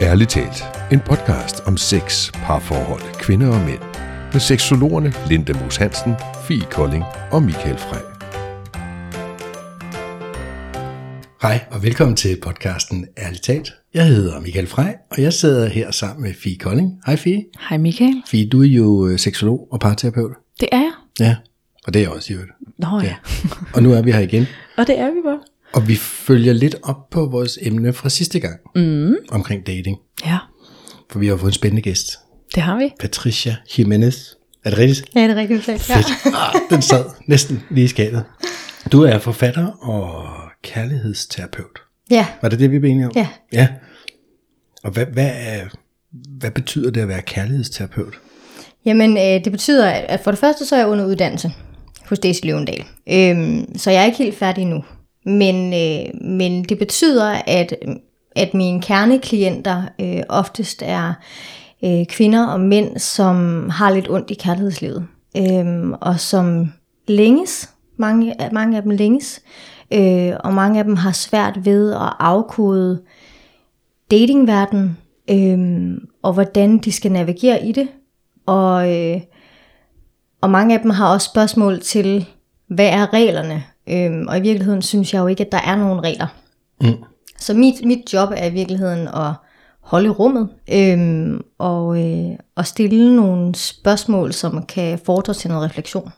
Ærligt 0.00 0.30
talt, 0.30 0.64
en 0.92 1.00
podcast 1.00 1.60
om 1.66 1.76
sex, 1.76 2.32
parforhold, 2.32 3.20
kvinder 3.20 3.48
og 3.48 3.60
mænd. 3.66 3.78
Med 4.32 4.40
seksologerne 4.40 5.12
Linda 5.28 5.52
Moos 5.52 5.76
Hansen, 5.76 6.14
Fie 6.48 6.66
Kolding 6.70 7.04
og 7.30 7.42
Michael 7.42 7.78
Frey. 7.78 8.00
Hej 11.42 11.60
og 11.70 11.82
velkommen 11.82 12.16
til 12.16 12.38
podcasten 12.42 13.06
Ærligt 13.18 13.42
talt. 13.42 13.72
Jeg 13.94 14.06
hedder 14.06 14.40
Michael 14.40 14.66
Frey, 14.66 14.92
og 15.10 15.22
jeg 15.22 15.32
sidder 15.32 15.68
her 15.68 15.90
sammen 15.90 16.22
med 16.22 16.34
Fie 16.34 16.58
Kolding. 16.58 17.00
Hej 17.06 17.16
Fie. 17.16 17.44
Hej 17.68 17.78
Michael. 17.78 18.22
Fie, 18.30 18.48
du 18.48 18.62
er 18.62 18.66
jo 18.66 19.06
øh, 19.06 19.18
seksolog 19.18 19.68
og 19.70 19.80
parterapeut. 19.80 20.32
Det 20.60 20.68
er 20.72 20.78
jeg. 20.78 20.92
Ja, 21.20 21.36
og 21.86 21.94
det 21.94 22.00
er 22.00 22.04
jeg 22.04 22.10
også 22.10 22.32
i 22.32 22.34
øvrigt. 22.36 22.52
Nå 22.78 23.00
ja. 23.02 23.14
Og 23.74 23.82
nu 23.82 23.92
er 23.92 24.02
vi 24.02 24.12
her 24.12 24.20
igen. 24.20 24.46
Og 24.76 24.86
det 24.86 24.98
er 24.98 25.06
vi 25.10 25.20
bare. 25.24 25.38
Og 25.72 25.88
vi 25.88 25.96
følger 25.96 26.52
lidt 26.52 26.76
op 26.82 27.10
på 27.10 27.26
vores 27.26 27.58
emne 27.62 27.92
fra 27.92 28.08
sidste 28.08 28.40
gang 28.40 28.60
mm. 28.76 29.14
omkring 29.30 29.66
dating. 29.66 29.98
Ja, 30.26 30.38
For 31.10 31.18
vi 31.18 31.26
har 31.26 31.36
fået 31.36 31.50
en 31.50 31.54
spændende 31.54 31.82
gæst. 31.82 32.18
det 32.54 32.62
har 32.62 32.78
vi. 32.78 32.92
Patricia 33.00 33.56
Jimenez. 33.78 34.18
Er 34.64 34.70
det 34.70 34.78
rigtigt? 34.78 35.10
Ja, 35.14 35.22
det 35.22 35.30
er 35.30 35.36
rigtigt. 35.36 35.64
Fedt. 35.64 35.80
Fedt. 35.80 36.06
Ah, 36.26 36.54
den 36.70 36.82
sad 36.82 37.04
næsten 37.26 37.62
lige 37.70 37.84
i 37.84 37.88
skabet. 37.88 38.24
Du 38.92 39.02
er 39.02 39.18
forfatter 39.18 39.66
og 39.66 40.26
kærlighedsterapeut. 40.62 41.78
Ja, 42.10 42.26
Var 42.42 42.48
det 42.48 42.58
det, 42.58 42.70
vi 42.70 42.78
blev 42.78 42.90
enige 42.90 43.06
om? 43.06 43.12
Ja. 43.16 43.28
Ja. 43.52 43.68
Og 44.84 44.90
hvad, 44.90 45.06
hvad, 45.06 45.30
er, 45.34 45.64
hvad 46.38 46.50
betyder 46.50 46.90
det 46.90 47.00
at 47.00 47.08
være 47.08 47.22
kærlighedsterapeut? 47.22 48.14
jamen 48.84 49.16
øh, 49.16 49.44
det 49.44 49.52
betyder, 49.52 49.90
at 49.90 50.20
for 50.20 50.30
det 50.30 50.40
første 50.40 50.66
så 50.66 50.74
er 50.74 50.78
jeg 50.80 50.88
under 50.88 51.06
uddannelse 51.06 51.52
hos 52.06 52.18
Daisy 52.18 52.40
Løvendal. 52.44 52.84
Øhm, 53.12 53.78
så 53.78 53.90
jeg 53.90 54.00
er 54.02 54.06
ikke 54.06 54.18
helt 54.18 54.38
færdig 54.38 54.64
nu. 54.64 54.84
Men, 55.28 55.74
øh, 55.74 56.28
men 56.28 56.64
det 56.64 56.78
betyder, 56.78 57.42
at, 57.46 57.74
at 58.36 58.54
mine 58.54 58.82
kerneklienter 58.82 59.82
øh, 60.00 60.22
oftest 60.28 60.82
er 60.86 61.12
øh, 61.84 62.06
kvinder 62.06 62.46
og 62.46 62.60
mænd, 62.60 62.98
som 62.98 63.68
har 63.70 63.90
lidt 63.90 64.10
ondt 64.10 64.30
i 64.30 64.34
kærlighedslivet. 64.34 65.06
øh, 65.36 65.90
og 65.90 66.20
som 66.20 66.72
længes, 67.08 67.70
mange, 67.96 68.34
mange 68.52 68.76
af 68.76 68.82
dem 68.82 68.90
længes, 68.90 69.40
øh, 69.92 70.32
og 70.44 70.54
mange 70.54 70.78
af 70.78 70.84
dem 70.84 70.96
har 70.96 71.12
svært 71.12 71.64
ved 71.64 71.92
at 71.92 72.12
afkode 72.18 73.02
datingverdenen, 74.10 74.96
øh, 75.30 75.98
og 76.22 76.32
hvordan 76.32 76.78
de 76.78 76.92
skal 76.92 77.12
navigere 77.12 77.66
i 77.66 77.72
det. 77.72 77.88
Og, 78.46 78.96
øh, 78.96 79.20
og 80.40 80.50
mange 80.50 80.74
af 80.74 80.80
dem 80.80 80.90
har 80.90 81.12
også 81.12 81.30
spørgsmål 81.30 81.80
til, 81.80 82.26
hvad 82.68 82.88
er 82.88 83.12
reglerne? 83.12 83.64
Øh, 83.90 84.24
og 84.28 84.38
i 84.38 84.40
virkeligheden 84.40 84.82
synes 84.82 85.14
jeg 85.14 85.20
jo 85.20 85.26
ikke, 85.26 85.44
at 85.44 85.52
der 85.52 85.60
er 85.60 85.76
nogen 85.76 86.04
regler. 86.04 86.26
Mm. 86.80 87.04
Så 87.38 87.54
mit, 87.54 87.74
mit 87.84 88.12
job 88.12 88.28
er 88.36 88.46
i 88.46 88.52
virkeligheden 88.52 89.08
at 89.08 89.32
holde 89.80 90.08
rummet 90.08 90.48
øh, 90.72 91.40
og, 91.58 92.04
øh, 92.04 92.30
og 92.56 92.66
stille 92.66 93.16
nogle 93.16 93.54
spørgsmål, 93.54 94.32
som 94.32 94.62
kan 94.62 94.98
fordre 95.06 95.34
til 95.34 95.50
noget 95.50 95.70
refleksion. 95.70 96.12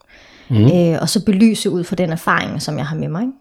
Mm. 0.51 0.65
Øh, 0.65 0.99
og 1.01 1.09
så 1.09 1.25
belyse 1.25 1.71
ud 1.71 1.85
fra 1.85 1.97
den 1.97 2.11
erfaring, 2.11 2.63
som 2.63 2.79
jeg 2.79 2.87
har 2.87 2.97
med 2.97 3.09
mig. 3.09 3.23
Ikke? 3.23 3.33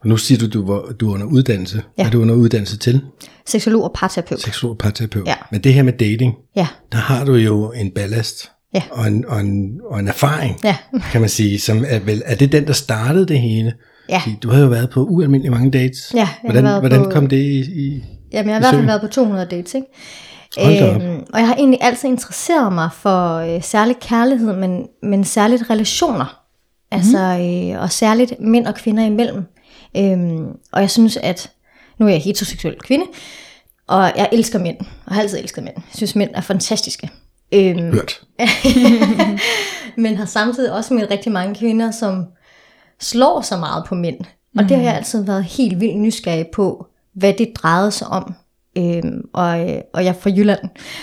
Og 0.00 0.08
nu 0.08 0.16
siger 0.16 0.38
du, 0.38 0.48
du, 0.48 0.66
var, 0.66 0.80
du 0.92 1.10
er 1.10 1.14
under 1.14 1.26
uddannelse. 1.26 1.82
Ja. 1.98 2.06
Er 2.06 2.10
du 2.10 2.20
under 2.20 2.34
uddannelse 2.34 2.78
til? 2.78 3.00
Seksolog 3.46 3.84
og 3.84 3.92
parterapeut. 3.94 4.40
Seksolog 4.40 4.70
og 4.70 4.78
parterapeut. 4.78 5.26
Ja. 5.26 5.34
Men 5.52 5.64
det 5.64 5.74
her 5.74 5.82
med 5.82 5.92
dating, 5.92 6.34
Ja, 6.56 6.68
der 6.92 6.98
har 6.98 7.24
du 7.24 7.34
jo 7.34 7.72
en 7.72 7.90
ballast. 7.90 8.50
Ja. 8.74 8.82
Og, 8.90 9.06
en, 9.08 9.24
og, 9.28 9.40
en, 9.40 9.80
og 9.90 9.98
en 10.00 10.08
erfaring, 10.08 10.60
ja, 10.64 10.76
kan 11.12 11.20
man 11.20 11.30
sige. 11.30 11.60
Som 11.60 11.84
er, 11.88 11.98
vel, 11.98 12.22
er 12.26 12.34
det 12.34 12.52
den, 12.52 12.66
der 12.66 12.72
startede 12.72 13.26
det 13.26 13.40
hele? 13.40 13.72
ja. 14.08 14.18
Fordi 14.18 14.36
Du 14.42 14.50
har 14.50 14.60
jo 14.60 14.66
været 14.66 14.90
på 14.90 15.04
ualmindelig 15.04 15.50
mange 15.52 15.70
dates. 15.70 16.10
Ja, 16.14 16.18
jeg 16.18 16.26
har 16.26 16.38
hvordan, 16.42 16.64
været 16.64 16.80
hvordan 16.80 17.04
på- 17.04 17.10
kom 17.10 17.26
det 17.26 17.36
i... 17.36 17.58
i 17.60 18.04
Jamen, 18.32 18.48
jeg 18.50 18.54
har 18.54 18.60
i 18.60 18.62
hvert 18.62 18.74
fald 18.74 18.86
været 18.86 19.00
på 19.00 19.06
200 19.06 19.48
dates, 19.50 19.74
ikke? 19.74 19.86
Øhm, 20.60 21.24
og 21.32 21.38
jeg 21.40 21.48
har 21.48 21.54
egentlig 21.54 21.78
altid 21.82 22.08
interesseret 22.08 22.72
mig 22.72 22.88
for 22.92 23.34
øh, 23.36 23.62
særligt 23.62 24.00
kærlighed, 24.00 24.56
men, 24.56 24.86
men 25.02 25.24
særligt 25.24 25.70
relationer. 25.70 26.40
Altså, 26.90 27.18
øh, 27.18 27.82
og 27.82 27.92
særligt 27.92 28.32
mænd 28.40 28.66
og 28.66 28.74
kvinder 28.74 29.04
imellem. 29.04 29.42
Øhm, 29.96 30.46
og 30.72 30.80
jeg 30.80 30.90
synes, 30.90 31.16
at 31.16 31.50
nu 31.98 32.06
er 32.06 32.10
jeg 32.10 32.20
heteroseksuel 32.20 32.76
kvinde, 32.80 33.04
og 33.88 34.02
jeg 34.16 34.28
elsker 34.32 34.58
mænd, 34.58 34.76
og 35.06 35.14
har 35.14 35.22
altid 35.22 35.38
elsket 35.38 35.64
mænd. 35.64 35.74
Jeg 35.76 35.94
synes, 35.94 36.16
mænd 36.16 36.30
er 36.34 36.40
fantastiske. 36.40 37.10
Øhm, 37.52 37.92
Hørt. 37.92 38.20
men 40.02 40.16
har 40.16 40.24
samtidig 40.24 40.72
også 40.72 40.94
mødt 40.94 41.10
rigtig 41.10 41.32
mange 41.32 41.54
kvinder, 41.54 41.90
som 41.90 42.26
slår 43.00 43.40
så 43.40 43.56
meget 43.56 43.84
på 43.86 43.94
mænd. 43.94 44.18
Og 44.58 44.68
det 44.68 44.76
har 44.76 44.84
jeg 44.84 44.96
altid 44.96 45.24
været 45.24 45.44
helt 45.44 45.80
vildt 45.80 45.98
nysgerrig 45.98 46.46
på, 46.54 46.86
hvad 47.14 47.32
det 47.38 47.52
drejede 47.54 47.90
sig 47.90 48.06
om. 48.06 48.34
Øhm, 48.78 49.28
og, 49.32 49.70
øh, 49.70 49.80
og 49.94 50.04
jeg 50.04 50.10
er 50.10 50.20
fra 50.20 50.30
Jylland, 50.30 50.60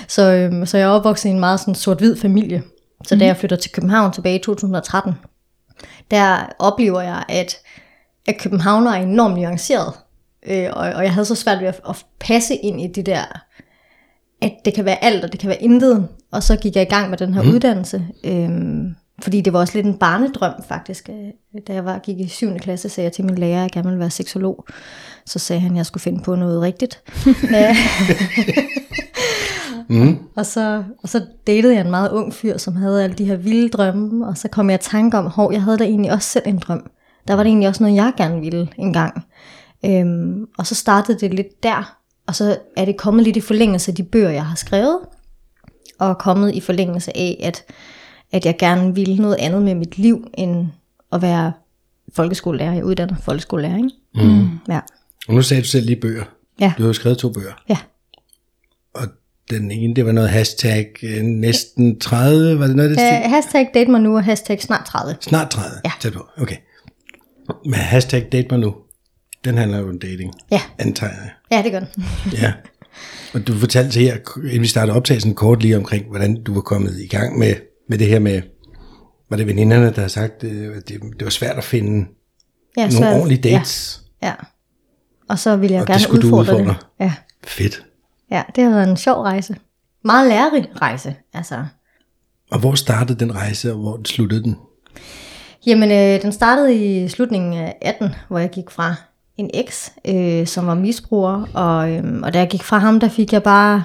så, 0.07 0.31
øhm, 0.31 0.65
så 0.65 0.77
jeg 0.77 0.85
er 0.85 0.89
opvokset 0.89 1.29
i 1.29 1.31
en 1.31 1.39
meget 1.39 1.59
sådan 1.59 1.75
sort-hvid 1.75 2.17
familie. 2.17 2.63
Så 3.05 3.15
da 3.15 3.25
jeg 3.25 3.37
flytter 3.37 3.57
til 3.57 3.71
København 3.71 4.11
tilbage 4.11 4.39
i 4.39 4.43
2013, 4.43 5.13
der 6.11 6.53
oplever 6.59 7.01
jeg, 7.01 7.23
at, 7.29 7.57
at 8.27 8.37
København 8.39 8.87
er 8.87 8.91
enormt 8.91 9.35
nuanceret. 9.35 9.93
Øh, 10.47 10.67
og, 10.73 10.89
og 10.89 11.03
jeg 11.03 11.13
havde 11.13 11.25
så 11.25 11.35
svært 11.35 11.59
ved 11.59 11.67
at, 11.67 11.81
at 11.89 12.05
passe 12.19 12.55
ind 12.55 12.81
i 12.81 12.87
det 12.87 13.05
der, 13.05 13.44
at 14.45 14.65
det 14.65 14.73
kan 14.73 14.85
være 14.85 15.03
alt, 15.03 15.23
og 15.23 15.31
det 15.31 15.39
kan 15.39 15.49
være 15.49 15.63
intet. 15.63 16.07
Og 16.31 16.43
så 16.43 16.55
gik 16.55 16.75
jeg 16.75 16.83
i 16.83 16.89
gang 16.89 17.09
med 17.09 17.17
den 17.17 17.33
her 17.33 17.41
mm. 17.41 17.49
uddannelse. 17.49 18.07
Øhm, 18.23 18.95
fordi 19.21 19.41
det 19.41 19.53
var 19.53 19.59
også 19.59 19.73
lidt 19.77 19.85
en 19.85 19.97
barnedrøm 19.97 20.53
faktisk. 20.67 21.09
Øh, 21.09 21.61
Da 21.67 21.73
jeg 21.73 21.85
var, 21.85 21.99
gik 21.99 22.19
i 22.19 22.27
7. 22.27 22.57
klasse, 22.57 22.89
sagde 22.89 23.05
jeg 23.05 23.11
til 23.13 23.25
min 23.25 23.35
lærer, 23.35 23.57
at 23.57 23.61
jeg 23.61 23.71
gerne 23.71 23.87
ville 23.87 23.99
være 23.99 24.09
seksolog. 24.09 24.65
Så 25.25 25.39
sagde 25.39 25.59
han, 25.59 25.71
at 25.71 25.77
jeg 25.77 25.85
skulle 25.85 26.01
finde 26.01 26.23
på 26.23 26.35
noget 26.35 26.61
rigtigt. 26.61 27.01
Mm. 29.89 30.17
og, 30.35 30.45
så, 30.45 30.83
og 31.03 31.09
så 31.09 31.25
datede 31.47 31.73
jeg 31.73 31.81
en 31.81 31.89
meget 31.89 32.11
ung 32.11 32.33
fyr, 32.33 32.57
som 32.57 32.75
havde 32.75 33.03
alle 33.03 33.15
de 33.15 33.25
her 33.25 33.35
vilde 33.35 33.69
drømme. 33.69 34.27
Og 34.27 34.37
så 34.37 34.47
kom 34.47 34.69
jeg 34.69 34.79
i 34.79 34.83
tanke 34.83 35.17
om, 35.17 35.25
hov, 35.25 35.53
jeg 35.53 35.63
havde 35.63 35.77
da 35.77 35.83
egentlig 35.83 36.11
også 36.11 36.29
selv 36.29 36.43
en 36.47 36.57
drøm. 36.57 36.91
Der 37.27 37.33
var 37.33 37.43
det 37.43 37.49
egentlig 37.49 37.69
også 37.69 37.83
noget, 37.83 37.95
jeg 37.95 38.13
gerne 38.17 38.41
ville 38.41 38.67
engang. 38.77 39.25
Øhm, 39.85 40.45
og 40.57 40.67
så 40.67 40.75
startede 40.75 41.19
det 41.19 41.33
lidt 41.33 41.63
der. 41.63 41.97
Og 42.27 42.35
så 42.35 42.57
er 42.77 42.85
det 42.85 42.97
kommet 42.97 43.23
lidt 43.23 43.35
i 43.37 43.41
forlængelse 43.41 43.91
af 43.91 43.95
de 43.95 44.03
bøger, 44.03 44.29
jeg 44.29 44.45
har 44.45 44.55
skrevet. 44.55 44.99
Og 45.99 46.17
kommet 46.17 46.55
i 46.55 46.59
forlængelse 46.59 47.17
af, 47.17 47.39
at, 47.43 47.63
at 48.31 48.45
jeg 48.45 48.55
gerne 48.59 48.95
ville 48.95 49.15
noget 49.17 49.35
andet 49.39 49.61
med 49.61 49.75
mit 49.75 49.97
liv, 49.97 50.27
end 50.33 50.67
at 51.11 51.21
være 51.21 51.51
folkeskolelærer. 52.13 52.73
Jeg 52.73 52.85
uddanner 52.85 53.15
folkeskolelærer, 53.23 53.77
ikke? 53.77 53.89
Mm. 54.15 54.49
Ja. 54.69 54.79
Og 55.27 55.33
nu 55.33 55.41
sagde 55.41 55.61
du 55.63 55.67
selv 55.67 55.85
lige 55.85 56.01
bøger. 56.01 56.23
Ja. 56.59 56.73
Du 56.77 56.83
har 56.83 56.87
jo 56.87 56.93
skrevet 56.93 57.17
to 57.17 57.29
bøger. 57.29 57.53
Ja. 57.69 57.77
Og 58.93 59.07
den 59.49 59.71
ene, 59.71 59.93
det 59.95 60.05
var 60.05 60.11
noget 60.11 60.29
hashtag 60.29 60.91
øh, 61.03 61.21
næsten 61.21 61.99
30, 61.99 62.59
var 62.59 62.67
det 62.67 62.75
noget 62.75 62.91
det 62.91 62.99
stil? 62.99 63.21
Uh, 63.25 63.31
hashtag 63.31 63.69
date 63.73 63.91
mig 63.91 64.01
nu, 64.01 64.15
og 64.15 64.23
hashtag 64.23 64.61
snart 64.61 64.85
30. 64.85 65.15
Snart 65.21 65.49
30, 65.49 65.69
Ja. 65.85 65.91
tæt 65.99 66.13
på. 66.13 66.25
Okay. 66.37 66.55
Men 67.65 67.73
hashtag 67.73 68.27
date 68.31 68.47
mig 68.51 68.59
nu, 68.59 68.75
den 69.45 69.57
handler 69.57 69.77
jo 69.79 69.89
om 69.89 69.99
dating, 69.99 70.33
Ja, 70.51 70.61
antager 70.79 71.11
jeg. 71.13 71.29
ja 71.51 71.63
det 71.63 71.71
gør 71.71 71.79
den. 71.79 72.05
Ja. 72.41 72.53
Og 73.33 73.47
du 73.47 73.53
fortalte 73.53 73.91
så 73.91 73.99
her, 73.99 74.17
inden 74.43 74.61
vi 74.61 74.67
startede 74.67 74.95
optagelsen 74.97 75.35
kort 75.35 75.61
lige 75.61 75.77
omkring, 75.77 76.05
hvordan 76.09 76.43
du 76.43 76.53
var 76.53 76.61
kommet 76.61 76.99
i 76.99 77.07
gang 77.07 77.39
med, 77.39 77.53
med 77.89 77.97
det 77.97 78.07
her 78.07 78.19
med, 78.19 78.41
var 79.29 79.37
det 79.37 79.47
veninderne, 79.47 79.91
der 79.93 80.01
har 80.01 80.07
sagt, 80.07 80.43
øh, 80.43 80.77
at 80.77 80.87
det, 80.89 81.01
det 81.01 81.23
var 81.23 81.29
svært 81.29 81.57
at 81.57 81.63
finde 81.63 82.07
Ja, 82.77 82.89
nogle 82.89 83.09
ordentlige 83.15 83.41
dates. 83.41 84.01
Ja, 84.23 84.27
ja. 84.27 84.33
Og 85.29 85.39
så 85.39 85.55
ville 85.55 85.73
jeg 85.73 85.81
Og 85.81 85.87
det 85.87 85.95
gerne 85.95 86.21
du 86.21 86.27
udfordre, 86.27 86.41
udfordre. 86.53 86.75
det. 86.99 87.05
Ja. 87.05 87.13
Fedt. 87.47 87.83
ja, 88.31 88.43
det 88.55 88.63
har 88.63 88.71
været 88.71 88.89
en 88.89 88.97
sjov 88.97 89.21
rejse. 89.21 89.55
Meget 90.05 90.27
lærerig 90.29 90.67
rejse, 90.81 91.15
altså. 91.33 91.65
Og 92.51 92.59
hvor 92.59 92.75
startede 92.75 93.19
den 93.19 93.35
rejse, 93.35 93.71
og 93.73 93.77
hvor 93.79 94.01
sluttede 94.05 94.43
den? 94.43 94.55
Jamen, 95.65 95.91
øh, 95.91 96.21
den 96.21 96.31
startede 96.31 96.75
i 97.03 97.07
slutningen 97.07 97.53
af 97.53 97.75
18, 97.81 98.09
hvor 98.27 98.39
jeg 98.39 98.49
gik 98.49 98.69
fra 98.69 98.95
en 99.37 99.49
eks, 99.53 99.93
øh, 100.07 100.47
som 100.47 100.67
var 100.67 100.75
misbruger, 100.75 101.45
og, 101.53 101.91
øh, 101.91 102.21
og 102.23 102.33
da 102.33 102.39
jeg 102.39 102.49
gik 102.49 102.63
fra 102.63 102.77
ham, 102.77 102.99
der 102.99 103.09
fik 103.09 103.33
jeg 103.33 103.43
bare 103.43 103.83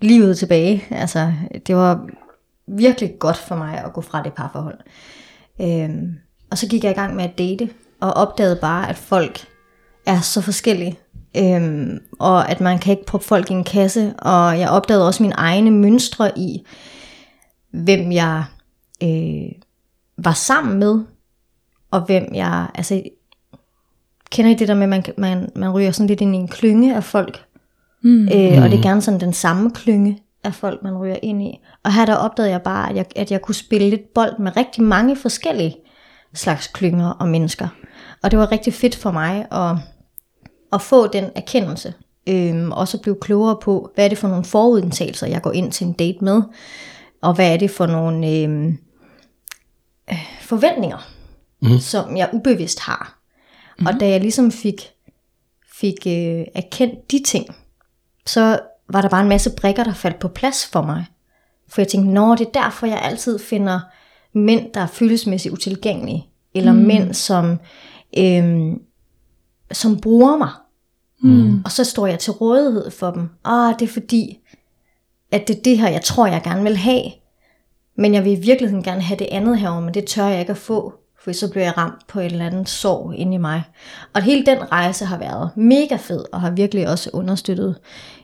livet 0.00 0.38
tilbage. 0.38 0.84
Altså, 0.90 1.32
det 1.66 1.76
var 1.76 2.06
virkelig 2.66 3.18
godt 3.18 3.36
for 3.36 3.54
mig 3.56 3.84
at 3.84 3.92
gå 3.92 4.00
fra 4.00 4.22
det 4.22 4.32
parforhold. 4.32 4.78
Øh, 5.60 5.90
og 6.50 6.58
så 6.58 6.68
gik 6.68 6.84
jeg 6.84 6.90
i 6.90 6.94
gang 6.94 7.16
med 7.16 7.24
at 7.24 7.38
date, 7.38 7.68
og 8.00 8.12
opdagede 8.12 8.58
bare, 8.60 8.88
at 8.88 8.96
folk 8.96 9.46
er 10.06 10.20
så 10.20 10.40
forskellige. 10.40 10.98
øh, 11.36 12.00
og 12.18 12.50
at 12.50 12.60
man 12.60 12.78
kan 12.78 12.90
ikke 12.90 13.06
proppe 13.06 13.26
folk 13.26 13.50
i 13.50 13.54
en 13.54 13.64
kasse. 13.64 14.14
Og 14.18 14.58
jeg 14.58 14.70
opdagede 14.70 15.06
også 15.06 15.22
mine 15.22 15.34
egne 15.34 15.70
mønstre 15.70 16.38
i, 16.38 16.66
hvem 17.72 18.12
jeg 18.12 18.44
øh, 19.02 19.52
var 20.18 20.32
sammen 20.32 20.78
med, 20.78 21.04
og 21.90 22.00
hvem 22.00 22.34
jeg, 22.34 22.66
altså, 22.74 23.02
kender 24.32 24.50
I 24.50 24.54
det 24.54 24.68
der 24.68 24.74
med, 24.74 24.82
at 24.82 24.88
man, 24.88 25.04
man, 25.18 25.50
man 25.56 25.70
ryger 25.70 25.90
sådan 25.90 26.06
lidt 26.06 26.20
ind 26.20 26.34
i 26.34 26.38
en 26.38 26.48
klynge 26.48 26.96
af 26.96 27.04
folk, 27.04 27.44
mm. 28.02 28.24
øh, 28.24 28.62
og 28.62 28.70
det 28.70 28.78
er 28.78 28.82
gerne 28.82 29.02
sådan 29.02 29.20
den 29.20 29.32
samme 29.32 29.70
klynge 29.70 30.22
af 30.44 30.54
folk, 30.54 30.82
man 30.82 30.98
ryger 30.98 31.16
ind 31.22 31.42
i. 31.42 31.60
Og 31.84 31.92
her 31.92 32.06
der 32.06 32.14
opdagede 32.14 32.52
jeg 32.52 32.62
bare, 32.62 32.90
at 32.90 32.96
jeg, 32.96 33.06
at 33.16 33.30
jeg 33.30 33.42
kunne 33.42 33.54
spille 33.54 33.90
lidt 33.90 34.14
bold 34.14 34.38
med 34.38 34.56
rigtig 34.56 34.82
mange 34.82 35.16
forskellige 35.16 35.76
slags 36.34 36.66
klynger 36.66 37.10
og 37.10 37.28
mennesker. 37.28 37.68
Og 38.22 38.30
det 38.30 38.38
var 38.38 38.52
rigtig 38.52 38.74
fedt 38.74 38.96
for 38.96 39.10
mig 39.10 39.46
at, 39.52 39.76
at 40.72 40.82
få 40.82 41.06
den 41.06 41.24
erkendelse. 41.36 41.94
Øhm, 42.28 42.72
også 42.72 42.96
at 42.96 43.02
blive 43.02 43.16
klogere 43.20 43.56
på, 43.62 43.90
hvad 43.94 44.04
er 44.04 44.08
det 44.08 44.18
for 44.18 44.28
nogle 44.28 44.44
forudindtagelser, 44.44 45.26
jeg 45.26 45.42
går 45.42 45.52
ind 45.52 45.72
til 45.72 45.86
en 45.86 45.92
date 45.92 46.24
med, 46.24 46.42
og 47.22 47.34
hvad 47.34 47.52
er 47.52 47.56
det 47.56 47.70
for 47.70 47.86
nogle 47.86 48.30
øhm, 48.30 48.78
øh, 50.10 50.18
forventninger, 50.40 50.98
mm. 51.62 51.78
som 51.78 52.16
jeg 52.16 52.30
ubevidst 52.32 52.80
har. 52.80 53.19
Mm. 53.80 53.86
Og 53.86 54.00
da 54.00 54.08
jeg 54.08 54.20
ligesom 54.20 54.52
fik, 54.52 54.90
fik 55.72 56.06
øh, 56.06 56.44
erkendt 56.54 57.10
de 57.10 57.22
ting, 57.22 57.46
så 58.26 58.58
var 58.88 59.02
der 59.02 59.08
bare 59.08 59.22
en 59.22 59.28
masse 59.28 59.50
brikker, 59.56 59.84
der 59.84 59.94
faldt 59.94 60.18
på 60.18 60.28
plads 60.28 60.66
for 60.66 60.82
mig. 60.82 61.06
For 61.68 61.80
jeg 61.80 61.88
tænkte, 61.88 62.12
nå, 62.12 62.34
det 62.34 62.46
er 62.46 62.62
derfor, 62.62 62.86
jeg 62.86 63.02
altid 63.02 63.38
finder 63.38 63.80
mænd, 64.32 64.72
der 64.74 64.80
er 64.80 64.86
følelsesmæssigt 64.86 65.52
utilgængelige. 65.52 66.26
Eller 66.54 66.72
mm. 66.72 66.78
mænd, 66.78 67.14
som, 67.14 67.58
øhm, 68.18 68.80
som 69.72 70.00
bruger 70.00 70.36
mig. 70.36 70.50
Mm. 71.22 71.62
Og 71.64 71.72
så 71.72 71.84
står 71.84 72.06
jeg 72.06 72.18
til 72.18 72.32
rådighed 72.32 72.90
for 72.90 73.10
dem. 73.10 73.28
Ah, 73.44 73.74
det 73.78 73.88
er 73.88 73.92
fordi, 73.92 74.38
at 75.30 75.48
det 75.48 75.58
er 75.58 75.62
det 75.62 75.78
her, 75.78 75.88
jeg 75.88 76.02
tror, 76.02 76.26
jeg 76.26 76.42
gerne 76.44 76.62
vil 76.62 76.76
have. 76.76 77.02
Men 77.96 78.14
jeg 78.14 78.24
vil 78.24 78.32
i 78.32 78.40
virkeligheden 78.40 78.84
gerne 78.84 79.02
have 79.02 79.18
det 79.18 79.28
andet 79.30 79.58
herovre, 79.58 79.82
men 79.82 79.94
det 79.94 80.04
tør 80.04 80.26
jeg 80.26 80.40
ikke 80.40 80.50
at 80.50 80.58
få. 80.58 80.94
For 81.24 81.32
så 81.32 81.50
bliver 81.50 81.64
jeg 81.64 81.78
ramt 81.78 82.06
på 82.08 82.20
et 82.20 82.26
eller 82.26 82.46
andet 82.46 82.68
sorg 82.68 83.14
inde 83.16 83.34
i 83.34 83.38
mig. 83.38 83.62
Og 84.14 84.22
hele 84.22 84.46
den 84.46 84.72
rejse 84.72 85.04
har 85.04 85.18
været 85.18 85.50
mega 85.56 85.96
fed, 85.96 86.24
og 86.32 86.40
har 86.40 86.50
virkelig 86.50 86.88
også 86.88 87.10
understøttet 87.12 87.76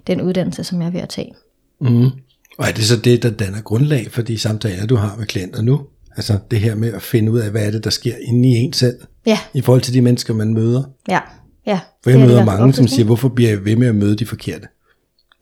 den 0.07 0.21
uddannelse, 0.21 0.65
som 0.65 0.81
jeg 0.81 0.87
er 0.87 0.91
ved 0.91 1.01
at 1.01 1.09
tage. 1.09 1.35
Mm. 1.81 2.11
Og 2.59 2.69
er 2.69 2.73
det 2.73 2.85
så 2.85 2.97
det, 2.97 3.23
der 3.23 3.31
danner 3.31 3.61
grundlag 3.61 4.11
for 4.11 4.23
de 4.23 4.39
samtaler, 4.39 4.87
du 4.87 4.97
har 4.97 5.17
med 5.17 5.27
klienter 5.27 5.63
nu? 5.63 5.81
Altså 6.17 6.39
det 6.51 6.61
her 6.61 6.75
med 6.75 6.93
at 6.93 7.03
finde 7.03 7.33
ud 7.33 7.39
af, 7.39 7.51
hvad 7.51 7.67
er 7.67 7.71
det, 7.71 7.85
der 7.85 7.91
sker 7.91 8.15
inde 8.23 8.49
i 8.49 8.53
en 8.53 8.73
selv? 8.73 8.99
Ja. 9.27 9.39
I 9.55 9.61
forhold 9.61 9.83
til 9.83 9.95
de 9.95 10.03
mennesker, 10.03 10.35
man 10.35 10.55
møder? 10.55 10.83
Ja, 11.09 11.21
ja. 11.67 11.81
For 12.03 12.11
jeg 12.11 12.21
møder 12.21 12.45
mange, 12.45 12.73
som 12.73 12.89
siger, 12.89 13.05
hvorfor 13.05 13.29
bliver 13.29 13.51
jeg 13.51 13.65
ved 13.65 13.77
med 13.77 13.89
at 13.89 13.95
møde 13.95 14.17
de 14.17 14.27
forkerte? 14.27 14.69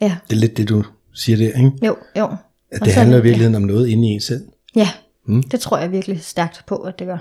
Ja. 0.01 0.17
Det 0.31 0.37
er 0.37 0.41
lidt 0.41 0.57
det, 0.57 0.69
du 0.69 0.85
siger 1.15 1.37
der, 1.37 1.47
ikke? 1.47 1.71
Jo, 1.87 1.97
jo. 2.19 2.37
At 2.73 2.81
det 2.85 2.93
handler 2.93 3.19
i 3.19 3.23
virkeligheden 3.23 3.55
om 3.55 3.63
noget 3.63 3.89
inde 3.89 4.09
i 4.09 4.11
en 4.11 4.21
selv. 4.21 4.43
Ja, 4.77 4.89
mm. 5.27 5.43
det 5.43 5.61
tror 5.61 5.79
jeg 5.79 5.93
virkelig 5.93 6.23
stærkt 6.23 6.65
på, 6.67 6.77
at 6.77 6.99
det 6.99 7.07
gør. 7.07 7.19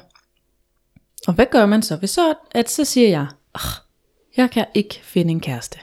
Og 1.28 1.34
hvad 1.34 1.46
gør 1.52 1.66
man 1.66 1.82
så? 1.82 1.96
Hvis 1.96 2.10
så, 2.10 2.34
at 2.52 2.70
så 2.70 2.86
siger 2.86 3.10
jeg, 3.10 3.28
jeg 4.38 4.52
kan 4.52 4.66
ikke 4.74 5.00
finde 5.04 5.32
en 5.32 5.40
kæreste. 5.40 5.80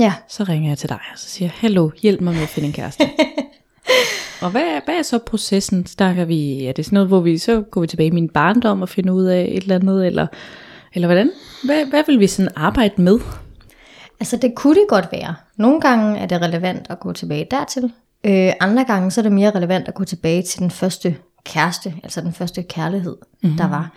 Ja. 0.00 0.14
Så 0.28 0.44
ringer 0.44 0.70
jeg 0.70 0.78
til 0.78 0.88
dig, 0.88 1.00
og 1.12 1.18
så 1.18 1.28
siger 1.28 1.46
jeg, 1.46 1.52
hallo, 1.54 1.90
hjælp 2.02 2.20
mig 2.20 2.34
med 2.34 2.42
at 2.42 2.48
finde 2.48 2.66
en 2.66 2.72
kæreste. 2.72 3.04
og 4.42 4.50
hvad, 4.50 4.80
hvad 4.84 4.94
er 4.94 5.02
så 5.02 5.18
processen? 5.18 5.86
Snakker 5.86 6.24
vi, 6.24 6.66
er 6.66 6.72
det 6.72 6.84
sådan 6.84 6.96
noget, 6.96 7.08
hvor 7.08 7.20
vi 7.20 7.38
så 7.38 7.60
går 7.60 7.80
vi 7.80 7.86
tilbage 7.86 8.06
i 8.06 8.10
min 8.10 8.28
barndom 8.28 8.82
og 8.82 8.88
finder 8.88 9.12
ud 9.12 9.24
af 9.24 9.40
et 9.40 9.62
eller 9.62 9.74
andet, 9.74 10.06
eller, 10.06 10.26
eller 10.94 11.08
hvordan? 11.08 11.30
Hvad, 11.64 11.86
hvad 11.86 12.02
vil 12.06 12.20
vi 12.20 12.26
sådan 12.26 12.52
arbejde 12.56 13.02
med? 13.02 13.20
Altså 14.20 14.36
det 14.36 14.54
kunne 14.54 14.74
det 14.74 14.84
godt 14.88 15.08
være. 15.12 15.34
Nogle 15.56 15.80
gange 15.80 16.18
er 16.18 16.26
det 16.26 16.40
relevant 16.42 16.86
at 16.90 17.00
gå 17.00 17.12
tilbage 17.12 17.46
dertil. 17.50 17.92
Øh, 18.24 18.52
andre 18.60 18.84
gange 18.84 19.10
så 19.10 19.20
er 19.20 19.22
det 19.22 19.32
mere 19.32 19.50
relevant 19.50 19.88
at 19.88 19.94
gå 19.94 20.04
tilbage 20.04 20.42
til 20.42 20.60
den 20.60 20.70
første 20.70 21.16
kæreste, 21.48 21.94
altså 22.02 22.20
den 22.20 22.32
første 22.32 22.62
kærlighed, 22.62 23.16
mm-hmm. 23.42 23.56
der 23.56 23.68
var. 23.68 23.92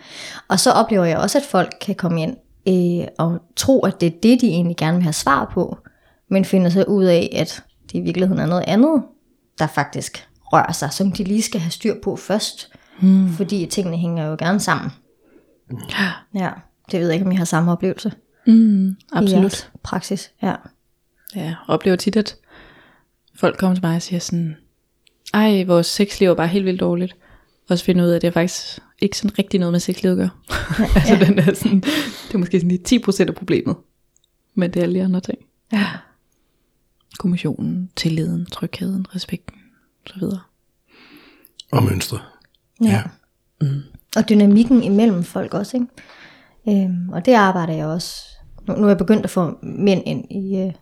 Og 0.48 0.60
så 0.60 0.70
oplever 0.70 1.04
jeg 1.04 1.18
også, 1.18 1.38
at 1.38 1.44
folk 1.44 1.74
kan 1.80 1.94
komme 1.94 2.22
ind 2.22 2.36
øh, 2.68 3.08
og 3.18 3.38
tro, 3.56 3.80
at 3.80 4.00
det 4.00 4.06
er 4.06 4.20
det, 4.22 4.40
de 4.40 4.48
egentlig 4.48 4.76
gerne 4.76 4.96
vil 4.96 5.02
have 5.02 5.12
svar 5.12 5.50
på, 5.54 5.78
men 6.30 6.44
finder 6.44 6.70
sig 6.70 6.88
ud 6.88 7.04
af, 7.04 7.28
at 7.32 7.62
det 7.86 7.94
i 7.94 8.00
virkeligheden 8.00 8.40
er 8.40 8.46
noget 8.46 8.64
andet, 8.66 9.02
der 9.58 9.66
faktisk 9.66 10.28
rører 10.52 10.72
sig, 10.72 10.92
som 10.92 11.12
de 11.12 11.24
lige 11.24 11.42
skal 11.42 11.60
have 11.60 11.70
styr 11.70 11.94
på 12.02 12.16
først. 12.16 12.72
Mm. 13.00 13.28
Fordi 13.28 13.66
tingene 13.66 13.96
hænger 13.96 14.26
jo 14.26 14.36
gerne 14.38 14.60
sammen. 14.60 14.90
Ja, 16.34 16.50
det 16.90 17.00
ved 17.00 17.06
jeg 17.06 17.14
ikke, 17.14 17.26
om 17.26 17.32
I 17.32 17.36
har 17.36 17.44
samme 17.44 17.72
oplevelse. 17.72 18.12
Mm, 18.46 18.96
absolut. 19.12 19.70
I 19.74 19.78
praksis, 19.82 20.32
ja. 20.42 20.54
Ja, 21.36 21.42
jeg 21.42 21.54
oplever 21.68 21.96
tit, 21.96 22.16
at 22.16 22.36
folk 23.34 23.58
kommer 23.58 23.74
til 23.74 23.84
mig 23.84 23.96
og 23.96 24.02
siger 24.02 24.20
sådan, 24.20 24.56
ej, 25.34 25.64
vores 25.66 25.86
sexliv 25.86 26.30
er 26.30 26.34
bare 26.34 26.48
helt 26.48 26.64
vildt 26.64 26.80
dårligt. 26.80 27.16
Og 27.68 27.78
så 27.78 27.84
finde 27.84 28.04
ud 28.04 28.08
af, 28.08 28.16
at 28.16 28.22
det 28.22 28.28
er 28.28 28.32
faktisk 28.32 28.78
ikke 29.02 29.18
sådan 29.18 29.38
rigtig 29.38 29.60
noget 29.60 29.72
med 29.72 29.80
sexliv 29.80 30.10
at 30.10 30.16
gøre. 30.16 30.30
altså, 30.96 31.14
ja. 31.14 31.24
den 31.24 31.38
er 31.38 31.54
sådan, 31.54 31.80
det 31.80 32.34
er 32.34 32.38
måske 32.38 32.60
sådan 32.60 32.68
lige 32.68 33.02
10% 33.06 33.28
af 33.28 33.34
problemet. 33.34 33.76
Men 34.54 34.70
det 34.70 34.80
er 34.80 34.82
alle 34.82 34.98
de 34.98 35.04
andre 35.04 35.20
ting. 35.20 35.38
Ja. 35.72 35.86
Kommissionen, 37.18 37.90
tilliden, 37.96 38.46
trygheden, 38.46 39.06
respekten, 39.14 39.56
så 40.06 40.14
videre. 40.18 40.40
Og 41.72 41.82
mønstre. 41.82 42.18
Ja. 42.84 42.90
ja. 42.90 43.02
Mm. 43.60 43.82
Og 44.16 44.28
dynamikken 44.28 44.82
imellem 44.82 45.24
folk 45.24 45.54
også, 45.54 45.76
ikke? 45.76 46.84
Øhm, 46.84 47.08
og 47.08 47.26
det 47.26 47.34
arbejder 47.34 47.72
jeg 47.72 47.86
også. 47.86 48.24
Nu, 48.68 48.74
nu 48.74 48.84
er 48.84 48.88
jeg 48.88 48.98
begyndt 48.98 49.24
at 49.24 49.30
få 49.30 49.58
mænd 49.62 50.02
ind 50.06 50.24
i, 50.30 50.56
øh, 50.56 50.72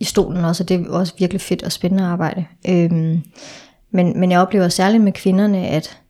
i 0.00 0.04
stolen 0.04 0.44
også, 0.44 0.62
og 0.64 0.68
det 0.68 0.80
er 0.80 0.90
også 0.90 1.14
virkelig 1.18 1.40
fedt 1.40 1.62
og 1.62 1.72
spændende 1.72 2.04
arbejde. 2.04 2.46
Øhm, 2.68 3.22
men, 3.90 4.20
men 4.20 4.30
jeg 4.30 4.40
oplever 4.40 4.68
særligt 4.68 5.04
med 5.04 5.12
kvinderne, 5.12 5.66
at, 5.66 6.00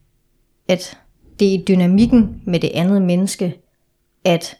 at 0.67 0.97
det 1.39 1.47
er 1.47 1.53
i 1.53 1.63
dynamikken 1.67 2.41
med 2.45 2.59
det 2.59 2.71
andet 2.73 3.01
menneske, 3.01 3.57
at 4.25 4.57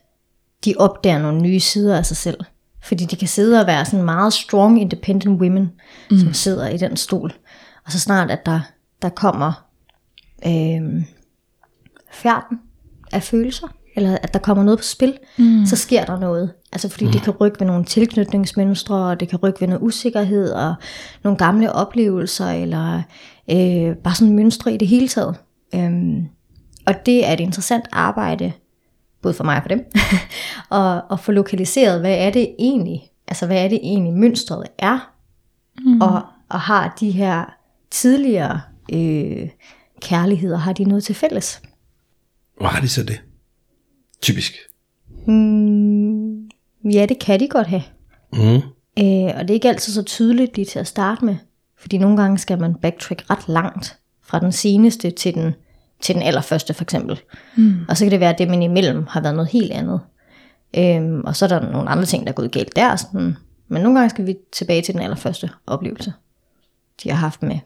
de 0.66 0.74
opdager 0.78 1.20
nogle 1.20 1.42
nye 1.42 1.60
sider 1.60 1.98
af 1.98 2.06
sig 2.06 2.18
selv. 2.18 2.38
Fordi 2.84 3.06
de 3.06 3.16
kan 3.16 3.28
sidde 3.28 3.62
og 3.62 3.68
være 3.68 3.86
sådan 3.86 4.06
meget 4.06 4.34
strong 4.34 4.82
independent 4.82 5.42
women, 5.42 5.72
mm. 6.12 6.18
som 6.18 6.34
sidder 6.34 6.68
i 6.68 6.78
den 6.78 6.98
stol. 6.98 7.34
Og 7.86 7.92
så 7.92 8.00
snart 8.00 8.32
at 8.32 8.46
der, 8.46 8.60
der 9.02 9.10
kommer 9.10 9.66
øh, 10.46 11.04
færden 12.12 12.60
af 13.12 13.24
følelser, 13.24 13.68
eller 13.96 14.18
at 14.24 14.34
der 14.34 14.40
kommer 14.40 14.64
noget 14.64 14.80
på 14.80 14.84
spil, 14.84 15.18
mm. 15.38 15.66
så 15.66 15.76
sker 15.76 16.06
der 16.06 16.20
noget. 16.20 16.54
Altså 16.72 16.90
fordi 16.90 17.06
mm. 17.06 17.12
det 17.12 17.22
kan 17.22 17.34
rykke 17.34 17.60
ved 17.60 17.68
nogle 17.68 17.86
tilknytningsmønstre, 17.86 18.96
og 18.96 19.20
det 19.20 19.30
kan 19.30 19.40
rykke 19.40 19.62
ved 19.62 19.68
noget 19.68 19.82
usikkerhed, 19.82 20.52
og 20.52 20.76
nogle 21.24 21.38
gamle 21.38 21.74
oplevelser, 21.74 22.50
eller 22.50 23.02
øh, 23.52 23.96
bare 23.96 24.16
sådan 24.16 24.36
mønstre 24.36 24.74
i 24.74 24.78
det 24.78 24.88
hele 24.88 25.08
taget. 25.08 25.36
Øhm, 25.76 26.28
og 26.86 27.06
det 27.06 27.28
er 27.28 27.34
et 27.34 27.40
interessant 27.40 27.86
arbejde, 27.92 28.52
både 29.22 29.34
for 29.34 29.44
mig 29.44 29.56
og 29.58 29.62
for 29.62 29.70
dem, 29.70 29.86
og, 30.80 31.02
og 31.10 31.20
få 31.20 31.32
lokaliseret, 31.32 32.00
hvad 32.00 32.18
er 32.18 32.30
det 32.30 32.56
egentlig, 32.60 33.02
altså 33.28 33.46
hvad 33.46 33.64
er 33.64 33.68
det 33.68 33.80
egentlig 33.84 34.14
mønstret 34.14 34.68
er, 34.80 35.12
mm. 35.86 36.02
og, 36.02 36.22
og 36.50 36.60
har 36.60 36.96
de 37.00 37.12
her 37.12 37.46
tidligere 37.92 38.62
øh, 38.94 39.50
kærligheder, 40.02 40.58
har 40.58 40.74
de 40.74 40.84
noget 40.84 41.04
til 41.04 41.16
fælles? 41.16 41.62
Hvor 42.58 42.68
har 42.68 42.82
de 42.82 42.88
så 42.88 43.04
det? 43.04 43.22
Typisk. 44.22 44.54
Mm, 45.28 46.50
ja, 46.84 47.06
det 47.06 47.20
kan 47.20 47.40
de 47.40 47.48
godt 47.48 47.68
have. 47.68 47.84
Mm. 48.34 48.56
Øh, 49.00 49.34
og 49.36 49.42
det 49.42 49.50
er 49.50 49.54
ikke 49.54 49.70
altid 49.70 49.94
så 49.94 50.04
tydeligt 50.04 50.56
lige 50.56 50.66
til 50.66 50.80
at 50.80 50.88
starte 50.88 51.26
med. 51.26 51.36
Fordi 51.78 51.98
nogle 51.98 52.18
gange 52.18 52.38
skal 52.38 52.60
man 52.60 52.76
backtrack 52.76 53.30
ret 53.30 53.48
langt 53.48 53.98
fra 54.24 54.40
den 54.40 54.52
seneste 54.52 55.12
til 55.12 55.34
den, 55.34 55.54
til 56.02 56.16
den 56.16 56.24
allerførste 56.24 56.74
for 56.74 56.84
eksempel. 56.84 57.20
Mm. 57.58 57.76
Og 57.90 57.98
så 57.98 58.06
kan 58.06 58.12
det 58.12 58.20
være, 58.20 58.30
at 58.30 58.38
det 58.38 58.48
man 58.48 58.62
imellem 58.62 59.06
har 59.10 59.22
været 59.22 59.36
noget 59.36 59.52
helt 59.52 59.72
andet. 59.72 60.02
Øhm, 60.78 61.22
og 61.22 61.36
så 61.36 61.46
er 61.46 61.50
der 61.50 61.72
nogle 61.72 61.90
andre 61.90 62.06
ting, 62.06 62.24
der 62.24 62.32
er 62.32 62.36
gået 62.36 62.52
galt 62.52 62.76
der. 62.76 62.96
Sådan. 62.96 63.38
Men 63.68 63.82
nogle 63.82 64.00
gange 64.00 64.10
skal 64.10 64.28
vi 64.28 64.36
tilbage 64.52 64.82
til 64.82 64.94
den 64.94 65.02
allerførste 65.02 65.50
oplevelse, 65.68 66.14
de 67.04 67.10
har 67.10 67.18
haft 67.18 67.44
med 67.44 67.60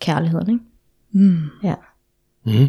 kærligheden. 0.00 0.50
Ikke? 0.50 0.64
Mm. 1.12 1.48
Ja. 1.64 1.74
Mm. 2.46 2.68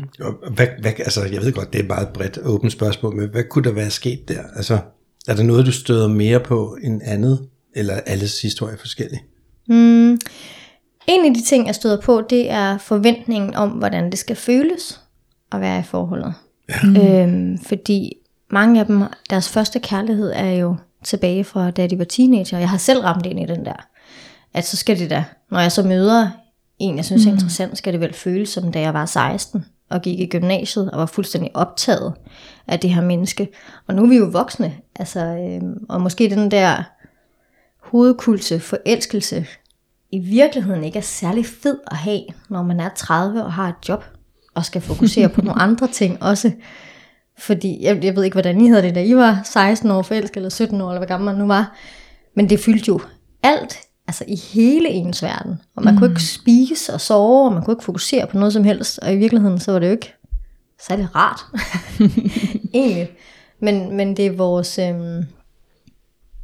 Hvad, 0.54 0.68
hvad, 0.82 0.92
altså, 1.00 1.24
jeg 1.24 1.42
ved 1.42 1.51
godt, 1.54 1.74
det 1.74 1.82
er 1.82 1.88
meget 1.88 2.10
bredt 2.10 2.40
åbent 2.44 2.72
spørgsmål, 2.72 3.16
men 3.16 3.30
hvad 3.30 3.44
kunne 3.44 3.63
der 3.63 3.72
være 3.72 3.90
sket 3.90 4.28
der? 4.28 4.42
Altså, 4.56 4.80
er 5.28 5.36
der 5.36 5.44
noget, 5.44 5.66
du 5.66 5.72
støder 5.72 6.08
mere 6.08 6.40
på 6.40 6.78
end 6.84 7.01
andet, 7.06 7.48
eller 7.75 7.94
er 7.94 8.01
alles 8.06 8.42
historie 8.42 8.78
forskellig? 8.78 9.20
Mm. 9.68 10.20
En 11.08 11.25
af 11.25 11.34
de 11.34 11.44
ting, 11.46 11.68
jeg 11.68 11.75
støder 11.75 12.01
på, 12.01 12.22
det 12.30 12.50
er 12.51 12.78
forventningen 12.78 13.56
om, 13.56 13.70
hvordan 13.70 14.12
det 14.12 14.20
skal 14.20 14.36
føles 14.36 15.01
at 15.51 15.62
være 15.62 15.80
i 15.80 15.84
forholdet. 15.84 16.34
Ja. 16.70 17.24
Øhm, 17.24 17.58
fordi 17.58 18.13
mange 18.51 18.80
af 18.80 18.86
dem, 18.86 19.04
deres 19.30 19.50
første 19.50 19.80
kærlighed 19.80 20.32
er 20.36 20.51
jo 20.51 20.75
tilbage 21.04 21.44
fra 21.44 21.72
da 21.72 21.88
de 21.88 22.00
var 22.00 22.06
teenager. 22.06 22.58
Jeg 22.58 22.70
har 22.70 22.78
selv 22.78 23.00
ramt 23.00 23.25
ind 23.25 23.40
i 23.40 23.46
den 23.46 23.66
der. 23.66 23.88
At 24.54 24.68
så 24.68 24.78
skal 24.78 25.00
det 25.00 25.10
da, 25.10 25.24
når 25.51 25.60
jeg 25.60 25.72
så 25.72 25.84
møder 25.84 26.30
en, 26.82 26.98
jeg 26.98 27.06
synes 27.06 27.26
er 27.26 27.32
interessant, 27.32 27.78
skal 27.78 27.94
det 27.94 28.02
vel 28.02 28.14
føles 28.14 28.50
som 28.50 28.72
da 28.72 28.80
jeg 28.80 28.94
var 28.94 29.06
16 29.06 29.66
og 29.90 30.02
gik 30.02 30.20
i 30.20 30.26
gymnasiet 30.26 30.92
og 30.92 31.00
var 31.00 31.06
fuldstændig 31.06 31.52
optaget 31.54 32.14
af 32.68 32.80
det 32.80 32.90
her 32.90 33.02
menneske. 33.02 33.50
Og 33.88 33.96
nu 33.96 34.04
er 34.04 34.08
vi 34.08 34.18
jo 34.18 34.26
voksne, 34.26 34.74
altså, 34.96 35.20
øhm, 35.20 35.86
og 35.90 36.02
måske 36.02 36.30
den 36.30 36.52
der 36.52 36.84
hovedkulse, 37.84 38.60
forelskelse, 38.60 39.46
i 40.12 40.20
virkeligheden 40.20 40.84
ikke 40.84 40.98
er 40.98 41.04
særlig 41.04 41.46
fed 41.46 41.78
at 41.88 41.98
have, 41.98 42.22
når 42.50 42.64
man 42.64 42.80
er 42.80 42.90
30 42.96 43.44
og 43.44 43.54
har 43.54 43.68
et 43.68 43.90
job, 43.90 44.06
og 44.56 44.66
skal 44.66 44.82
fokusere 44.82 45.30
på 45.30 45.42
nogle 45.46 45.62
andre 45.62 45.88
ting 45.88 46.24
også. 46.24 46.52
Fordi, 47.38 47.84
jeg, 47.84 48.04
jeg 48.04 48.16
ved 48.16 48.24
ikke, 48.24 48.36
hvordan 48.36 48.62
I 48.62 48.68
havde 48.68 48.82
det, 48.82 48.96
da 48.96 49.04
I 49.04 49.16
var 49.16 49.42
16 49.44 49.92
år 49.92 50.02
forelsket, 50.02 50.38
eller 50.38 50.50
17 50.50 50.82
år, 50.82 50.90
eller 50.90 51.00
hvad 51.00 51.08
gammel 51.08 51.26
man 51.26 51.36
nu 51.36 51.48
var. 51.48 51.78
Men 52.36 52.50
det 52.50 52.60
fyldte 52.60 52.88
jo 52.88 53.00
alt, 53.44 53.80
altså 54.08 54.24
i 54.27 54.36
hele 54.36 54.89
ens 54.89 55.24
verden. 55.24 55.62
Og 55.75 55.84
man 55.84 55.93
mm. 55.93 56.00
kunne 56.00 56.10
ikke 56.10 56.24
spise 56.24 56.93
og 56.93 57.01
sove, 57.01 57.46
og 57.46 57.53
man 57.53 57.63
kunne 57.63 57.74
ikke 57.74 57.84
fokusere 57.84 58.27
på 58.27 58.38
noget 58.38 58.53
som 58.53 58.63
helst. 58.63 59.00
Og 59.00 59.13
i 59.13 59.17
virkeligheden, 59.17 59.60
så 59.60 59.72
var 59.72 59.79
det 59.79 59.88
jo 59.88 59.91
ikke 59.91 60.13
særlig 60.88 61.15
rart. 61.15 61.39
Egentlig. 62.74 63.10
Men, 63.60 63.98
men 63.98 64.17
det 64.17 64.25
er 64.25 64.31
vores... 64.31 64.79
Øhm, 64.79 65.24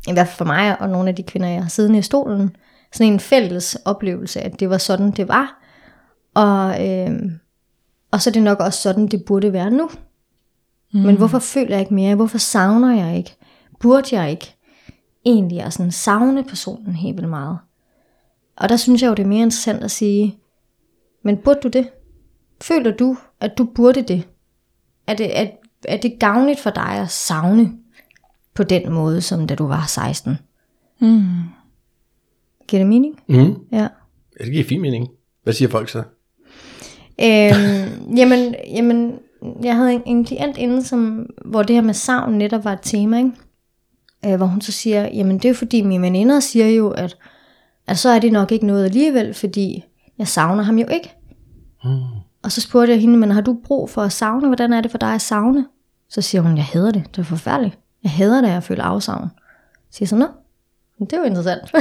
i 0.08 0.14
hvert 0.14 0.28
fald 0.28 0.38
for 0.38 0.46
mig 0.46 0.82
og 0.82 0.90
nogle 0.90 1.10
af 1.10 1.16
de 1.16 1.24
kvinder, 1.24 1.48
jeg 1.48 1.62
har 1.62 1.70
siddende 1.70 2.00
i 2.00 2.02
stolen, 2.02 2.56
sådan 2.94 3.14
en 3.14 3.20
fælles 3.20 3.78
oplevelse, 3.86 4.42
at 4.42 4.60
det 4.60 4.70
var 4.70 4.78
sådan, 4.78 5.12
det 5.12 5.28
var. 5.28 5.62
Og, 6.36 6.88
øh, 6.88 7.32
og 8.12 8.22
så 8.22 8.30
er 8.30 8.32
det 8.32 8.44
nok 8.44 8.60
også 8.60 8.82
sådan, 8.82 9.08
det 9.08 9.26
burde 9.26 9.54
være 9.54 9.72
nu. 9.72 9.90
Mm. 10.94 11.00
Men 11.00 11.16
hvorfor 11.16 11.40
føler 11.40 11.72
jeg 11.72 11.80
ikke 11.80 11.94
mere? 11.94 12.16
Hvorfor 12.16 12.38
savner 12.38 13.06
jeg 13.06 13.18
ikke? 13.18 13.36
Burde 13.80 14.20
jeg 14.20 14.32
ikke 14.32 14.57
egentlig 15.28 15.62
at 15.62 15.74
sådan 15.74 15.92
savne 15.92 16.44
personen 16.44 16.96
helt 16.96 17.18
vildt 17.18 17.30
meget? 17.30 17.58
Og 18.58 18.70
der 18.70 18.78
synes 18.78 19.02
jeg 19.02 19.10
jo, 19.10 19.14
det 19.14 19.24
er 19.24 19.28
mere 19.28 19.42
interessant 19.42 19.84
at 19.84 19.92
sige, 19.92 20.38
men 21.24 21.38
burde 21.38 21.60
du 21.64 21.68
det? 21.68 21.90
Føler 22.62 22.92
du, 22.92 23.18
at 23.40 23.58
du 23.58 23.64
burde 23.64 24.02
det? 24.02 24.28
Er 25.08 25.14
det, 25.14 25.40
er, 25.40 25.48
er 25.84 25.98
det 25.98 26.20
gavnligt 26.20 26.60
for 26.60 26.70
dig 26.70 26.90
at 26.90 27.10
savne 27.10 27.74
på 28.54 28.64
den 28.64 28.92
måde, 28.92 29.22
som 29.22 29.48
da 29.48 29.56
du 29.56 29.68
var 29.68 29.86
16? 29.88 30.38
Mm. 31.00 31.24
Giver 32.68 32.80
det 32.80 32.88
mening? 32.88 33.20
Mm. 33.28 33.56
Ja. 33.72 33.88
Ja, 34.40 34.44
det 34.44 34.52
giver 34.54 34.64
fin 34.64 34.82
mening. 34.82 35.08
Hvad 35.44 35.54
siger 35.54 35.70
folk 35.70 35.90
så? 35.90 36.04
Øhm, 37.22 38.16
jamen, 38.18 38.56
jamen, 38.76 39.20
jeg 39.64 39.76
havde 39.76 39.94
en, 39.94 40.02
en 40.06 40.26
klient 40.26 40.58
inde, 40.58 40.84
som, 40.84 41.30
hvor 41.46 41.64
det 41.64 41.76
her 41.76 41.84
med 41.84 41.94
savn 41.94 42.34
netop 42.38 42.64
var 42.64 42.74
et 42.74 42.80
tema, 42.82 43.18
ikke? 43.18 43.32
Øh, 44.28 44.36
hvor 44.36 44.46
hun 44.46 44.62
så 44.62 44.72
siger, 44.72 45.10
jamen 45.14 45.38
det 45.38 45.50
er 45.50 45.54
fordi 45.54 45.82
mine 45.82 46.04
veninder 46.04 46.40
siger 46.40 46.68
jo, 46.68 46.90
at, 46.90 47.18
at 47.88 47.98
så 47.98 48.10
er 48.10 48.20
det 48.20 48.32
nok 48.32 48.52
ikke 48.52 48.66
noget 48.66 48.86
alligevel, 48.86 49.34
fordi 49.34 49.84
jeg 50.18 50.28
savner 50.28 50.64
ham 50.64 50.78
jo 50.78 50.88
ikke. 50.88 51.16
Mm. 51.84 51.90
Og 52.44 52.52
så 52.52 52.62
spurgte 52.62 52.94
jeg 52.94 53.02
hende, 53.02 53.18
men 53.18 53.32
har 53.32 53.42
du 53.42 53.58
brug 53.64 53.90
for 53.90 54.02
at 54.02 54.12
savne? 54.12 54.48
Hvordan 54.48 54.74
er 54.74 54.82
det 54.82 54.92
for 54.92 54.98
dig 54.98 55.14
at 55.14 55.22
savne? 55.22 55.66
Så 56.10 56.22
siger 56.22 56.42
hun, 56.42 56.58
jeg 56.58 56.66
hader 56.66 56.92
det. 56.92 57.04
Det 57.16 57.22
er 57.22 57.26
forfærdeligt. 57.26 57.80
Jeg 58.04 58.12
hader 58.12 58.42
det, 58.42 58.48
at 58.48 58.54
jeg 58.54 58.64
føler 58.64 58.84
afsavn. 58.84 59.30
Så 59.92 59.98
siger 59.98 60.06
jeg 60.06 60.10
så, 60.10 60.16
nå, 60.16 60.28
men 61.00 61.06
det 61.06 61.14
er 61.14 61.18
jo 61.18 61.24
interessant. 61.24 61.72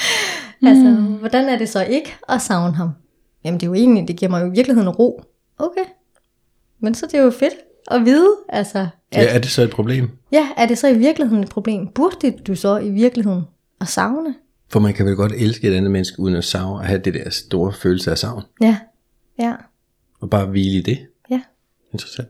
altså, 0.68 0.90
hvordan 1.20 1.48
er 1.48 1.58
det 1.58 1.68
så 1.68 1.84
ikke 1.84 2.14
at 2.28 2.42
savne 2.42 2.74
ham? 2.74 2.90
Jamen 3.44 3.60
det 3.60 3.66
er 3.66 3.70
jo 3.70 3.74
egentlig, 3.74 4.08
det 4.08 4.16
giver 4.16 4.30
mig 4.30 4.40
jo 4.40 4.46
i 4.46 4.50
virkeligheden 4.50 4.88
ro. 4.88 5.22
Okay, 5.58 5.84
men 6.80 6.94
så 6.94 7.06
det 7.06 7.14
er 7.14 7.22
jo 7.22 7.30
fedt 7.30 7.54
at 7.90 8.04
vide, 8.04 8.36
altså, 8.48 8.78
at, 9.12 9.22
Ja, 9.24 9.34
er 9.34 9.38
det 9.38 9.50
så 9.50 9.62
et 9.62 9.70
problem? 9.70 10.10
ja, 10.32 10.48
er 10.56 10.66
det 10.66 10.78
så 10.78 10.88
i 10.88 10.98
virkeligheden 10.98 11.42
et 11.44 11.50
problem? 11.50 11.86
Burde 11.86 12.16
det 12.20 12.46
du 12.46 12.54
så 12.54 12.78
i 12.78 12.90
virkeligheden 12.90 13.42
at 13.80 13.88
savne? 13.88 14.34
For 14.68 14.80
man 14.80 14.94
kan 14.94 15.06
vel 15.06 15.16
godt 15.16 15.32
elske 15.32 15.68
et 15.68 15.74
andet 15.74 15.90
menneske, 15.90 16.20
uden 16.20 16.36
at 16.36 16.44
savne, 16.44 16.80
at 16.80 16.86
have 16.86 17.00
det 17.00 17.14
der 17.14 17.30
store 17.30 17.72
følelse 17.72 18.10
af 18.10 18.18
savn. 18.18 18.42
Ja, 18.60 18.76
ja, 19.38 19.54
Og 20.20 20.30
bare 20.30 20.46
hvile 20.46 20.78
i 20.78 20.82
det. 20.82 20.98
ja. 21.30 21.40
Interessant. 21.92 22.28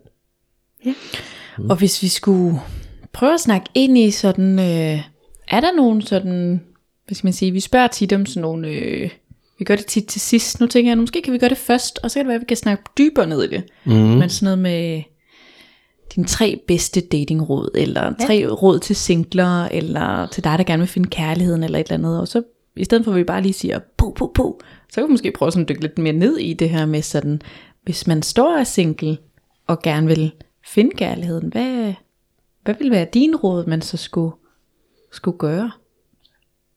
Og 1.70 1.76
hvis 1.76 2.02
vi 2.02 2.08
skulle 2.08 2.60
prøve 3.12 3.34
at 3.34 3.40
snakke 3.40 3.66
ind 3.74 3.98
i 3.98 4.10
sådan, 4.10 4.58
øh, 4.58 5.00
er 5.48 5.60
der 5.60 5.76
nogen 5.76 6.02
sådan, 6.02 6.60
hvad 7.06 7.14
skal 7.14 7.26
man 7.26 7.32
sige, 7.32 7.52
vi 7.52 7.60
spørger 7.60 7.86
tit 7.86 8.12
om 8.12 8.26
sådan 8.26 8.40
nogle, 8.42 8.68
øh, 8.68 9.10
vi 9.58 9.64
gør 9.64 9.76
det 9.76 9.86
tit 9.86 10.06
til 10.06 10.20
sidst, 10.20 10.60
nu 10.60 10.66
tænker 10.66 10.90
jeg, 10.90 10.98
måske 10.98 11.22
kan 11.22 11.32
vi 11.32 11.38
gøre 11.38 11.50
det 11.50 11.58
først, 11.58 11.98
og 12.02 12.10
så 12.10 12.14
kan 12.14 12.24
det 12.24 12.28
være, 12.28 12.34
at 12.34 12.40
vi 12.40 12.46
kan 12.46 12.56
snakke 12.56 12.84
dybere 12.98 13.26
ned 13.26 13.42
i 13.42 13.48
det. 13.48 13.62
Mm. 13.84 13.92
Men 13.92 14.30
sådan 14.30 14.44
noget 14.44 14.58
med 14.58 15.02
dine 16.14 16.26
tre 16.26 16.62
bedste 16.68 17.00
datingråd, 17.00 17.70
eller 17.74 18.14
tre 18.26 18.46
råd 18.46 18.78
til 18.78 18.96
singler, 18.96 19.64
eller 19.64 20.26
til 20.26 20.44
dig, 20.44 20.58
der 20.58 20.64
gerne 20.64 20.80
vil 20.80 20.88
finde 20.88 21.08
kærligheden, 21.08 21.62
eller 21.62 21.78
et 21.78 21.84
eller 21.84 21.98
andet, 21.98 22.20
og 22.20 22.28
så 22.28 22.42
i 22.76 22.84
stedet 22.84 23.04
for 23.04 23.12
at 23.12 23.18
vi 23.18 23.24
bare 23.24 23.42
lige 23.42 23.52
siger, 23.52 23.78
pu, 23.96 24.10
pu, 24.10 24.26
pu, 24.34 24.58
så 24.90 25.00
kan 25.00 25.04
vi 25.04 25.10
måske 25.10 25.32
prøve 25.32 25.52
sådan 25.52 25.62
at 25.62 25.68
dykke 25.68 25.80
lidt 25.80 25.98
mere 25.98 26.12
ned 26.12 26.36
i 26.36 26.52
det 26.52 26.70
her 26.70 26.86
med 26.86 27.02
sådan, 27.02 27.40
hvis 27.82 28.06
man 28.06 28.22
står 28.22 28.58
og 28.58 28.66
single, 28.66 29.18
og 29.66 29.82
gerne 29.82 30.06
vil 30.06 30.32
finde 30.66 30.90
kærligheden, 30.96 31.48
hvad, 31.48 31.94
hvad 32.64 32.74
vil 32.78 32.90
være 32.90 33.06
din 33.14 33.36
råd, 33.36 33.66
man 33.66 33.82
så 33.82 33.96
skulle, 33.96 34.34
skulle 35.12 35.38
gøre? 35.38 35.70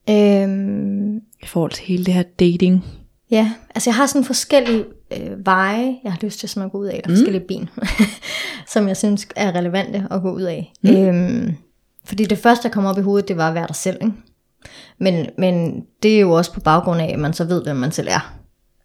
Øhm, 0.10 1.16
i 1.18 1.46
forhold 1.46 1.72
til 1.72 1.86
hele 1.86 2.06
det 2.06 2.14
her 2.14 2.24
dating? 2.24 2.86
Ja, 3.32 3.52
altså 3.76 3.90
jeg 3.90 3.96
har 3.96 4.06
sådan 4.06 4.26
forskellige 4.26 4.86
øh, 5.14 5.46
veje, 5.46 6.00
jeg 6.04 6.12
har 6.12 6.20
lyst 6.22 6.40
til 6.40 6.50
sådan 6.50 6.66
at 6.66 6.72
gå 6.72 6.78
ud 6.78 6.86
af, 6.86 7.02
eller 7.04 7.18
forskellige 7.18 7.48
ben, 7.48 7.70
som 8.74 8.88
jeg 8.88 8.98
synes 8.98 9.28
er 9.36 9.56
relevante 9.56 10.08
at 10.12 10.22
gå 10.22 10.32
ud 10.32 10.42
af. 10.42 10.74
Mm. 10.84 10.96
Øhm, 10.96 11.56
fordi 12.06 12.26
det 12.26 12.38
første, 12.38 12.64
der 12.64 12.74
kommer 12.74 12.90
op 12.90 12.98
i 12.98 13.02
hovedet, 13.02 13.28
det 13.28 13.38
var 13.38 13.48
at 13.48 13.56
være 13.56 13.68
dig 13.68 13.76
selv. 13.76 13.98
Ikke? 14.02 14.14
Men, 15.00 15.30
men 15.38 15.84
det 16.04 16.16
er 16.16 16.20
jo 16.20 16.32
også 16.32 16.54
på 16.54 16.60
baggrund 16.60 17.02
af, 17.02 17.12
at 17.14 17.20
man 17.20 17.34
så 17.34 17.44
ved, 17.44 17.64
hvem 17.64 17.76
man 17.76 17.92
selv 17.92 18.08
er. 18.12 18.34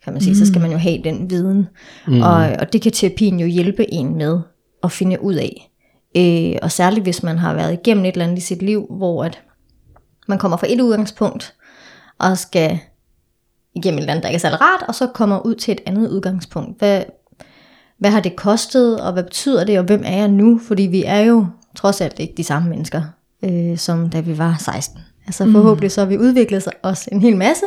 Kan 0.05 0.13
man 0.13 0.23
sige. 0.23 0.33
Mm. 0.33 0.39
Så 0.39 0.47
skal 0.47 0.61
man 0.61 0.71
jo 0.71 0.79
have 0.79 1.03
den 1.05 1.31
viden. 1.31 1.67
Mm. 2.07 2.23
Og, 2.23 2.37
og 2.59 2.73
det 2.73 2.83
kan 2.83 2.93
terapien 2.93 3.41
jo 3.41 3.47
hjælpe 3.47 3.95
en 3.95 4.17
med 4.17 4.41
at 4.83 4.93
finde 4.93 5.23
ud 5.23 5.35
af. 5.35 5.71
Øh, 6.17 6.59
og 6.63 6.73
særligt 6.73 7.05
hvis 7.05 7.23
man 7.23 7.39
har 7.39 7.55
været 7.55 7.73
igennem 7.73 8.05
et 8.05 8.13
eller 8.13 8.25
andet 8.25 8.39
i 8.39 8.41
sit 8.41 8.63
liv, 8.63 8.87
hvor 8.91 9.25
at 9.25 9.43
man 10.29 10.39
kommer 10.39 10.57
fra 10.57 10.67
et 10.71 10.81
udgangspunkt, 10.81 11.55
og 12.19 12.39
skal 12.39 12.79
igennem 13.75 13.99
et 13.99 14.03
eller 14.03 14.13
andet, 14.13 14.23
der 14.23 14.29
ikke 14.29 14.37
er 14.37 14.41
særlig 14.41 14.61
rart, 14.61 14.89
og 14.89 14.95
så 14.95 15.07
kommer 15.07 15.47
ud 15.47 15.55
til 15.55 15.73
et 15.73 15.81
andet 15.87 16.11
udgangspunkt. 16.11 16.79
Hvad, 16.79 17.03
hvad 17.99 18.11
har 18.11 18.21
det 18.21 18.37
kostet, 18.37 19.01
og 19.01 19.13
hvad 19.13 19.23
betyder 19.23 19.65
det, 19.65 19.79
og 19.79 19.85
hvem 19.85 20.03
er 20.05 20.17
jeg 20.17 20.29
nu? 20.29 20.59
Fordi 20.59 20.83
vi 20.83 21.05
er 21.05 21.21
jo 21.21 21.47
trods 21.75 22.01
alt 22.01 22.19
ikke 22.19 22.35
de 22.37 22.45
samme 22.45 22.69
mennesker, 22.69 23.03
øh, 23.45 23.79
som 23.79 24.11
da 24.11 24.21
vi 24.21 24.39
var 24.39 24.57
16. 24.61 25.01
Altså 25.27 25.53
forhåbentlig 25.53 25.91
så 25.91 26.01
har 26.01 26.09
vi 26.09 26.19
udviklet 26.19 26.69
os 26.83 27.09
en 27.13 27.21
hel 27.21 27.37
masse, 27.37 27.65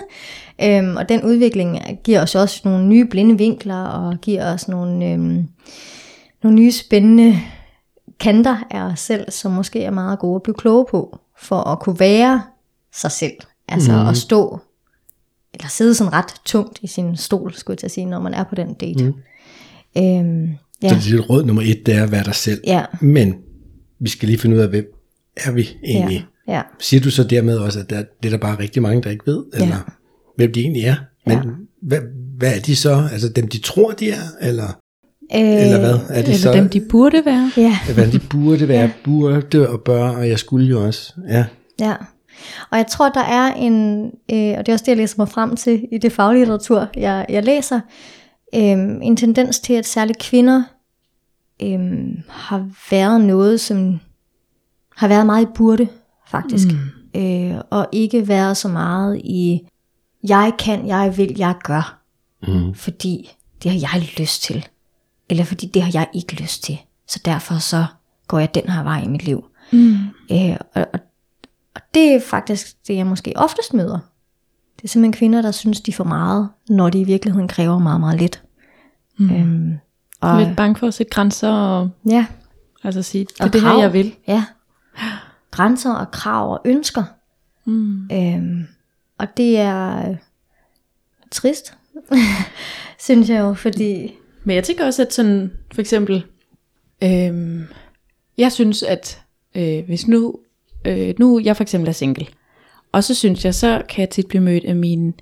øhm, 0.64 0.96
og 0.96 1.10
den 1.10 1.24
udvikling 1.24 1.80
giver 2.04 2.22
os 2.22 2.36
også 2.36 2.62
nogle 2.66 2.88
nye 2.88 3.06
blinde 3.06 3.38
vinkler, 3.38 3.84
og 3.84 4.18
giver 4.22 4.54
os 4.54 4.68
nogle, 4.68 5.06
øhm, 5.06 5.48
nogle 6.44 6.56
nye 6.56 6.72
spændende 6.72 7.40
kanter 8.20 8.58
af 8.72 8.82
os 8.82 9.00
selv, 9.00 9.32
som 9.32 9.52
måske 9.52 9.84
er 9.84 9.92
meget 9.92 10.20
gode 10.20 10.36
at 10.36 10.44
blive 10.44 10.56
kloge 10.56 10.86
på, 10.92 11.20
for 11.38 11.62
at 11.62 11.80
kunne 11.80 12.00
være 12.00 12.42
sig 12.94 13.12
selv. 13.12 13.36
Altså 13.68 13.92
mm. 13.92 14.08
at 14.08 14.18
stå, 14.18 14.60
eller 15.60 15.70
sidde 15.70 15.96
sådan 15.96 16.14
ret 16.14 16.34
tungt 16.46 16.80
i 16.82 16.88
sin 16.88 17.18
stol, 17.18 17.54
skulle 17.54 17.74
jeg 17.74 17.80
til 17.80 17.88
at 17.88 17.92
sige, 17.92 18.06
når 18.06 18.20
man 18.20 18.34
er 18.34 18.44
på 18.44 18.56
den 18.56 18.74
date. 18.74 19.04
Mm. 19.04 19.14
Øhm, 19.98 20.50
ja. 20.84 20.90
Så 20.90 20.96
dit 21.10 21.30
råd 21.30 21.46
nummer 21.46 21.62
et, 21.66 21.86
det 21.86 21.94
er 21.96 22.04
at 22.04 22.12
være 22.12 22.24
dig 22.24 22.36
selv. 22.36 22.62
Ja. 22.68 22.86
Men 23.02 23.36
vi 24.00 24.10
skal 24.10 24.28
lige 24.30 24.38
finde 24.40 24.56
ud 24.56 24.62
af, 24.62 24.68
hvem 24.70 24.86
er 25.38 25.52
vi 25.52 25.70
egentlig? 25.84 26.26
Ja, 26.48 26.54
ja. 26.54 26.62
Siger 26.80 27.02
du 27.02 27.12
så 27.12 27.24
dermed 27.24 27.58
også, 27.58 27.80
at 27.80 27.90
der, 27.90 28.04
det 28.24 28.26
er 28.26 28.30
der 28.30 28.38
bare 28.38 28.60
rigtig 28.60 28.82
mange, 28.82 29.02
der 29.04 29.10
ikke 29.10 29.28
ved? 29.28 29.44
Eller 29.54 29.92
hvem 30.38 30.52
de 30.54 30.60
egentlig 30.62 30.84
er? 30.84 30.96
Men 31.26 31.38
Ja. 31.38 31.42
hvad, 31.82 32.00
hvad 32.38 32.56
er 32.56 32.60
de 32.60 32.76
så? 32.76 33.08
Altså 33.12 33.30
dem, 33.30 33.48
de 33.48 33.58
tror, 33.58 33.92
de 33.92 34.10
er? 34.12 34.22
Eller, 34.42 34.68
Øh, 35.36 35.40
eller 35.42 35.80
hvad? 35.80 35.94
Er 36.10 36.22
de 36.22 36.28
Eller 36.28 36.38
så, 36.38 36.54
dem, 36.54 36.70
de 36.70 36.82
burde 36.90 37.22
være? 37.26 37.52
Ja, 37.58 37.78
hvad 37.94 38.12
de 38.12 38.20
burde 38.30 38.68
være? 38.68 38.92
Burde 39.06 39.70
og 39.70 39.82
bør, 39.82 40.10
og 40.10 40.30
jeg 40.30 40.40
skulle 40.40 40.68
jo 40.68 40.86
også. 40.86 41.14
Ja. 41.30 41.46
ja. 41.80 41.94
Og 42.72 42.78
jeg 42.78 42.88
tror, 42.88 43.10
der 43.10 43.24
er 43.24 43.54
en, 43.54 44.06
øh, 44.06 44.56
og 44.58 44.66
det 44.66 44.70
er 44.70 44.74
også 44.74 44.84
det, 44.84 44.88
jeg 44.88 44.98
læser 44.98 45.16
mig 45.18 45.30
frem 45.30 45.56
til 45.56 45.88
i 45.92 45.98
det 45.98 46.12
faglitteratur, 46.12 46.88
jeg, 46.96 47.26
jeg 47.30 47.44
læser, 47.44 47.80
øh, 48.56 48.98
en 49.02 49.18
tendens 49.18 49.60
til, 49.60 49.74
at 49.74 49.86
særligt 49.86 50.20
kvinder 50.20 50.64
øh, 51.62 51.80
har 52.30 52.70
været 52.92 53.22
noget, 53.22 53.60
som 53.60 54.00
har 54.96 55.08
været 55.08 55.26
meget 55.26 55.44
i 55.44 55.52
burde, 55.56 55.88
faktisk. 56.28 56.68
Mm. 57.14 57.22
Øh, 57.22 57.62
og 57.70 57.88
ikke 57.92 58.28
været 58.28 58.58
så 58.58 58.68
meget 58.68 59.22
i, 59.24 59.68
jeg 60.30 60.54
kan, 60.60 60.88
jeg 60.88 61.18
vil, 61.18 61.36
jeg 61.38 61.56
gør. 61.64 62.02
Mm. 62.48 62.74
Fordi 62.74 63.32
det 63.64 63.72
har 63.72 63.80
jeg 63.80 64.10
lyst 64.18 64.44
til. 64.44 64.68
Eller 65.30 65.44
fordi 65.44 65.68
det 65.68 65.82
har 65.82 65.92
jeg 65.94 66.08
ikke 66.14 66.42
lyst 66.42 66.64
til. 66.64 66.78
Så 67.08 67.20
derfor 67.26 67.58
så 67.58 67.86
går 68.28 68.40
jeg 68.40 68.56
den 68.56 68.70
her 68.70 68.84
vej 68.84 69.04
i 69.04 69.08
mit 69.08 69.24
liv. 69.24 69.46
Mm. 69.72 69.96
Øh, 70.32 70.58
og, 70.76 70.88
og 70.94 71.00
det 71.96 72.14
er 72.14 72.20
faktisk 72.20 72.88
det, 72.88 72.96
jeg 72.96 73.06
måske 73.06 73.34
oftest 73.36 73.74
møder. 73.74 74.00
Det 74.78 74.84
er 74.84 74.88
simpelthen 74.88 75.14
kvinder, 75.14 75.42
der 75.42 75.52
synes, 75.52 75.82
de 75.82 75.94
får 75.94 76.04
meget, 76.04 76.50
når 76.70 76.90
de 76.90 77.00
i 77.00 77.04
virkeligheden 77.04 77.48
kræver 77.48 77.80
meget, 77.80 78.00
meget 78.00 78.20
lidt. 78.20 78.44
Mm. 79.18 79.36
Øhm, 79.36 79.78
og, 80.22 80.42
Lidt 80.42 80.58
bange 80.58 80.76
for 80.76 80.88
at 80.88 80.94
sætte 80.94 81.10
grænser 81.10 81.50
og 81.50 81.90
ja, 82.10 82.26
altså 82.84 83.02
sige, 83.02 83.26
det 83.26 83.40
er 83.40 83.48
det 83.48 83.62
her, 83.62 83.80
jeg 83.80 83.94
vil. 83.94 84.16
Ja. 84.28 84.46
Grænser 85.52 85.94
og 85.94 86.12
krav 86.12 86.52
og 86.52 86.62
ønsker. 86.66 87.04
Mm. 87.66 88.10
Øhm, 88.12 88.68
og 89.18 89.38
det 89.38 89.58
er 89.58 90.10
øh, 90.10 90.18
trist, 91.32 91.78
synes 93.06 93.30
jeg 93.30 93.40
jo, 93.40 93.54
fordi... 93.54 94.14
Men 94.44 94.56
jeg 94.56 94.64
tænker 94.64 94.86
også, 94.86 95.02
at 95.02 95.14
sådan, 95.14 95.52
for 95.74 95.82
eksempel, 95.82 96.26
øhm, 97.04 97.64
jeg 98.38 98.52
synes, 98.52 98.84
at 98.84 99.22
øh, 99.56 99.86
hvis 99.86 100.08
nu, 100.08 100.36
øh, 100.86 101.14
nu 101.20 101.40
jeg 101.44 101.56
for 101.56 101.64
eksempel 101.64 101.90
er 101.90 101.94
single, 101.94 102.28
og 102.92 103.04
så 103.04 103.16
synes 103.16 103.46
jeg, 103.46 103.56
så 103.56 103.82
kan 103.90 104.02
jeg 104.02 104.10
tit 104.10 104.28
blive 104.28 104.44
mødt 104.44 104.66
af 104.66 104.76
min 104.76 105.14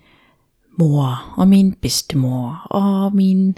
mor, 0.80 1.34
og 1.38 1.48
min 1.48 1.74
bedstemor, 1.74 2.68
og 2.70 3.16
min 3.16 3.58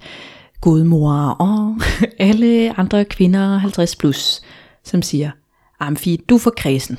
gudmor, 0.61 1.29
og 1.29 1.77
alle 2.19 2.79
andre 2.79 3.05
kvinder 3.05 3.57
50 3.57 3.95
plus, 3.95 4.41
som 4.83 5.01
siger, 5.01 5.31
Amfi, 5.79 6.21
du 6.29 6.35
er 6.35 6.39
for 6.39 6.53
kredsen. 6.57 6.97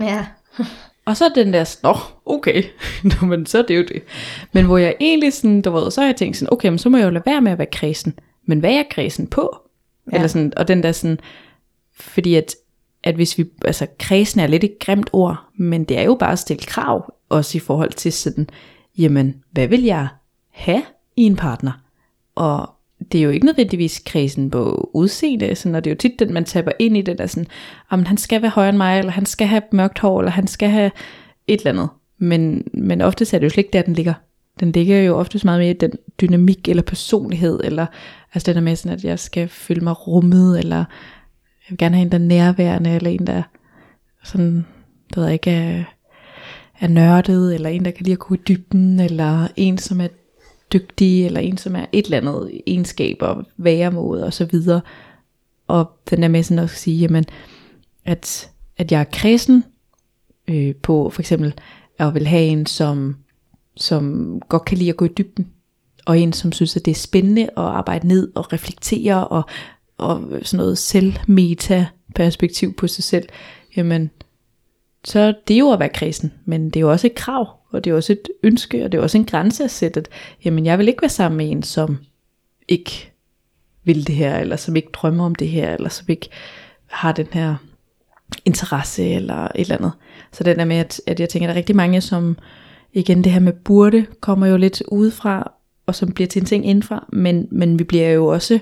Ja, 0.00 0.26
Og 1.04 1.16
så 1.16 1.24
er 1.24 1.28
den 1.28 1.52
der, 1.52 1.76
nå, 1.82 1.96
okay, 2.26 2.62
nå, 3.20 3.26
men 3.26 3.46
så 3.46 3.58
er 3.58 3.62
det 3.62 3.76
jo 3.76 3.82
det. 3.82 4.02
Men 4.52 4.64
hvor 4.64 4.78
jeg 4.78 4.94
egentlig 5.00 5.32
sådan, 5.32 5.62
du 5.62 5.70
ved, 5.70 5.90
så 5.90 6.00
har 6.00 6.08
jeg 6.08 6.16
tænkt 6.16 6.36
sådan, 6.36 6.52
okay, 6.52 6.68
men 6.68 6.78
så 6.78 6.88
må 6.88 6.96
jeg 6.96 7.04
jo 7.04 7.10
lade 7.10 7.26
være 7.26 7.40
med 7.40 7.52
at 7.52 7.58
være 7.58 7.68
kredsen. 7.72 8.18
Men 8.46 8.60
hvad 8.60 8.70
er 8.70 8.82
kredsen 8.90 9.26
på? 9.26 9.56
Ja. 10.12 10.16
Eller 10.16 10.28
sådan, 10.28 10.52
og 10.56 10.68
den 10.68 10.82
der 10.82 10.92
sådan, 10.92 11.20
fordi 12.00 12.34
at 12.34 12.54
at 13.04 13.14
hvis 13.14 13.38
vi, 13.38 13.44
altså 13.64 13.86
kredsen 13.98 14.40
er 14.40 14.46
lidt 14.46 14.64
et 14.64 14.78
grimt 14.80 15.10
ord, 15.12 15.36
men 15.56 15.84
det 15.84 15.98
er 15.98 16.02
jo 16.02 16.14
bare 16.14 16.32
at 16.32 16.38
stille 16.38 16.62
krav, 16.62 17.14
også 17.28 17.58
i 17.58 17.60
forhold 17.60 17.92
til 17.92 18.12
sådan, 18.12 18.48
jamen, 18.98 19.42
hvad 19.50 19.66
vil 19.66 19.82
jeg 19.82 20.08
have 20.50 20.82
i 21.16 21.22
en 21.22 21.36
partner? 21.36 21.72
Og 22.34 22.70
det 23.12 23.18
er 23.18 23.24
jo 23.24 23.30
ikke 23.30 23.46
nødvendigvis 23.46 24.02
kredsen 24.06 24.50
på 24.50 24.90
udseende, 24.94 25.54
sådan, 25.54 25.74
og 25.74 25.84
det 25.84 25.90
er 25.90 25.94
jo 25.94 25.98
tit 25.98 26.18
den, 26.18 26.32
man 26.32 26.44
taber 26.44 26.72
ind 26.78 26.96
i 26.96 27.02
det, 27.02 27.18
der 27.18 27.26
sådan, 27.26 27.46
om 27.90 28.04
han 28.04 28.16
skal 28.16 28.42
være 28.42 28.50
højere 28.50 28.68
end 28.68 28.76
mig, 28.76 28.98
eller 28.98 29.12
han 29.12 29.26
skal 29.26 29.46
have 29.46 29.62
mørkt 29.72 29.98
hår, 29.98 30.20
eller 30.20 30.30
han 30.30 30.46
skal 30.46 30.68
have 30.68 30.90
et 31.46 31.60
eller 31.60 31.72
andet. 31.72 31.88
Men, 32.18 32.64
men 32.74 33.00
ofte 33.00 33.36
er 33.36 33.38
det 33.38 33.44
jo 33.44 33.50
slet 33.50 33.64
ikke 33.64 33.72
der, 33.72 33.82
den 33.82 33.94
ligger. 33.94 34.14
Den 34.60 34.72
ligger 34.72 35.02
jo 35.02 35.16
ofte 35.16 35.40
meget 35.44 35.60
mere 35.60 35.70
i 35.70 35.72
den 35.72 35.92
dynamik 36.20 36.68
eller 36.68 36.82
personlighed, 36.82 37.60
eller 37.64 37.86
altså 38.34 38.46
det 38.46 38.54
der 38.54 38.60
med 38.60 38.76
sådan, 38.76 38.98
at 38.98 39.04
jeg 39.04 39.18
skal 39.18 39.48
føle 39.48 39.80
mig 39.80 40.06
rummet, 40.06 40.58
eller 40.58 40.84
jeg 41.70 41.72
vil 41.72 41.78
gerne 41.78 41.96
have 41.96 42.04
en, 42.04 42.12
der 42.12 42.18
er 42.18 42.22
nærværende, 42.22 42.90
eller 42.90 43.10
en, 43.10 43.26
der 43.26 43.42
sådan, 44.24 44.56
det 45.08 45.16
ved 45.16 45.24
jeg 45.24 45.32
ikke, 45.32 45.50
er, 45.50 45.84
er 46.80 46.88
nørdet, 46.88 47.54
eller 47.54 47.68
en, 47.68 47.84
der 47.84 47.90
kan 47.90 48.04
lide 48.04 48.12
at 48.12 48.18
gå 48.18 48.34
i 48.34 48.38
dybden, 48.48 49.00
eller 49.00 49.48
en, 49.56 49.78
som 49.78 50.00
er 50.00 50.08
dygtig, 50.72 51.26
eller 51.26 51.40
en, 51.40 51.56
som 51.56 51.76
er 51.76 51.86
et 51.92 52.04
eller 52.04 52.18
andet 52.18 52.60
egenskaber, 52.66 53.42
væremåde 53.56 54.24
og 54.24 54.32
så 54.32 54.44
videre. 54.44 54.80
Og 55.66 55.90
den 56.10 56.22
der 56.22 56.28
med 56.28 56.42
sådan 56.42 56.64
at 56.64 56.70
sige, 56.70 56.98
jamen, 56.98 57.24
at, 58.04 58.50
at 58.78 58.92
jeg 58.92 59.00
er 59.00 59.04
kredsen 59.12 59.64
øh, 60.48 60.74
på 60.74 61.10
for 61.10 61.22
eksempel, 61.22 61.54
at 61.98 62.14
vil 62.14 62.26
have 62.26 62.44
en, 62.44 62.66
som, 62.66 63.16
som 63.76 64.34
godt 64.48 64.64
kan 64.64 64.78
lide 64.78 64.90
at 64.90 64.96
gå 64.96 65.04
i 65.04 65.12
dybden, 65.18 65.50
og 66.06 66.18
en, 66.18 66.32
som 66.32 66.52
synes, 66.52 66.76
at 66.76 66.84
det 66.84 66.90
er 66.90 66.94
spændende 66.94 67.42
at 67.42 67.50
arbejde 67.56 68.08
ned 68.08 68.32
og 68.34 68.52
reflektere, 68.52 69.28
og, 69.28 69.44
og 70.00 70.22
sådan 70.42 70.58
noget 70.58 70.78
selvmeta-perspektiv 70.78 72.74
på 72.74 72.86
sig 72.86 73.04
selv, 73.04 73.28
jamen, 73.76 74.10
så 75.04 75.34
det 75.48 75.54
er 75.54 75.58
jo 75.58 75.72
at 75.72 75.78
være 75.78 75.88
kristen, 75.88 76.32
men 76.44 76.64
det 76.64 76.76
er 76.76 76.80
jo 76.80 76.90
også 76.90 77.06
et 77.06 77.14
krav, 77.14 77.48
og 77.70 77.84
det 77.84 77.90
er 77.90 77.94
også 77.94 78.12
et 78.12 78.28
ønske, 78.42 78.84
og 78.84 78.92
det 78.92 78.98
er 78.98 79.02
også 79.02 79.18
en 79.18 79.24
grænse 79.24 79.64
at 79.64 79.70
sætte, 79.70 80.00
at 80.00 80.08
jamen, 80.44 80.66
jeg 80.66 80.78
vil 80.78 80.88
ikke 80.88 81.02
være 81.02 81.08
sammen 81.08 81.36
med 81.36 81.50
en, 81.50 81.62
som 81.62 81.98
ikke 82.68 83.12
vil 83.84 84.06
det 84.06 84.14
her, 84.14 84.38
eller 84.38 84.56
som 84.56 84.76
ikke 84.76 84.88
drømmer 84.92 85.24
om 85.24 85.34
det 85.34 85.48
her, 85.48 85.74
eller 85.74 85.88
som 85.88 86.06
ikke 86.08 86.28
har 86.86 87.12
den 87.12 87.26
her 87.32 87.56
interesse, 88.44 89.04
eller 89.04 89.44
et 89.44 89.50
eller 89.54 89.76
andet. 89.76 89.92
Så 90.32 90.44
den 90.44 90.58
der 90.58 90.64
med, 90.64 90.76
at, 90.76 91.00
at 91.06 91.20
jeg 91.20 91.28
tænker, 91.28 91.46
at 91.46 91.48
der 91.48 91.54
er 91.54 91.58
rigtig 91.58 91.76
mange, 91.76 92.00
som 92.00 92.38
igen 92.92 93.24
det 93.24 93.32
her 93.32 93.40
med 93.40 93.52
burde, 93.52 94.06
kommer 94.20 94.46
jo 94.46 94.56
lidt 94.56 94.82
udefra, 94.88 95.52
og 95.86 95.94
som 95.94 96.12
bliver 96.12 96.28
til 96.28 96.40
en 96.40 96.46
ting 96.46 96.66
indfra, 96.66 97.06
men, 97.12 97.48
men 97.50 97.78
vi 97.78 97.84
bliver 97.84 98.10
jo 98.10 98.26
også, 98.26 98.58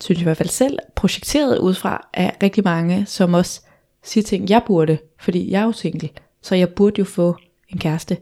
synes 0.00 0.18
jeg 0.18 0.22
i 0.22 0.24
hvert 0.24 0.36
fald 0.36 0.48
selv, 0.48 0.78
projekteret 0.94 1.58
udefra 1.58 2.08
af 2.14 2.36
rigtig 2.42 2.64
mange, 2.64 3.06
som 3.06 3.34
også 3.34 3.60
siger 4.04 4.24
ting, 4.24 4.50
jeg 4.50 4.62
burde, 4.66 4.98
fordi 5.20 5.50
jeg 5.50 5.60
er 5.60 5.64
jo 5.64 5.72
single, 5.72 6.08
så 6.42 6.54
jeg 6.54 6.68
burde 6.68 6.98
jo 6.98 7.04
få 7.04 7.36
en 7.68 7.78
kæreste, 7.78 8.16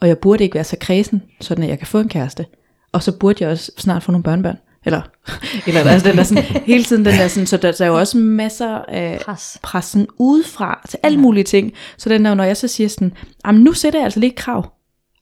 og 0.00 0.08
jeg 0.08 0.18
burde 0.18 0.44
ikke 0.44 0.54
være 0.54 0.64
så 0.64 0.76
kredsen, 0.80 1.22
sådan 1.40 1.64
at 1.64 1.70
jeg 1.70 1.78
kan 1.78 1.86
få 1.86 1.98
en 1.98 2.08
kæreste, 2.08 2.46
og 2.92 3.02
så 3.02 3.18
burde 3.18 3.44
jeg 3.44 3.50
også 3.50 3.72
snart 3.78 4.02
få 4.02 4.12
nogle 4.12 4.22
børnebørn, 4.22 4.58
eller, 4.84 5.02
eller 5.66 5.80
altså 5.80 6.08
den 6.08 6.16
der 6.16 6.22
sådan, 6.22 6.42
hele 6.42 6.84
tiden 6.84 7.04
den 7.04 7.14
der 7.14 7.28
sådan, 7.28 7.46
så 7.46 7.56
der, 7.56 7.72
der 7.72 7.84
er 7.84 7.88
jo 7.88 7.98
også 7.98 8.18
masser 8.18 8.78
af 8.88 9.20
Pres. 9.24 9.58
pressen 9.62 10.06
udefra 10.18 10.86
til 10.88 10.98
alle 11.02 11.20
mulige 11.20 11.44
ting, 11.44 11.72
så 11.96 12.08
den 12.08 12.24
der, 12.24 12.34
når 12.34 12.44
jeg 12.44 12.56
så 12.56 12.68
siger 12.68 12.88
sådan, 12.88 13.12
jamen 13.46 13.62
nu 13.62 13.72
sætter 13.72 13.98
jeg 13.98 14.04
altså 14.04 14.20
lige 14.20 14.30
et 14.30 14.36
krav, 14.36 14.73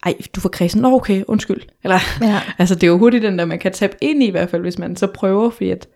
ej, 0.02 0.14
du 0.34 0.40
får 0.40 0.48
kredsen, 0.48 0.80
nå 0.80 0.94
okay, 0.94 1.24
undskyld, 1.28 1.60
eller, 1.84 1.98
Ja. 2.20 2.40
altså 2.58 2.74
det 2.74 2.82
er 2.82 2.86
jo 2.86 2.98
hurtigt 2.98 3.22
den 3.22 3.38
der, 3.38 3.44
man 3.44 3.58
kan 3.58 3.72
tabe 3.72 3.96
ind 4.00 4.22
i 4.22 4.26
i 4.26 4.30
hvert 4.30 4.50
fald, 4.50 4.62
hvis 4.62 4.78
man 4.78 4.96
så 4.96 5.06
prøver, 5.06 5.50
fordi 5.50 5.70
at, 5.70 5.88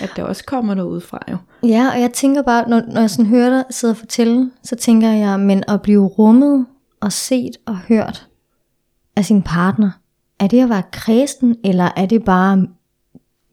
at 0.00 0.10
der 0.16 0.22
også 0.22 0.44
kommer 0.44 0.74
noget 0.74 0.90
udefra 0.90 1.18
jo. 1.30 1.36
Ja, 1.62 1.90
og 1.94 2.00
jeg 2.00 2.12
tænker 2.12 2.42
bare, 2.42 2.68
når, 2.68 2.82
når 2.92 3.00
jeg 3.00 3.10
sådan 3.10 3.26
hører 3.26 3.50
dig 3.50 3.64
sidde 3.70 3.92
og 3.92 3.96
fortælle, 3.96 4.50
så 4.62 4.76
tænker 4.76 5.10
jeg, 5.10 5.40
men 5.40 5.64
at 5.68 5.82
blive 5.82 6.06
rummet 6.06 6.66
og 7.00 7.12
set 7.12 7.56
og 7.66 7.76
hørt 7.76 8.26
af 9.16 9.24
sin 9.24 9.42
partner, 9.42 9.90
er 10.40 10.46
det 10.46 10.62
at 10.62 10.68
være 10.68 10.82
kredsen, 10.92 11.56
eller 11.64 11.88
er 11.96 12.06
det 12.06 12.24
bare 12.24 12.66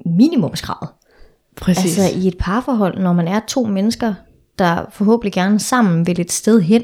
minimumskravet? 0.05 0.89
Præcis. 1.55 1.99
Altså 1.99 2.19
i 2.19 2.27
et 2.27 2.37
parforhold, 2.39 2.99
når 2.99 3.13
man 3.13 3.27
er 3.27 3.39
to 3.47 3.65
mennesker, 3.65 4.13
der 4.59 4.85
forhåbentlig 4.91 5.33
gerne 5.33 5.59
sammen 5.59 6.07
vil 6.07 6.19
et 6.19 6.31
sted 6.31 6.61
hen, 6.61 6.83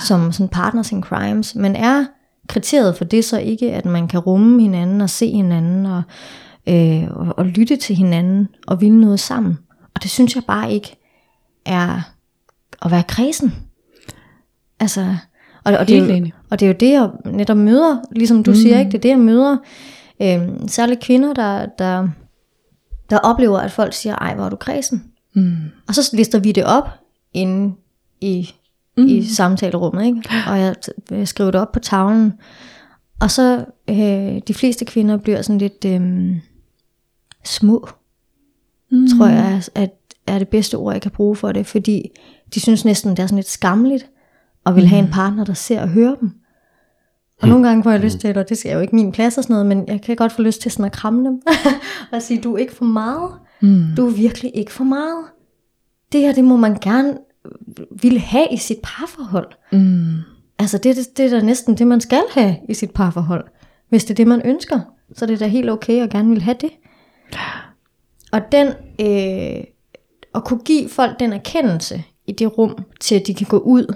som 0.00 0.32
sådan 0.32 0.48
partners 0.48 0.92
in 0.92 1.02
crimes, 1.02 1.54
men 1.54 1.76
er 1.76 2.04
kriteriet 2.48 2.96
for 2.96 3.04
det 3.04 3.24
så 3.24 3.38
ikke, 3.38 3.72
at 3.72 3.84
man 3.84 4.08
kan 4.08 4.20
rumme 4.20 4.62
hinanden 4.62 5.00
og 5.00 5.10
se 5.10 5.30
hinanden 5.30 5.86
og, 5.86 6.02
øh, 6.68 7.04
og, 7.10 7.38
og 7.38 7.46
lytte 7.46 7.76
til 7.76 7.96
hinanden 7.96 8.48
og 8.66 8.80
ville 8.80 9.00
noget 9.00 9.20
sammen. 9.20 9.58
Og 9.94 10.02
det 10.02 10.10
synes 10.10 10.34
jeg 10.34 10.44
bare 10.46 10.72
ikke 10.72 10.96
er 11.66 12.00
at 12.82 12.90
være 12.90 13.02
kredsen. 13.02 13.54
Altså, 14.80 15.16
og, 15.64 15.72
og, 15.72 15.88
det, 15.88 16.20
jo, 16.20 16.30
og 16.50 16.60
det 16.60 16.66
er 16.66 16.70
jo 16.70 16.76
det, 16.80 16.92
jeg 16.92 17.10
netop 17.24 17.56
møder, 17.56 17.96
ligesom 18.12 18.42
du 18.42 18.50
mm. 18.50 18.56
siger, 18.56 18.78
ikke? 18.78 18.90
det 18.90 18.98
er 18.98 19.02
det, 19.02 19.08
jeg 19.08 19.18
møder. 19.18 19.56
Øh, 20.22 20.48
særligt 20.66 21.00
kvinder, 21.00 21.34
der, 21.34 21.66
der, 21.78 22.08
der 23.10 23.18
oplever, 23.18 23.58
at 23.58 23.72
folk 23.72 23.92
siger, 23.92 24.16
ej, 24.16 24.34
hvor 24.34 24.44
er 24.44 24.48
du 24.48 24.56
kredsen. 24.56 25.04
Mm. 25.34 25.56
Og 25.88 25.94
så 25.94 26.10
lister 26.16 26.38
vi 26.38 26.52
det 26.52 26.64
op 26.64 26.88
inde 27.32 27.74
i, 28.20 28.54
mm. 28.96 29.06
i 29.06 29.24
samtalerummet, 29.24 30.06
ikke? 30.06 30.22
og 30.46 30.60
jeg, 30.60 30.74
jeg 31.10 31.28
skriver 31.28 31.50
det 31.50 31.60
op 31.60 31.72
på 31.72 31.78
tavlen. 31.78 32.32
Og 33.20 33.30
så 33.30 33.64
øh, 33.90 34.40
de 34.48 34.54
fleste 34.54 34.84
kvinder 34.84 35.16
bliver 35.16 35.42
sådan 35.42 35.58
lidt 35.58 35.84
øh, 35.86 36.36
små, 37.44 37.88
mm. 38.90 39.06
tror 39.18 39.26
jeg, 39.26 39.62
at 39.74 39.90
er 40.26 40.38
det 40.38 40.48
bedste 40.48 40.74
ord, 40.74 40.92
jeg 40.92 41.02
kan 41.02 41.10
bruge 41.10 41.36
for 41.36 41.52
det, 41.52 41.66
fordi 41.66 42.10
de 42.54 42.60
synes 42.60 42.84
næsten, 42.84 43.10
det 43.10 43.18
er 43.18 43.26
sådan 43.26 43.38
lidt 43.38 43.48
skamligt, 43.48 44.10
og 44.64 44.76
vil 44.76 44.86
have 44.86 45.02
en 45.02 45.10
partner, 45.10 45.44
der 45.44 45.54
ser 45.54 45.82
og 45.82 45.88
hører 45.88 46.14
dem. 46.14 46.30
Og 47.42 47.48
nogle 47.48 47.68
gange 47.68 47.82
får 47.82 47.90
jeg 47.90 48.00
lyst 48.00 48.18
til, 48.18 48.38
og 48.38 48.48
det 48.48 48.66
er 48.66 48.74
jo 48.74 48.80
ikke 48.80 48.94
min 48.94 49.12
plads 49.12 49.38
og 49.38 49.44
sådan 49.44 49.54
noget, 49.54 49.66
men 49.66 49.88
jeg 49.88 50.02
kan 50.02 50.16
godt 50.16 50.32
få 50.32 50.42
lyst 50.42 50.60
til 50.60 50.70
sådan 50.70 50.84
at 50.84 50.92
kramme 50.92 51.28
dem, 51.28 51.40
og 52.12 52.22
sige, 52.22 52.40
du 52.40 52.54
er 52.54 52.58
ikke 52.58 52.74
for 52.74 52.84
meget. 52.84 53.30
Mm. 53.60 53.84
Du 53.96 54.06
er 54.06 54.10
virkelig 54.10 54.52
ikke 54.54 54.72
for 54.72 54.84
meget. 54.84 55.24
Det 56.12 56.20
her, 56.20 56.32
det 56.32 56.44
må 56.44 56.56
man 56.56 56.78
gerne 56.80 57.18
ville 58.02 58.20
have 58.20 58.46
i 58.50 58.56
sit 58.56 58.78
parforhold. 58.82 59.48
Mm. 59.72 60.18
Altså 60.58 60.78
det, 60.78 60.96
det, 60.96 61.16
det 61.16 61.26
er 61.26 61.30
da 61.30 61.40
næsten 61.46 61.76
det, 61.76 61.86
man 61.86 62.00
skal 62.00 62.22
have 62.34 62.56
i 62.68 62.74
sit 62.74 62.90
parforhold. 62.90 63.44
Hvis 63.88 64.04
det 64.04 64.10
er 64.10 64.14
det, 64.14 64.26
man 64.26 64.42
ønsker, 64.44 64.80
så 65.14 65.24
er 65.24 65.26
det 65.26 65.40
da 65.40 65.46
helt 65.46 65.70
okay 65.70 66.02
at 66.02 66.10
gerne 66.10 66.28
vil 66.28 66.42
have 66.42 66.56
det. 66.60 66.70
Og 68.32 68.40
den, 68.52 68.66
øh, 69.00 69.64
at 70.34 70.44
kunne 70.44 70.60
give 70.64 70.88
folk 70.88 71.20
den 71.20 71.32
erkendelse 71.32 72.04
i 72.26 72.32
det 72.32 72.58
rum, 72.58 72.84
til 73.00 73.14
at 73.14 73.26
de 73.26 73.34
kan 73.34 73.46
gå 73.46 73.58
ud 73.58 73.94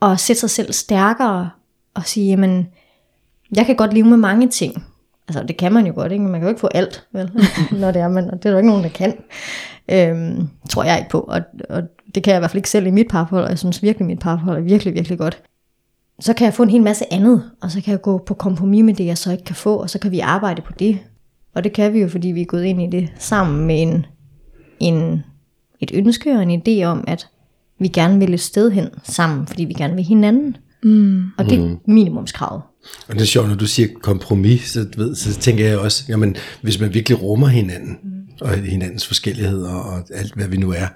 og 0.00 0.20
sætte 0.20 0.40
sig 0.40 0.50
selv 0.50 0.72
stærkere 0.72 1.50
og 1.94 2.06
sige, 2.06 2.26
jamen, 2.26 2.68
jeg 3.56 3.66
kan 3.66 3.76
godt 3.76 3.94
leve 3.94 4.06
med 4.06 4.16
mange 4.16 4.48
ting. 4.48 4.84
Altså, 5.28 5.42
det 5.42 5.56
kan 5.56 5.72
man 5.72 5.86
jo 5.86 5.92
godt, 5.94 6.12
ikke? 6.12 6.24
Man 6.24 6.32
kan 6.32 6.42
jo 6.42 6.48
ikke 6.48 6.60
få 6.60 6.68
alt, 6.74 7.06
vel? 7.12 7.30
når 7.80 7.90
det 7.90 8.02
er 8.02 8.08
man, 8.08 8.30
og 8.30 8.32
det 8.32 8.46
er 8.46 8.50
der 8.50 8.50
jo 8.50 8.56
ikke 8.56 8.68
nogen, 8.68 8.84
der 8.84 8.90
kan. 8.90 9.14
Øhm, 9.90 10.48
tror 10.70 10.84
jeg 10.84 10.98
ikke 10.98 11.10
på, 11.10 11.20
og, 11.20 11.40
og 11.70 11.82
det 12.14 12.22
kan 12.22 12.30
jeg 12.30 12.38
i 12.38 12.40
hvert 12.40 12.50
fald 12.50 12.58
ikke 12.58 12.70
selv 12.70 12.86
i 12.86 12.90
mit 12.90 13.08
parforhold, 13.10 13.44
og 13.44 13.50
jeg 13.50 13.58
synes 13.58 13.82
virkelig, 13.82 14.06
mit 14.06 14.18
parforhold 14.18 14.58
er 14.58 14.62
virkelig, 14.62 14.94
virkelig 14.94 15.18
godt. 15.18 15.42
Så 16.20 16.34
kan 16.34 16.44
jeg 16.44 16.54
få 16.54 16.62
en 16.62 16.70
hel 16.70 16.82
masse 16.82 17.12
andet, 17.12 17.50
og 17.60 17.70
så 17.70 17.80
kan 17.80 17.92
jeg 17.92 18.02
gå 18.02 18.18
på 18.26 18.34
kompromis 18.34 18.84
med 18.84 18.94
det, 18.94 19.06
jeg 19.06 19.18
så 19.18 19.32
ikke 19.32 19.44
kan 19.44 19.56
få, 19.56 19.76
og 19.76 19.90
så 19.90 19.98
kan 19.98 20.10
vi 20.10 20.20
arbejde 20.20 20.62
på 20.62 20.72
det. 20.78 20.98
Og 21.54 21.64
det 21.64 21.72
kan 21.72 21.92
vi 21.92 22.00
jo, 22.00 22.08
fordi 22.08 22.28
vi 22.28 22.40
er 22.40 22.44
gået 22.44 22.64
ind 22.64 22.82
i 22.82 22.98
det 22.98 23.12
sammen 23.18 23.66
med 23.66 23.82
en, 23.82 24.06
en, 24.80 25.22
et 25.80 25.90
ønske 25.94 26.32
og 26.32 26.42
en 26.42 26.62
idé 26.68 26.84
om, 26.84 27.04
at 27.06 27.28
vi 27.80 27.88
gerne 27.88 28.18
vil 28.18 28.34
et 28.34 28.40
sted 28.40 28.70
hen 28.70 28.88
sammen, 29.02 29.46
fordi 29.46 29.64
vi 29.64 29.72
gerne 29.72 29.94
vil 29.94 30.04
hinanden. 30.04 30.56
Mm. 30.82 31.22
Og 31.38 31.44
det 31.44 31.58
er 31.58 31.76
minimumskravet. 31.86 32.62
Og 33.08 33.14
det 33.14 33.20
er 33.20 33.26
sjovt, 33.26 33.48
når 33.48 33.56
du 33.56 33.66
siger 33.66 33.88
kompromis, 34.02 34.62
så, 34.62 34.86
ved, 34.96 35.14
så 35.14 35.40
tænker 35.40 35.68
jeg 35.68 35.78
også, 35.78 36.04
jamen, 36.08 36.36
hvis 36.62 36.80
man 36.80 36.94
virkelig 36.94 37.22
rummer 37.22 37.46
hinanden, 37.46 38.13
og 38.40 38.50
hinandens 38.56 39.06
forskelligheder, 39.06 39.72
og 39.74 40.02
alt 40.14 40.34
hvad 40.34 40.48
vi 40.48 40.56
nu 40.56 40.70
er, 40.72 40.86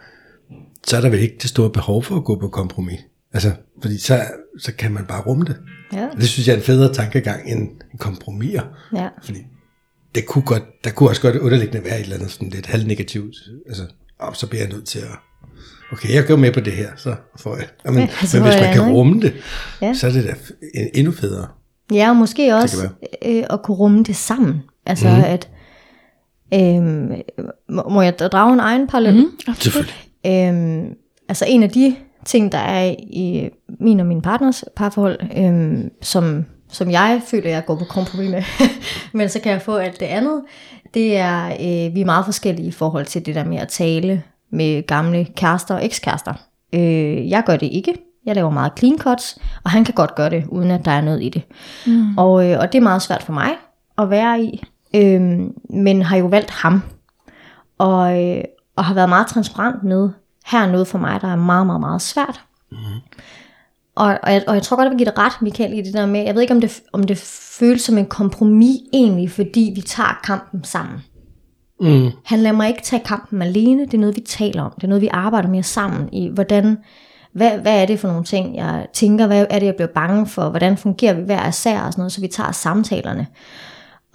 så 0.86 0.96
er 0.96 1.00
der 1.00 1.08
vel 1.08 1.20
ikke 1.20 1.36
det 1.42 1.50
store 1.50 1.70
behov 1.70 2.02
for 2.02 2.16
at 2.16 2.24
gå 2.24 2.38
på 2.38 2.48
kompromis. 2.48 3.00
Altså, 3.32 3.52
fordi 3.82 3.98
så, 3.98 4.20
så 4.58 4.72
kan 4.74 4.92
man 4.92 5.04
bare 5.06 5.22
rumme 5.22 5.44
det. 5.44 5.56
Ja. 5.92 6.06
Og 6.06 6.16
det 6.16 6.28
synes 6.28 6.48
jeg 6.48 6.52
er 6.52 6.56
en 6.56 6.62
federe 6.64 6.92
tankegang 6.94 7.50
end 7.50 7.68
kompromiser. 7.98 8.62
Ja. 8.96 9.08
Fordi 9.24 9.38
det 10.14 10.26
kunne 10.26 10.42
godt, 10.44 10.62
der 10.84 10.90
kunne 10.90 11.08
også 11.08 11.22
godt 11.22 11.36
underliggende 11.36 11.84
være 11.84 11.98
et 11.98 12.02
eller 12.02 12.16
andet 12.16 12.30
sådan 12.30 12.48
lidt 12.48 12.66
halvnegativt. 12.66 13.34
Altså, 13.66 13.82
oh, 14.20 14.34
så 14.34 14.46
bliver 14.46 14.62
jeg 14.64 14.72
nødt 14.72 14.84
til 14.86 14.98
at, 14.98 15.10
okay, 15.92 16.14
jeg 16.14 16.26
går 16.26 16.36
med 16.36 16.52
på 16.52 16.60
det 16.60 16.72
her, 16.72 16.88
så 16.96 17.14
får 17.38 17.56
jeg. 17.56 17.66
Jamen, 17.84 18.00
Ja, 18.00 18.08
ja, 18.22 18.26
så 18.26 18.36
men 18.36 18.44
hvis 18.44 18.54
man 18.54 18.62
kan 18.62 18.72
andet, 18.72 18.86
ikke? 18.86 18.92
rumme 18.98 19.20
det, 19.22 19.32
Ja. 19.82 19.94
så 19.94 20.06
er 20.06 20.10
det 20.10 20.24
da 20.24 20.34
en- 20.74 20.90
endnu 20.94 21.12
federe. 21.12 21.48
Ja, 21.92 22.10
og 22.10 22.16
måske 22.16 22.54
også 22.56 22.88
kan 23.22 23.36
øh, 23.36 23.44
at 23.50 23.62
kunne 23.62 23.76
rumme 23.76 24.02
det 24.04 24.16
sammen. 24.16 24.60
Altså 24.86 25.08
mm. 25.08 25.22
at, 25.26 25.48
øhm, 26.54 27.12
må, 27.68 27.82
må 27.90 28.02
jeg 28.02 28.18
drage 28.18 28.52
en 28.52 28.60
egen 28.60 28.86
parallel? 28.86 29.14
Mm. 29.14 29.54
Selvfølgelig. 29.54 29.94
Øhm, 30.26 30.94
altså 31.28 31.44
en 31.48 31.62
af 31.62 31.70
de 31.70 31.96
ting, 32.24 32.52
der 32.52 32.58
er 32.58 32.94
i 32.98 33.48
min 33.80 34.00
og 34.00 34.06
min 34.06 34.22
partners 34.22 34.64
parforhold, 34.76 35.18
øhm, 35.36 35.90
som, 36.02 36.44
som 36.68 36.90
jeg 36.90 37.22
føler, 37.26 37.50
jeg 37.50 37.64
går 37.64 37.76
på 37.76 37.84
kompromis 37.84 38.30
med, 38.30 38.42
men 39.18 39.28
så 39.28 39.40
kan 39.40 39.52
jeg 39.52 39.62
få 39.62 39.76
alt 39.76 40.00
det 40.00 40.06
andet, 40.06 40.42
det 40.94 41.16
er, 41.16 41.46
øh, 41.46 41.94
vi 41.94 42.00
er 42.00 42.04
meget 42.04 42.24
forskellige 42.24 42.68
i 42.68 42.72
forhold 42.72 43.06
til 43.06 43.26
det 43.26 43.34
der 43.34 43.44
med 43.44 43.58
at 43.58 43.68
tale 43.68 44.22
med 44.52 44.86
gamle 44.86 45.24
kærester 45.36 45.74
og 45.74 45.84
ekskærester. 45.84 46.34
Øh, 46.72 47.30
jeg 47.30 47.42
gør 47.46 47.56
det 47.56 47.66
ikke. 47.72 47.94
Jeg 48.26 48.34
laver 48.34 48.50
meget 48.50 48.72
clean 48.78 48.98
cuts, 48.98 49.38
og 49.64 49.70
han 49.70 49.84
kan 49.84 49.94
godt 49.94 50.14
gøre 50.14 50.30
det, 50.30 50.44
uden 50.48 50.70
at 50.70 50.84
der 50.84 50.90
er 50.90 51.00
noget 51.00 51.22
i 51.22 51.28
det. 51.28 51.42
Mm. 51.86 52.18
Og, 52.18 52.50
øh, 52.50 52.58
og 52.58 52.72
det 52.72 52.78
er 52.78 52.82
meget 52.82 53.02
svært 53.02 53.22
for 53.22 53.32
mig 53.32 53.50
at 53.98 54.10
være 54.10 54.42
i, 54.42 54.62
øh, 54.94 55.20
men 55.70 56.02
har 56.02 56.16
jo 56.16 56.26
valgt 56.26 56.50
ham. 56.50 56.82
Og, 57.78 58.24
øh, 58.24 58.44
og 58.76 58.84
har 58.84 58.94
været 58.94 59.08
meget 59.08 59.26
transparent 59.26 59.82
med, 59.84 60.10
her 60.46 60.58
er 60.58 60.70
noget 60.70 60.86
for 60.86 60.98
mig, 60.98 61.20
der 61.20 61.28
er 61.28 61.36
meget, 61.36 61.66
meget, 61.66 61.80
meget 61.80 62.02
svært. 62.02 62.40
Mm. 62.70 62.76
Og, 63.94 64.18
og, 64.22 64.32
jeg, 64.32 64.44
og 64.46 64.54
jeg 64.54 64.62
tror 64.62 64.76
godt, 64.76 64.86
at 64.86 64.92
vi 64.92 64.98
giver 64.98 65.10
det 65.10 65.18
ret, 65.18 65.42
Michael, 65.42 65.78
i 65.78 65.82
det 65.82 65.94
der 65.94 66.06
med, 66.06 66.24
jeg 66.24 66.34
ved 66.34 66.42
ikke, 66.42 66.54
om 66.54 66.60
det, 66.60 66.82
om 66.92 67.02
det 67.02 67.18
føles 67.58 67.82
som 67.82 67.98
en 67.98 68.06
kompromis 68.06 68.76
egentlig, 68.92 69.30
fordi 69.30 69.72
vi 69.74 69.80
tager 69.80 70.20
kampen 70.24 70.64
sammen. 70.64 71.00
Mm. 71.80 72.10
Han 72.24 72.38
lader 72.38 72.56
mig 72.56 72.68
ikke 72.68 72.82
tage 72.82 73.02
kampen 73.04 73.42
alene, 73.42 73.86
det 73.86 73.94
er 73.94 73.98
noget, 73.98 74.16
vi 74.16 74.20
taler 74.20 74.62
om, 74.62 74.72
det 74.74 74.84
er 74.84 74.88
noget, 74.88 75.02
vi 75.02 75.08
arbejder 75.12 75.48
mere 75.48 75.62
sammen 75.62 76.08
i, 76.12 76.28
hvordan, 76.28 76.78
hvad, 77.32 77.58
hvad 77.58 77.82
er 77.82 77.86
det 77.86 78.00
for 78.00 78.08
nogle 78.08 78.24
ting, 78.24 78.56
jeg 78.56 78.86
tænker, 78.92 79.26
hvad 79.26 79.46
er 79.50 79.58
det, 79.58 79.66
jeg 79.66 79.74
bliver 79.74 79.88
bange 79.94 80.26
for, 80.26 80.48
hvordan 80.48 80.76
fungerer 80.76 81.14
vi 81.14 81.22
hver 81.22 81.48
især 81.48 81.80
og 81.80 81.92
sådan 81.92 82.00
noget, 82.00 82.12
så 82.12 82.20
vi 82.20 82.28
tager 82.28 82.52
samtalerne. 82.52 83.26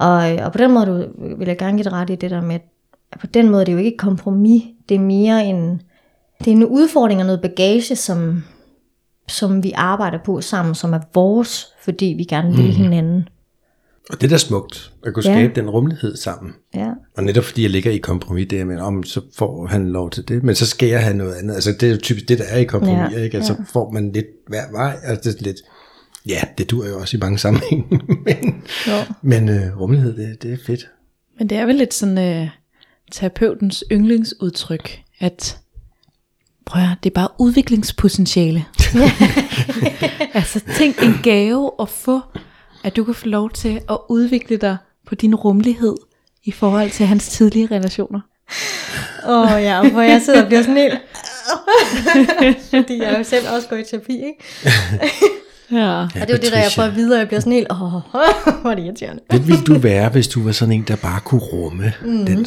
Og, 0.08 0.46
og 0.46 0.52
på 0.52 0.58
den 0.58 0.72
måde 0.72 0.86
du, 0.86 1.06
vil 1.38 1.48
jeg 1.48 1.58
gerne 1.58 1.78
give 1.78 1.84
det 1.84 1.94
ret 1.94 2.10
i 2.10 2.16
det 2.16 2.32
der 2.32 2.42
med, 2.42 2.56
at 2.56 3.20
på 3.20 3.28
den 3.28 3.50
måde 3.50 3.66
det 3.66 3.70
er 3.70 3.74
jo 3.74 3.80
ikke 3.80 3.94
et 3.94 4.00
kompromis, 4.00 4.63
det 4.89 4.96
er 4.96 5.00
mere 5.00 5.46
en, 5.46 5.82
det 6.39 6.48
er 6.48 6.52
en 6.52 6.66
udfordring 6.66 7.20
og 7.20 7.26
noget 7.26 7.42
bagage, 7.42 7.96
som, 7.96 8.44
som 9.28 9.63
vi 9.63 9.72
arbejder 9.76 10.18
på 10.26 10.42
sammen, 10.42 10.76
som 10.76 10.94
er 10.94 11.00
vores, 11.13 11.68
fordi 11.84 12.06
vi 12.18 12.24
gerne 12.24 12.56
vil 12.56 12.66
hinanden. 12.74 13.28
Og 14.10 14.22
det 14.22 14.28
er 14.28 14.30
da 14.30 14.38
smukt, 14.38 14.92
at 15.06 15.13
kunne 15.13 15.30
Ja. 15.30 15.34
skabe 15.36 15.56
den 15.56 15.70
rummelighed 15.70 16.16
sammen. 16.16 16.54
Ja. 16.76 16.89
Og 17.18 17.24
netop 17.24 17.44
fordi 17.44 17.62
jeg 17.63 17.70
ligger 17.70 17.92
i 17.92 17.98
kompromis, 17.98 18.48
det 18.50 18.60
er, 18.62 18.66
men 18.66 18.80
om 18.80 19.04
så 19.04 19.22
får 19.38 19.66
han 19.68 19.89
lov 19.89 20.10
til 20.10 20.28
det, 20.28 20.44
men 20.44 20.56
så 20.56 20.66
skal 20.66 20.89
jeg 20.89 21.04
have 21.04 21.18
noget 21.18 21.34
andet. 21.34 21.54
Altså 21.56 21.72
det 21.72 21.84
er 21.84 21.92
jo 21.92 21.98
typisk 21.98 22.28
det, 22.30 22.38
der 22.39 22.46
er 22.50 22.58
i 22.58 22.63
kompromis, 22.63 22.98
Ja, 23.13 23.18
ja, 23.18 23.24
ikke? 23.24 23.38
Altså 23.38 23.56
får 23.74 23.92
man 23.92 24.12
lidt 24.12 24.26
hver 24.48 24.72
vej, 24.72 24.96
altså 25.04 25.30
det 25.30 25.39
er 25.39 25.44
lidt, 25.44 25.58
ja, 26.28 26.42
det 26.58 26.72
dur 26.72 26.88
jo 26.88 27.00
også 27.00 27.18
i 27.18 27.20
mange 27.20 27.38
sammenhænge, 27.38 27.86
men, 28.26 28.64
Jo. 28.88 28.98
men 29.22 29.50
øh, 29.50 29.80
rummelighed, 29.80 30.18
det, 30.18 30.44
det 30.44 30.54
er 30.54 30.58
fedt. 30.66 30.90
Men 31.40 31.50
det 31.50 31.58
er 31.58 31.66
vel 31.66 31.76
lidt 31.76 31.94
sådan 31.94 32.18
øh, 32.18 32.50
terapeutens 33.12 33.84
yndlingsudtryk, 33.92 35.00
at 35.20 35.58
prøv 36.66 36.82
at, 36.82 36.98
det 37.04 37.10
er 37.10 37.14
bare 37.14 37.28
udviklingspotentiale. 37.40 38.66
altså 40.34 40.60
tænk 40.78 41.04
en 41.04 41.20
gave 41.24 41.72
at 41.80 41.90
få, 41.90 42.22
at 42.84 42.96
du 42.96 43.04
kan 43.04 43.14
få 43.14 43.28
lov 43.28 43.50
til 43.50 43.82
at 43.90 43.98
udvikle 44.10 44.58
dig 44.58 44.78
på 45.08 45.16
din 45.16 45.36
rummelighed 45.36 45.96
i 46.44 46.52
forhold 46.52 46.90
til 46.92 47.06
hans 47.06 47.28
tidlige 47.28 47.68
relationer. 47.72 48.20
Åh 49.28 49.54
oh, 49.54 49.62
ja, 49.62 49.90
hvor 49.90 50.02
jeg 50.02 50.22
sidder 50.22 50.42
og 50.42 50.48
bliver 50.48 50.62
sådan 50.62 50.78
helt... 50.78 51.00
Fordi 52.70 53.02
jeg 53.02 53.16
jo 53.18 53.24
selv 53.24 53.46
også 53.56 53.68
går 53.68 53.76
i 53.76 53.84
terapi, 53.84 54.14
ikke? 54.14 54.44
Ja. 55.74 56.02
Og 56.04 56.10
det 56.14 56.22
er 56.22 56.28
jo 56.34 56.38
det, 56.42 56.52
der 56.52 56.60
jeg 56.60 56.72
får 56.76 56.84
at 56.84 56.96
vide, 56.96 57.14
og 57.16 57.20
jeg 57.20 57.28
bliver 57.28 57.40
sådan 57.40 57.54
helt... 57.54 57.68
Åh, 57.72 57.96
oh, 57.96 58.02
hvor 58.62 58.72
er 58.72 58.76
det 58.76 58.84
irriterende. 58.84 59.22
Hvem 59.30 59.48
ville 59.48 59.62
du 59.64 59.78
være, 59.78 60.10
hvis 60.10 60.28
du 60.28 60.44
var 60.44 60.52
sådan 60.52 60.72
en, 60.72 60.84
der 60.88 60.96
bare 60.96 61.20
kunne 61.26 61.42
rumme 61.42 61.94
mm. 62.06 62.26
den? 62.26 62.46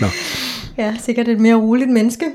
Nå, 0.00 0.06
Ja, 0.82 0.94
sikkert 1.00 1.28
et 1.28 1.40
mere 1.40 1.54
roligt 1.54 1.90
menneske. 1.90 2.24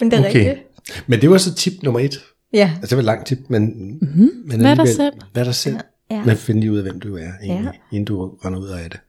Men 0.00 0.10
det 0.10 0.18
er 0.18 0.28
okay. 0.28 0.38
rigtigt. 0.48 0.66
Men 1.06 1.20
det 1.20 1.30
var 1.30 1.38
så 1.38 1.54
tip 1.54 1.72
nummer 1.82 2.00
et. 2.00 2.14
Ja, 2.52 2.70
Altså 2.76 2.86
det 2.96 2.96
var 2.96 2.98
et 3.02 3.04
langt 3.04 3.26
tip, 3.26 3.38
men, 3.48 3.62
mm-hmm. 4.00 4.30
men 4.46 4.62
Vær 4.62 4.74
dig 4.74 4.82
alligevel- 4.82 4.96
selv. 4.96 5.12
Vær 5.34 5.44
dig 5.44 5.54
selv. 5.54 5.76
Ja. 6.10 6.22
Men 6.24 6.36
find 6.36 6.58
lige 6.60 6.72
ud 6.72 6.76
af, 6.76 6.82
hvem 6.82 7.00
du 7.00 7.16
er, 7.16 7.28
egentlig, 7.42 7.72
Ja. 7.92 7.96
inden 7.96 8.04
du 8.04 8.28
render 8.44 8.60
ud 8.60 8.68
af 8.68 8.90
det. 8.90 9.00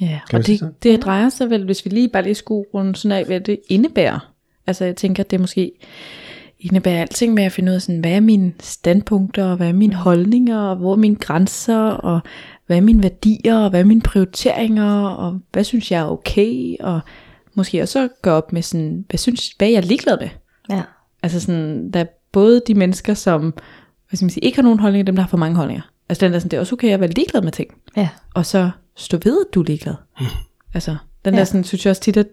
Ja, 0.00 0.18
Kan 0.30 0.38
og 0.38 0.46
det, 0.46 0.60
det 0.82 1.02
drejer 1.02 1.28
sig 1.28 1.50
vel, 1.50 1.64
hvis 1.64 1.84
vi 1.84 1.90
lige 1.90 2.08
bare 2.08 2.22
lige 2.22 2.34
skulle 2.34 2.64
runde 2.74 2.96
sådan 2.96 3.18
af, 3.18 3.24
hvad 3.24 3.40
det 3.40 3.60
indebærer. 3.68 4.32
Altså 4.66 4.84
jeg 4.84 4.96
tænker, 4.96 5.22
at 5.22 5.30
det 5.30 5.40
måske 5.40 5.72
indebærer 6.60 7.00
alting 7.00 7.34
med 7.34 7.42
at 7.44 7.52
finde 7.52 7.70
ud 7.70 7.74
af, 7.74 7.82
sådan, 7.82 8.00
hvad 8.00 8.10
er 8.10 8.20
mine 8.20 8.52
standpunkter, 8.60 9.44
og 9.44 9.56
hvad 9.56 9.68
er 9.68 9.72
mine 9.72 9.94
holdninger, 9.94 10.58
og 10.58 10.76
hvor 10.76 10.92
er 10.92 10.96
mine 10.96 11.16
grænser, 11.16 11.78
og 11.80 12.20
hvad 12.66 12.76
er 12.76 12.80
mine 12.80 13.02
værdier, 13.02 13.58
og 13.58 13.70
hvad 13.70 13.80
er 13.80 13.84
mine 13.84 14.00
prioriteringer, 14.00 15.08
og 15.08 15.40
hvad 15.52 15.64
synes 15.64 15.90
jeg 15.90 16.00
er 16.00 16.10
okay, 16.10 16.76
og 16.80 17.00
måske 17.54 17.82
også 17.82 18.08
gøre 18.22 18.34
op 18.34 18.52
med 18.52 18.62
sådan, 18.62 19.04
hvad, 19.08 19.18
synes, 19.18 19.48
hvad 19.58 19.68
er 19.68 19.72
jeg 19.72 19.84
ligeglad 19.84 20.18
med? 20.20 20.28
ja. 20.70 20.82
Altså 21.22 21.40
sådan, 21.40 21.90
der 21.90 22.00
er 22.00 22.04
både 22.32 22.62
de 22.66 22.74
mennesker, 22.74 23.14
som 23.14 23.42
hvad 24.08 24.16
skal 24.16 24.24
man 24.24 24.30
sige, 24.30 24.44
ikke 24.44 24.56
har 24.56 24.62
nogen 24.62 24.78
holdninger, 24.78 25.04
dem 25.04 25.16
der 25.16 25.22
har 25.22 25.28
for 25.28 25.36
mange 25.36 25.56
holdninger. 25.56 25.82
Altså 26.08 26.24
den 26.26 26.32
der 26.32 26.38
sådan, 26.38 26.50
det 26.50 26.56
er 26.56 26.60
også 26.60 26.74
okay 26.74 26.88
at 26.88 27.00
være 27.00 27.10
ligeglad 27.10 27.42
med 27.42 27.52
ting 27.52 27.70
Ja, 27.96 28.08
og 28.34 28.46
så 28.46 28.70
stå 28.96 29.18
ved, 29.24 29.44
at 29.48 29.54
du 29.54 29.60
er 29.60 29.64
ligeglad. 29.64 29.94
altså, 30.74 30.96
den 31.24 31.34
Ja. 31.34 31.38
der 31.38 31.44
sådan, 31.44 31.64
synes 31.64 31.86
jeg 31.86 31.90
også 31.90 32.02
tit, 32.02 32.16
at, 32.16 32.26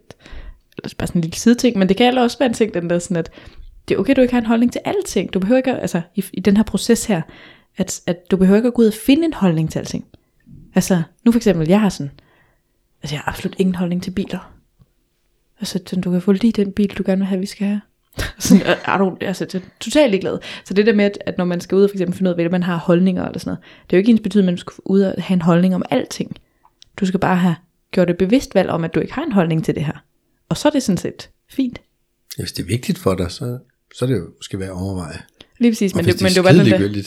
det 0.76 0.86
er 0.86 0.96
bare 0.98 1.08
sådan 1.08 1.20
en 1.20 1.22
lille 1.22 1.36
sideting, 1.36 1.78
men 1.78 1.90
det 1.90 1.98
kan 1.98 2.18
også 2.18 2.40
være 2.40 2.48
en 2.50 2.54
ting, 2.54 2.74
den 2.74 2.90
der 2.90 3.00
sådan, 3.00 3.18
at 3.18 3.32
det 3.88 3.96
er 3.96 4.00
okay, 4.00 4.12
at 4.12 4.18
du 4.18 4.22
ikke 4.22 4.34
har 4.34 4.42
en 4.42 4.48
holdning 4.48 4.72
til 4.72 4.82
alting. 4.86 5.06
ting. 5.06 5.34
Du 5.34 5.40
behøver 5.40 5.58
ikke, 5.58 5.72
at, 5.72 5.82
altså 5.82 6.02
i, 6.16 6.26
i 6.34 6.40
den 6.40 6.58
her 6.58 6.64
proces 6.64 7.06
her, 7.06 7.22
at, 7.78 8.02
at 8.08 8.32
du 8.32 8.38
behøver 8.38 8.58
ikke 8.58 8.68
at 8.68 8.74
gå 8.74 8.82
ud 8.82 8.88
og 8.88 8.94
finde 8.94 9.26
en 9.26 9.34
holdning 9.34 9.72
til 9.72 9.80
alting. 9.80 10.06
Altså, 10.76 11.04
nu 11.26 11.32
for 11.32 11.40
eksempel, 11.40 11.68
jeg 11.68 11.82
har 11.82 11.90
sådan, 11.90 12.12
altså 13.04 13.16
jeg 13.16 13.22
har 13.22 13.32
absolut 13.32 13.56
ingen 13.60 13.76
holdning 13.76 14.04
til 14.04 14.12
biler. 14.12 14.54
Altså, 15.60 15.80
sådan, 15.88 16.02
du 16.02 16.12
kan 16.12 16.22
få 16.22 16.32
lige 16.32 16.52
den 16.52 16.72
bil, 16.72 16.98
du 16.98 17.04
gerne 17.06 17.20
vil 17.20 17.28
have, 17.28 17.40
vi 17.40 17.46
skal 17.46 17.68
have. 17.68 17.82
sådan, 18.40 18.66
er, 18.66 18.76
er 18.86 18.98
du, 18.98 19.18
altså, 19.22 19.46
det 19.46 19.56
er 19.56 19.66
totalt 19.80 20.12
ligeglad. 20.12 20.38
Så 20.66 20.74
det 20.74 20.86
der 20.86 20.94
med, 20.94 21.06
at, 21.06 21.18
at 21.26 21.38
når 21.38 21.46
man 21.46 21.62
skal 21.62 21.76
ud 21.76 21.84
og 21.84 21.90
for 21.90 21.96
eksempel 21.96 22.18
finde 22.18 22.30
ud 22.30 22.34
af, 22.34 22.44
hvad 22.44 22.50
man 22.50 22.64
har 22.64 22.78
holdninger 22.78 23.26
eller 23.26 23.40
sådan 23.40 23.50
noget, 23.50 23.64
det 23.90 23.96
er 23.96 23.98
jo 23.98 24.00
ikke 24.00 24.12
ens 24.12 24.22
betydning, 24.22 24.48
at 24.48 24.52
man 24.52 24.58
skal 24.58 24.74
ud 24.86 25.02
og 25.02 25.16
have 25.18 25.36
en 25.36 25.42
holdning 25.42 25.76
om 25.76 25.84
alting. 25.90 26.36
Du 27.00 27.06
skal 27.06 27.20
bare 27.20 27.36
have 27.36 27.56
gjort 27.92 28.10
et 28.10 28.18
bevidst 28.18 28.56
valg 28.56 28.70
om, 28.70 28.84
at 28.84 28.96
du 28.96 29.00
ikke 29.00 29.14
har 29.14 29.24
en 29.24 29.32
holdning 29.32 29.66
til 29.66 29.76
det 29.76 29.86
her. 29.86 30.04
Og 30.50 30.58
så 30.58 30.68
er 30.68 30.72
det 30.72 30.84
sådan 30.84 30.98
set 30.98 31.30
fint. 31.50 31.82
Hvis 32.38 32.52
det 32.52 32.64
er 32.64 32.68
vigtigt 32.68 32.98
for 32.98 33.16
dig, 33.16 33.32
så, 33.32 33.58
så 33.96 34.06
er 34.06 34.10
det 34.10 34.16
jo 34.16 34.26
skal 34.42 34.60
være 34.60 34.72
overveje. 34.72 35.18
Lige 35.60 35.72
præcis, 35.72 35.92
Og 35.94 35.96
men 35.98 36.06
det, 36.06 36.22
men 36.22 36.30
er 36.30 36.34
det 36.34 36.44
var 36.44 36.52
den 36.52 36.60
der, 36.66 36.78
lige 36.88 37.06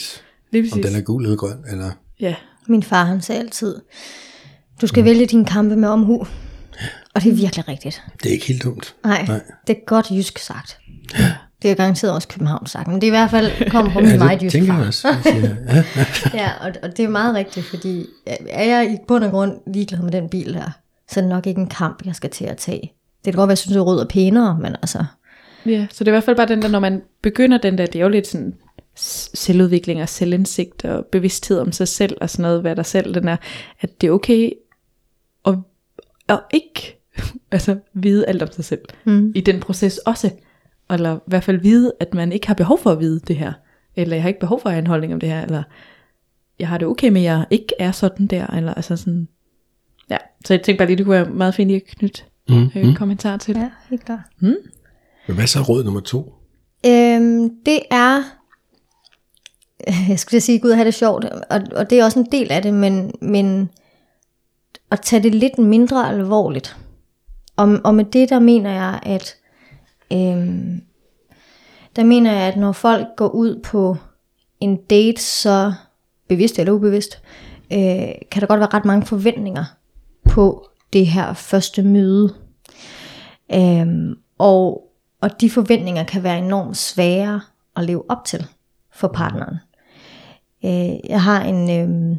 om 0.62 0.68
præcis. 0.70 0.86
den 0.86 0.96
er 0.96 1.00
gul 1.00 1.22
eller 1.24 1.36
grøn, 1.36 1.58
eller 1.70 1.90
Ja, 2.20 2.34
min 2.68 2.82
far 2.82 3.04
han 3.04 3.22
sagde 3.22 3.40
altid, 3.40 3.74
du 4.80 4.86
skal 4.86 5.04
vælge 5.04 5.26
dine 5.26 5.44
kampe 5.44 5.76
med 5.76 5.88
omhu. 5.88 6.26
Og 7.14 7.22
det 7.22 7.30
er 7.32 7.36
virkelig 7.36 7.68
rigtigt. 7.68 8.02
det 8.22 8.28
er 8.28 8.32
ikke 8.32 8.46
helt 8.46 8.62
dumt. 8.64 8.94
Nej, 9.04 9.24
Nej. 9.28 9.40
det 9.66 9.76
er 9.76 9.80
godt 9.86 10.10
jysk 10.10 10.38
sagt. 10.38 10.78
Det 11.62 11.70
er 11.70 11.74
garanteret 11.74 12.12
også 12.14 12.28
København 12.28 12.66
sagt, 12.66 12.88
men 12.88 12.94
det 13.00 13.02
er 13.02 13.06
i 13.06 13.10
hvert 13.10 13.30
fald 13.30 13.70
kommet 13.70 13.92
fra 13.92 14.00
min 14.00 14.10
Ja, 14.10 14.18
meget 14.18 14.40
det 14.40 14.44
jysk 14.46 14.52
tænker 14.52 14.72
far. 14.72 14.78
jeg 14.78 14.86
også. 14.86 15.08
Ja, 16.34 16.38
Ja, 16.38 16.50
og, 16.60 16.72
og 16.82 16.96
det 16.96 17.04
er 17.04 17.08
meget 17.08 17.34
rigtigt, 17.34 17.66
fordi 17.66 18.06
er 18.48 18.64
jeg 18.64 18.92
i 18.92 18.96
bund 19.08 19.24
og 19.24 19.30
grund 19.30 19.52
ligeglad 19.74 20.00
med 20.02 20.12
den 20.12 20.28
bil 20.28 20.54
der, 20.54 20.70
så 21.10 21.20
er 21.20 21.22
det 21.22 21.28
nok 21.28 21.46
ikke 21.46 21.60
en 21.60 21.68
kamp, 21.68 22.02
jeg 22.06 22.14
skal 22.14 22.30
til 22.30 22.44
at 22.44 22.56
tage. 22.56 22.92
Det 23.24 23.32
kan 23.32 23.32
godt 23.32 23.48
være, 23.48 23.52
at 23.52 23.56
jeg 23.56 23.58
synes, 23.58 23.76
at 23.76 23.86
rød 23.86 24.00
er 24.00 24.06
pænere, 24.08 24.58
men 24.62 24.76
altså, 24.82 25.04
Ja, 25.66 25.86
så 25.90 26.04
det 26.04 26.08
er 26.08 26.12
i 26.12 26.16
hvert 26.16 26.24
fald 26.24 26.36
bare 26.36 26.48
den 26.48 26.62
der, 26.62 26.68
når 26.68 26.80
man 26.80 27.02
begynder 27.22 27.58
den 27.58 27.78
der, 27.78 27.86
det 27.86 27.96
er 27.96 28.02
jo 28.02 28.08
lidt 28.08 28.26
sådan 28.26 28.54
selvudvikling 29.34 30.02
og 30.02 30.08
selvindsigt 30.08 30.84
og 30.84 31.06
bevidsthed 31.06 31.58
om 31.58 31.72
sig 31.72 31.88
selv 31.88 32.16
og 32.20 32.30
sådan 32.30 32.42
noget, 32.42 32.60
hvad 32.60 32.76
der 32.76 32.82
selv 32.82 33.14
den 33.14 33.28
er, 33.28 33.36
at 33.80 34.00
det 34.00 34.06
er 34.06 34.10
okay 34.10 34.50
at, 35.46 35.54
at 36.28 36.40
ikke 36.52 37.00
altså, 37.52 37.76
vide 37.94 38.26
alt 38.26 38.42
om 38.42 38.52
sig 38.52 38.64
selv 38.64 38.80
mm. 39.04 39.32
i 39.34 39.40
den 39.40 39.60
proces 39.60 39.98
også. 39.98 40.30
Eller 40.90 41.16
i 41.16 41.20
hvert 41.26 41.44
fald 41.44 41.60
vide, 41.60 41.92
at 42.00 42.14
man 42.14 42.32
ikke 42.32 42.46
har 42.46 42.54
behov 42.54 42.78
for 42.78 42.90
at 42.90 43.00
vide 43.00 43.20
det 43.20 43.36
her. 43.36 43.52
Eller 43.96 44.16
jeg 44.16 44.22
har 44.22 44.28
ikke 44.28 44.40
behov 44.40 44.60
for 44.60 44.68
at 44.68 44.72
have 44.72 44.80
en 44.80 44.86
holdning 44.86 45.14
om 45.14 45.20
det 45.20 45.28
her. 45.28 45.42
Eller 45.42 45.62
jeg 46.58 46.68
har 46.68 46.78
det 46.78 46.88
okay 46.88 47.08
med, 47.08 47.20
at 47.20 47.24
jeg 47.24 47.46
ikke 47.50 47.74
er 47.78 47.92
sådan 47.92 48.26
der. 48.26 48.46
Eller 48.46 48.74
altså 48.74 48.96
sådan, 48.96 49.28
ja. 50.10 50.16
Så 50.44 50.54
jeg 50.54 50.62
tænkte 50.62 50.78
bare 50.78 50.88
lige, 50.88 50.96
det 50.96 51.06
kunne 51.06 51.14
være 51.14 51.30
meget 51.30 51.54
fint 51.54 51.68
lige 51.68 51.82
at 51.86 51.96
knytte 51.96 52.22
mm. 52.48 52.70
en 52.74 52.94
kommentar 52.94 53.36
til. 53.36 53.56
ja, 53.56 53.70
helt 53.90 54.04
klart. 54.04 54.20
Men 55.28 55.36
hvad 55.36 55.46
så 55.46 55.58
er 55.58 55.62
råd 55.62 55.84
nummer 55.84 56.00
to? 56.00 56.34
Øhm, 56.86 57.50
det 57.66 57.80
er, 57.90 58.22
jeg 60.08 60.18
skulle 60.18 60.40
sige, 60.40 60.58
Gud 60.58 60.72
have 60.72 60.84
det 60.84 60.94
sjovt, 60.94 61.24
og, 61.24 61.60
og 61.72 61.90
det 61.90 62.00
er 62.00 62.04
også 62.04 62.18
en 62.18 62.28
del 62.32 62.52
af 62.52 62.62
det, 62.62 62.74
men, 62.74 63.12
men 63.20 63.70
at 64.90 65.00
tage 65.00 65.22
det 65.22 65.34
lidt 65.34 65.58
mindre 65.58 66.08
alvorligt. 66.08 66.76
Og, 67.56 67.80
og 67.84 67.94
med 67.94 68.04
det, 68.04 68.30
der 68.30 68.38
mener 68.38 68.70
jeg, 68.70 69.00
at 69.02 69.36
øhm, 70.12 70.80
der 71.96 72.04
mener 72.04 72.32
jeg, 72.32 72.42
at 72.42 72.56
når 72.56 72.72
folk 72.72 73.06
går 73.16 73.28
ud 73.28 73.62
på 73.64 73.96
en 74.60 74.76
date, 74.76 75.22
så 75.22 75.72
bevidst 76.28 76.58
eller 76.58 76.72
ubevidst, 76.72 77.22
øh, 77.72 78.08
kan 78.30 78.40
der 78.40 78.46
godt 78.46 78.60
være 78.60 78.74
ret 78.74 78.84
mange 78.84 79.06
forventninger 79.06 79.64
på 80.28 80.68
det 80.92 81.06
her 81.06 81.32
første 81.32 81.82
møde. 81.82 82.34
Øhm, 83.54 84.14
og, 84.38 84.87
og 85.22 85.40
de 85.40 85.50
forventninger 85.50 86.04
kan 86.04 86.22
være 86.22 86.38
enormt 86.38 86.76
svære 86.76 87.40
at 87.76 87.84
leve 87.84 88.10
op 88.10 88.24
til 88.24 88.46
for 88.92 89.08
partneren. 89.08 89.54
Øh, 90.64 91.10
jeg 91.10 91.22
har 91.22 91.42
en, 91.42 91.70
øh, 91.70 92.16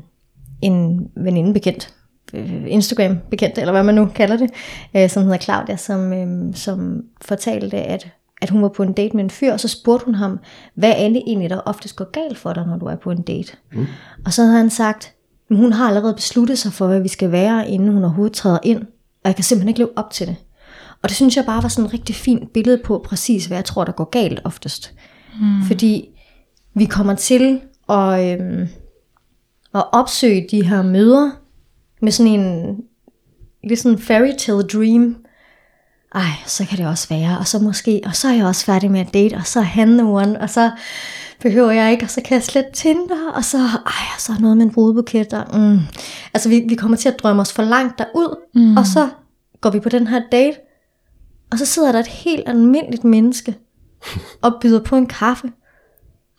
en 0.62 1.08
veninde 1.16 1.54
bekendt, 1.54 1.94
øh, 2.34 2.64
Instagram 2.68 3.18
bekendt, 3.30 3.58
eller 3.58 3.72
hvad 3.72 3.84
man 3.84 3.96
nu 3.96 4.06
kalder 4.06 4.38
det, 4.38 4.50
øh, 4.96 5.10
som 5.10 5.24
hedder 5.24 5.38
Claudia, 5.38 5.76
som, 5.76 6.14
øh, 6.14 6.56
som 6.56 7.02
fortalte, 7.22 7.78
at, 7.78 8.08
at 8.42 8.50
hun 8.50 8.62
var 8.62 8.68
på 8.70 8.84
en 8.84 8.94
date 8.94 9.16
med 9.16 9.24
en 9.24 9.30
fyr, 9.30 9.54
og 9.54 9.60
så 9.60 9.68
spurgte 9.68 10.06
hun 10.06 10.16
ham, 10.16 10.40
hvad 10.76 10.94
er 10.98 11.10
det 11.10 11.24
egentlig, 11.28 11.50
der 11.50 11.60
oftest 11.60 11.96
går 11.96 12.12
galt 12.12 12.38
for 12.38 12.54
dig, 12.54 12.66
når 12.68 12.78
du 12.78 12.86
er 12.86 12.96
på 12.96 13.12
en 13.12 13.22
date? 13.22 13.54
Mm. 13.74 13.86
Og 14.26 14.34
så 14.34 14.42
havde 14.42 14.58
han 14.58 14.70
sagt, 14.70 15.14
"Men 15.50 15.58
hun 15.58 15.74
har 15.74 15.88
allerede 15.88 16.14
besluttet 16.14 16.58
sig 16.58 16.74
for, 16.74 16.88
hvad 16.88 17.00
vi 17.00 17.08
skal 17.08 17.32
være, 17.32 17.70
inden 17.70 17.94
hun 17.94 18.04
overhovedet 18.04 18.34
træder 18.34 18.60
ind, 18.64 18.82
og 19.24 19.26
jeg 19.26 19.36
kan 19.36 19.44
simpelthen 19.44 19.68
ikke 19.68 19.80
leve 19.80 19.98
op 19.98 20.12
til 20.12 20.28
det. 20.28 20.36
Og 21.04 21.10
det 21.10 21.16
synes 21.16 21.38
jeg 21.38 21.46
bare 21.46 21.64
var 21.64 21.70
sådan 21.70 21.86
et 21.86 21.94
rigtig 21.94 22.16
fint 22.16 22.54
billede 22.54 22.82
på 22.86 23.06
præcis, 23.06 23.46
hvad 23.46 23.58
jeg 23.58 23.66
tror, 23.66 23.84
der 23.84 23.92
går 23.92 24.10
galt 24.10 24.42
oftest. 24.44 24.94
Mm. 25.42 25.64
Fordi 25.68 26.10
vi 26.74 26.86
kommer 26.86 27.16
til 27.16 27.62
at, 27.90 28.40
øhm, 28.40 28.68
at 29.76 29.84
opsøge 29.92 30.48
de 30.52 30.66
her 30.66 30.82
møder 30.82 31.32
med 32.02 32.12
sådan 32.12 32.40
en 32.40 32.78
lidt 33.64 33.80
sådan 33.80 34.00
fairy 34.00 34.32
tale 34.38 34.62
dream. 34.64 35.16
Ej, 36.16 36.32
så 36.46 36.66
kan 36.66 36.78
det 36.78 36.88
også 36.88 37.10
være, 37.10 37.38
og 37.38 37.48
så 37.48 37.60
måske, 37.60 38.02
og 38.06 38.16
så 38.16 38.28
er 38.28 38.34
jeg 38.34 38.46
også 38.46 38.66
færdig 38.66 38.92
med 38.92 39.00
at 39.00 39.14
date, 39.14 39.36
og 39.36 39.46
så 39.46 39.60
er 39.60 39.64
han 39.64 39.98
the 39.98 40.08
one, 40.08 40.42
og 40.42 40.50
så 40.50 40.72
behøver 41.42 41.72
jeg 41.72 41.92
ikke, 41.92 42.04
og 42.04 42.10
så 42.10 42.22
kan 42.26 42.36
jeg 42.36 42.44
slet 42.44 42.66
Tinder, 42.74 43.32
og 43.36 43.44
så, 43.44 43.58
ej, 43.86 44.20
så 44.20 44.32
er 44.32 44.40
noget 44.40 44.58
med 44.58 44.66
en 44.66 44.72
brudebuket, 44.72 45.34
og, 45.34 45.60
mm. 45.60 45.80
altså 46.34 46.50
vi, 46.50 46.66
vi 46.70 46.76
kommer 46.76 46.98
til 46.98 47.10
at 47.10 47.20
drømme 47.20 47.42
os 47.42 47.54
for 47.54 47.64
langt 47.64 47.98
derud, 47.98 48.36
mm. 48.56 48.78
og 48.78 48.88
så 48.88 49.10
går 49.62 49.70
vi 49.70 49.80
på 49.80 49.90
den 49.90 50.08
her 50.08 50.22
date, 50.32 50.58
og 51.52 51.58
så 51.58 51.66
sidder 51.66 51.92
der 51.92 52.00
et 52.00 52.08
helt 52.08 52.44
almindeligt 52.50 53.04
menneske, 53.04 53.56
og 54.42 54.54
byder 54.62 54.84
på 54.84 54.96
en 54.96 55.08
kaffe, 55.08 55.48
og 55.48 55.52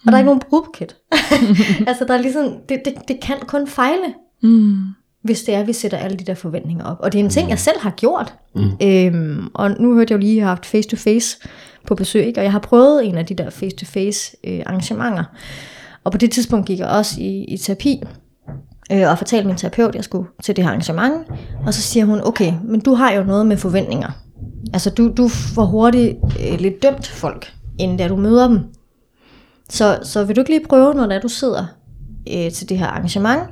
mm. 0.05 0.11
der 0.11 0.13
er 0.13 0.19
ikke 0.19 0.27
nogen 0.27 0.41
brudebuket. 0.41 0.97
altså 1.89 2.05
der 2.09 2.15
er 2.15 2.23
ligesom, 2.23 2.57
det, 2.69 2.83
det, 2.85 2.95
det 3.09 3.21
kan 3.21 3.37
kun 3.47 3.67
fejle. 3.67 4.15
Mm 4.43 4.77
hvis 5.23 5.43
det 5.43 5.55
er, 5.55 5.61
at 5.61 5.67
vi 5.67 5.73
sætter 5.73 5.99
alle 5.99 6.17
de 6.17 6.25
der 6.25 6.35
forventninger 6.35 6.85
op. 6.85 6.97
Og 7.01 7.13
det 7.13 7.21
er 7.21 7.25
en 7.25 7.31
ting, 7.31 7.51
jeg 7.51 7.59
selv 7.59 7.81
har 7.81 7.91
gjort. 7.91 8.35
Mm. 8.55 8.71
Øhm, 8.83 9.49
og 9.55 9.71
nu 9.71 9.95
hørte 9.95 10.13
jeg 10.13 10.19
jo 10.19 10.21
lige, 10.21 10.33
at 10.33 10.37
jeg 10.37 10.45
har 10.45 10.55
haft 10.55 10.67
face-to-face 10.67 11.39
på 11.87 11.95
besøg, 11.95 12.27
ikke? 12.27 12.41
og 12.41 12.45
jeg 12.45 12.53
har 12.53 12.59
prøvet 12.59 13.07
en 13.07 13.19
af 13.19 13.27
de 13.27 13.35
der 13.35 13.51
face-to-face 13.51 14.37
øh, 14.45 14.63
arrangementer. 14.67 15.25
Og 16.05 16.13
på 16.13 16.19
det 16.19 16.31
tidspunkt 16.31 16.67
gik 16.67 16.79
jeg 16.79 16.89
også 16.89 17.21
i, 17.21 17.45
i 17.45 17.57
terapi, 17.57 18.03
øh, 18.93 19.11
og 19.11 19.19
fortalte 19.19 19.47
min 19.47 19.57
terapeut, 19.57 19.89
at 19.89 19.95
jeg 19.95 20.05
skulle 20.05 20.29
til 20.43 20.57
det 20.57 20.65
her 20.65 20.71
arrangement. 20.71 21.15
Og 21.67 21.75
så 21.75 21.83
siger 21.83 22.05
hun, 22.05 22.21
okay, 22.25 22.53
men 22.65 22.81
du 22.81 22.95
har 22.95 23.13
jo 23.13 23.25
noget 23.25 23.47
med 23.47 23.57
forventninger. 23.57 24.11
Altså 24.73 24.91
du, 24.91 25.13
du 25.17 25.29
får 25.29 25.65
hurtigt 25.65 26.17
øh, 26.41 26.61
lidt 26.61 26.83
dømt 26.83 27.07
folk, 27.07 27.53
inden 27.79 27.97
da 27.97 28.09
du 28.09 28.17
møder 28.17 28.49
dem. 28.49 28.59
Så, 29.69 29.99
så 30.03 30.25
vil 30.25 30.37
du 30.37 30.41
ikke 30.41 30.51
lige 30.51 30.67
prøve, 30.69 30.95
når 30.95 31.19
du 31.19 31.29
sidder 31.29 31.67
øh, 32.35 32.51
til 32.53 32.69
det 32.69 32.79
her 32.79 32.87
arrangement, 32.87 33.43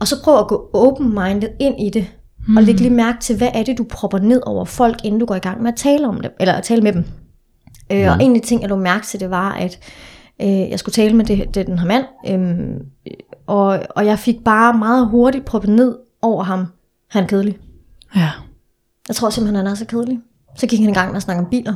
og 0.00 0.08
så 0.08 0.22
prøv 0.22 0.38
at 0.38 0.48
gå 0.48 0.70
open-minded 0.72 1.48
ind 1.60 1.80
i 1.80 1.90
det, 1.90 2.06
mm. 2.48 2.56
og 2.56 2.62
lægge 2.62 2.80
lige 2.80 2.94
mærke 2.94 3.20
til, 3.20 3.36
hvad 3.36 3.48
er 3.54 3.62
det, 3.62 3.78
du 3.78 3.84
propper 3.84 4.18
ned 4.18 4.40
over 4.46 4.64
folk, 4.64 5.04
inden 5.04 5.20
du 5.20 5.26
går 5.26 5.34
i 5.34 5.38
gang 5.38 5.62
med 5.62 5.72
at 5.72 5.76
tale 5.76 6.08
om 6.08 6.20
det, 6.20 6.30
eller 6.40 6.54
at 6.54 6.64
tale 6.64 6.82
med 6.82 6.92
dem. 6.92 7.04
Øh, 7.92 8.02
mm. 8.02 8.08
Og 8.08 8.22
en 8.22 8.34
af 8.34 8.40
de 8.40 8.46
ting, 8.46 8.60
jeg 8.60 8.70
lå 8.70 8.76
mærke 8.76 9.06
til, 9.06 9.20
det 9.20 9.30
var, 9.30 9.52
at 9.52 9.78
øh, 10.42 10.70
jeg 10.70 10.78
skulle 10.78 10.92
tale 10.92 11.16
med 11.16 11.24
det, 11.24 11.54
det 11.54 11.66
den 11.66 11.78
her 11.78 11.86
mand, 11.86 12.04
øh, 12.28 12.80
og, 13.46 13.80
og 13.90 14.06
jeg 14.06 14.18
fik 14.18 14.44
bare 14.44 14.78
meget 14.78 15.08
hurtigt 15.08 15.44
proppet 15.44 15.70
ned 15.70 15.98
over 16.22 16.44
ham. 16.44 16.66
Han 17.08 17.24
er 17.24 17.28
kedelig. 17.28 17.58
Ja. 18.16 18.30
Jeg 19.08 19.16
tror 19.16 19.30
simpelthen, 19.30 19.56
han 19.56 19.66
er 19.66 19.74
så 19.74 19.84
kedelig. 19.84 20.18
Så 20.56 20.66
gik 20.66 20.80
han 20.80 20.88
i 20.88 20.92
gang 20.92 21.08
med 21.08 21.16
at 21.16 21.22
snakke 21.22 21.42
om 21.42 21.48
biler. 21.50 21.74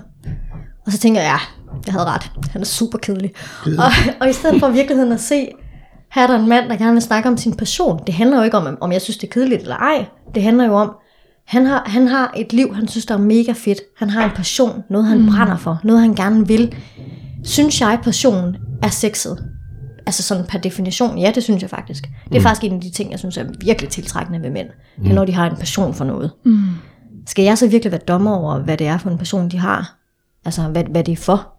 Og 0.86 0.92
så 0.92 0.98
tænker 0.98 1.20
jeg, 1.20 1.28
ja, 1.28 1.70
jeg 1.86 1.92
havde 1.92 2.06
ret. 2.06 2.32
Han 2.50 2.60
er 2.60 2.66
super 2.66 2.98
kedelig. 2.98 3.32
Og, 3.64 3.90
og 4.20 4.30
i 4.30 4.32
stedet 4.32 4.60
for 4.60 4.68
virkeligheden 4.68 5.12
at 5.12 5.20
se, 5.20 5.48
her 6.12 6.22
er 6.22 6.26
der 6.26 6.38
en 6.38 6.48
mand, 6.48 6.68
der 6.68 6.76
gerne 6.76 6.92
vil 6.92 7.02
snakke 7.02 7.28
om 7.28 7.36
sin 7.36 7.56
passion. 7.56 8.00
Det 8.06 8.14
handler 8.14 8.36
jo 8.36 8.42
ikke 8.42 8.56
om, 8.56 8.78
om 8.80 8.92
jeg 8.92 9.02
synes, 9.02 9.16
det 9.18 9.28
er 9.28 9.32
kedeligt 9.32 9.62
eller 9.62 9.76
ej. 9.76 10.06
Det 10.34 10.42
handler 10.42 10.64
jo 10.64 10.74
om, 10.74 10.92
han 11.46 11.66
har, 11.66 11.82
han 11.86 12.08
har 12.08 12.34
et 12.36 12.52
liv, 12.52 12.74
han 12.74 12.88
synes, 12.88 13.06
der 13.06 13.14
er 13.14 13.18
mega 13.18 13.52
fedt. 13.52 13.80
Han 13.98 14.10
har 14.10 14.24
en 14.24 14.30
passion, 14.30 14.82
noget 14.90 15.06
han 15.06 15.18
mm. 15.18 15.26
brænder 15.26 15.56
for, 15.56 15.80
noget 15.84 16.02
han 16.02 16.14
gerne 16.14 16.46
vil. 16.46 16.74
Synes 17.44 17.80
jeg, 17.80 17.98
passion 18.02 18.56
er 18.82 18.88
sexet? 18.88 19.44
Altså 20.06 20.22
sådan 20.22 20.44
per 20.44 20.58
definition, 20.58 21.18
ja, 21.18 21.32
det 21.34 21.42
synes 21.42 21.62
jeg 21.62 21.70
faktisk. 21.70 22.02
Det 22.02 22.34
er 22.34 22.38
mm. 22.38 22.42
faktisk 22.42 22.64
en 22.64 22.74
af 22.74 22.80
de 22.80 22.90
ting, 22.90 23.10
jeg 23.10 23.18
synes 23.18 23.36
er 23.36 23.44
virkelig 23.60 23.90
tiltrækkende 23.90 24.42
ved 24.42 24.50
mænd. 24.50 24.68
Mm. 24.68 25.02
Det 25.02 25.10
er, 25.10 25.14
når 25.14 25.24
de 25.24 25.32
har 25.32 25.50
en 25.50 25.56
passion 25.56 25.94
for 25.94 26.04
noget. 26.04 26.30
Mm. 26.44 26.64
Skal 27.26 27.44
jeg 27.44 27.58
så 27.58 27.68
virkelig 27.68 27.92
være 27.92 28.00
dommer 28.08 28.36
over, 28.36 28.58
hvad 28.58 28.76
det 28.76 28.86
er 28.86 28.98
for 28.98 29.10
en 29.10 29.18
passion, 29.18 29.48
de 29.48 29.58
har? 29.58 29.96
Altså, 30.44 30.62
hvad, 30.62 30.84
hvad 30.84 31.04
det 31.04 31.12
er 31.12 31.16
for? 31.16 31.52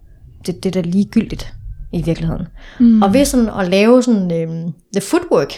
Det, 0.45 0.63
det 0.63 0.75
er 0.75 0.81
da 0.81 0.89
ligegyldigt 0.89 1.53
i 1.93 2.01
virkeligheden. 2.01 2.47
Mm. 2.79 3.01
Og 3.01 3.13
ved 3.13 3.25
sådan 3.25 3.49
at 3.49 3.69
lave 3.69 4.03
sådan 4.03 4.31
øh, 4.31 4.71
the 4.93 5.01
footwork 5.01 5.53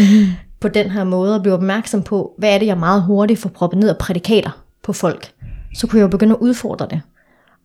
på 0.60 0.68
den 0.68 0.90
her 0.90 1.04
måde, 1.04 1.34
og 1.34 1.42
blive 1.42 1.54
opmærksom 1.54 2.02
på, 2.02 2.34
hvad 2.38 2.54
er 2.54 2.58
det, 2.58 2.66
jeg 2.66 2.78
meget 2.78 3.02
hurtigt 3.02 3.40
får 3.40 3.48
proppet 3.48 3.78
ned 3.78 3.88
af 3.88 3.98
prædikater 3.98 4.62
på 4.82 4.92
folk, 4.92 5.32
så 5.74 5.86
kunne 5.86 5.98
jeg 5.98 6.04
jo 6.04 6.08
begynde 6.08 6.34
at 6.34 6.40
udfordre 6.40 6.86
det. 6.90 7.00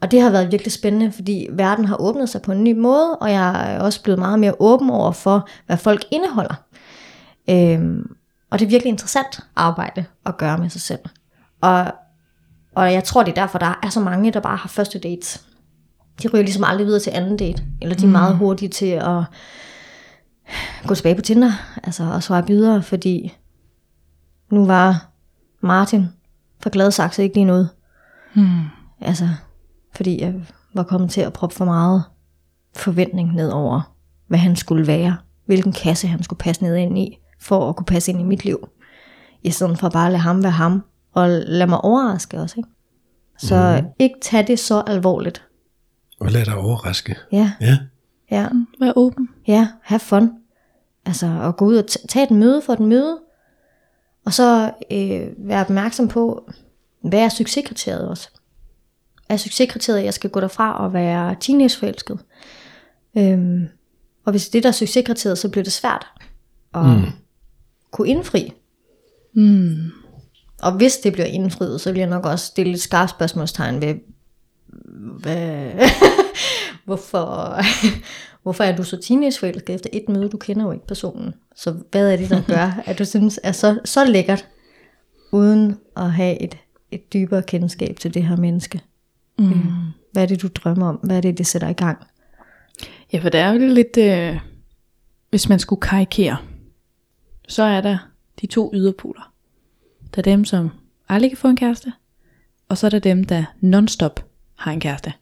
Og 0.02 0.12
det 0.12 0.22
har 0.22 0.30
været 0.30 0.52
virkelig 0.52 0.72
spændende, 0.72 1.12
fordi 1.12 1.48
verden 1.52 1.86
har 1.86 2.02
åbnet 2.02 2.30
sig 2.30 2.42
på 2.42 2.52
en 2.52 2.64
ny 2.64 2.80
måde, 2.80 3.18
og 3.18 3.32
jeg 3.32 3.74
er 3.74 3.80
også 3.80 4.04
blevet 4.04 4.20
meget 4.20 4.40
mere 4.40 4.54
åben 4.60 4.90
over 4.90 5.12
for, 5.12 5.48
hvad 5.66 5.78
folk 5.78 6.06
indeholder. 6.12 6.54
Øhm, 7.50 8.10
og 8.52 8.60
det 8.60 8.66
er 8.66 8.70
virkelig 8.70 8.90
interessant 8.90 9.40
arbejde 9.56 10.06
at 10.26 10.38
gøre 10.38 10.58
med 10.58 10.70
sig 10.70 10.82
selv. 10.82 11.00
Og, 11.62 11.94
og 12.76 12.94
jeg 12.94 13.04
tror, 13.04 13.24
det 13.24 13.32
er 13.32 13.42
derfor, 13.42 13.58
der 13.58 13.80
er 13.84 13.90
så 13.90 14.00
mange, 14.00 14.32
der 14.32 14.40
bare 14.40 14.58
har 14.58 14.70
første 14.70 15.00
dates 15.00 15.48
de 16.24 16.28
ryger 16.28 16.44
ligesom 16.44 16.64
aldrig 16.64 16.88
videre 16.88 17.02
til 17.02 17.12
anden 17.12 17.38
date. 17.38 17.64
Eller 17.82 17.96
de 17.96 18.04
er 18.04 18.08
mm. 18.08 18.12
meget 18.12 18.38
hurtige 18.38 18.70
til 18.70 18.86
at 18.86 19.24
gå 20.88 20.96
tilbage 20.96 21.16
på 21.16 21.22
Tinder, 21.22 21.52
altså 21.84 22.04
og 22.04 22.24
svare 22.24 22.48
videre, 22.48 22.84
fordi 22.84 23.34
nu 24.52 24.66
var 24.66 25.10
Martin 25.62 26.06
fra 26.64 26.70
Gladsaxe 26.74 27.24
ikke 27.24 27.36
lige 27.36 27.46
noget. 27.46 27.70
Mm. 28.34 28.62
Altså, 29.02 29.30
fordi 29.96 30.22
jeg 30.22 30.34
var 30.74 30.84
kommet 30.84 31.10
til 31.10 31.22
at 31.22 31.34
proppe 31.34 31.56
for 31.56 31.66
meget 31.66 32.04
forventning 32.76 33.34
ned 33.34 33.50
over, 33.50 33.94
hvad 34.28 34.40
han 34.40 34.56
skulle 34.56 34.88
være, 34.88 35.18
hvilken 35.46 35.74
kasse 35.74 36.08
han 36.08 36.24
skulle 36.24 36.38
passe 36.40 36.64
ned 36.64 36.76
ind 36.76 36.98
i, 36.98 37.18
for 37.40 37.70
at 37.70 37.76
kunne 37.76 37.86
passe 37.86 38.12
ind 38.12 38.22
i 38.22 38.24
mit 38.24 38.46
liv. 38.46 38.70
I 39.44 39.52
stedet 39.52 39.80
for 39.80 39.90
bare 39.90 40.06
at 40.06 40.12
lade 40.12 40.22
ham 40.22 40.44
være 40.44 40.52
ham, 40.52 40.84
og 41.18 41.30
lade 41.30 41.68
mig 41.68 41.82
overraske 41.82 42.40
også. 42.40 42.56
Ikke? 42.58 42.70
Så 43.38 43.80
mm. 43.82 43.88
ikke 44.00 44.16
tage 44.22 44.48
det 44.48 44.60
så 44.60 44.84
alvorligt, 44.88 45.48
og 46.20 46.32
lad 46.32 46.46
dig 46.46 46.56
overraske. 46.56 47.16
Ja. 47.32 47.52
Ja. 47.62 47.78
Ja. 48.32 48.48
Vær 48.80 48.92
åben. 48.96 49.30
Ja, 49.48 49.68
have 49.82 50.00
fun. 50.00 50.32
Altså 51.06 51.42
at 51.44 51.58
gå 51.58 51.66
ud 51.66 51.76
og 51.76 51.88
tage 51.88 52.26
et 52.26 52.32
møde 52.32 52.62
for 52.62 52.74
et 52.74 52.80
møde. 52.80 53.20
Og 54.26 54.34
så 54.34 54.72
øh, 54.92 55.28
være 55.38 55.62
opmærksom 55.62 56.08
på, 56.08 56.52
hvad 57.02 57.20
er 57.20 57.30
succeskriteriet 57.30 58.08
også? 58.08 58.30
Er 59.30 59.38
succeskriteriet, 59.38 60.00
at 60.00 60.06
jeg 60.06 60.14
skal 60.14 60.30
gå 60.30 60.40
derfra 60.40 60.84
og 60.84 60.94
være 60.94 61.36
teenageforelsket? 61.40 62.20
Øhm, 63.18 63.68
og 64.26 64.32
hvis 64.32 64.50
det 64.50 64.64
der 64.64 64.70
er 64.70 64.74
succeskriteriet, 64.74 65.38
så 65.38 65.50
bliver 65.50 65.64
det 65.64 65.74
svært 65.74 66.08
at 66.76 66.86
mm. 66.86 67.04
kunne 67.92 68.08
indfri. 68.08 68.54
Mm. 69.34 69.92
Og 70.62 70.72
hvis 70.72 70.98
det 70.98 71.14
bliver 71.14 71.26
indfriet, 71.26 71.82
så 71.82 71.92
vil 71.92 72.00
jeg 72.00 72.10
nok 72.10 72.26
også 72.26 72.46
stille 72.46 72.74
et 72.74 72.82
skarpt 72.82 73.12
spørgsmålstegn 73.12 73.82
ved, 73.82 73.96
hvad, 75.20 75.72
hvorfor, 76.86 77.58
hvorfor 78.44 78.64
er 78.64 78.76
du 78.76 78.84
så 78.84 78.98
teenageforelsket 78.98 79.76
efter 79.76 79.90
et 79.94 80.10
møde, 80.10 80.30
du 80.30 80.38
kender 80.38 80.66
jo 80.66 80.72
ikke 80.72 80.88
personen. 80.88 81.34
Så 81.56 81.76
hvad 81.92 82.12
er 82.12 82.18
det, 82.18 82.30
der 82.30 82.42
gør, 82.56 82.82
at 82.86 83.00
du 83.00 83.06
synes 83.06 83.40
er 83.44 83.52
så, 83.52 83.80
så 83.86 84.06
lækkert, 84.06 84.48
uden 85.32 85.78
at 85.98 86.12
have 86.12 86.42
et, 86.42 86.58
et 86.92 87.14
dybere 87.14 87.44
kendskab 87.44 87.98
til 88.00 88.14
det 88.14 88.24
her 88.24 88.36
menneske? 88.36 88.82
Mm. 89.40 89.52
Øh, 89.52 89.66
hvad 90.12 90.24
er 90.24 90.28
det, 90.28 90.42
du 90.42 90.48
drømmer 90.48 90.90
om? 90.90 90.96
Hvad 90.96 91.18
er 91.18 91.22
det, 91.22 91.38
det 91.38 91.48
sætter 91.48 91.68
i 91.68 91.74
gang? 91.74 91.98
Ja, 93.14 93.20
for 93.20 93.30
det 93.30 93.40
er 93.40 93.52
jo 93.52 93.60
lidt, 93.60 93.98
øh, 93.98 94.40
hvis 95.30 95.50
man 95.50 95.60
skulle 95.60 95.82
karikere, 95.82 96.38
så 97.48 97.64
er 97.64 97.82
der 97.82 97.98
de 98.42 98.48
to 98.48 98.72
yderpoler. 98.74 99.34
Der 100.16 100.22
er 100.22 100.24
dem, 100.24 100.46
som 100.46 100.70
aldrig 101.10 101.32
kan 101.32 101.38
få 101.38 101.48
en 101.48 101.56
kæreste, 101.56 101.94
og 102.70 102.78
så 102.78 102.88
er 102.88 102.90
der 102.90 103.00
dem, 103.00 103.24
der 103.24 103.44
non-stop 103.62 104.26
har 104.56 104.72
en 104.72 104.80
kæreste. 104.80 105.14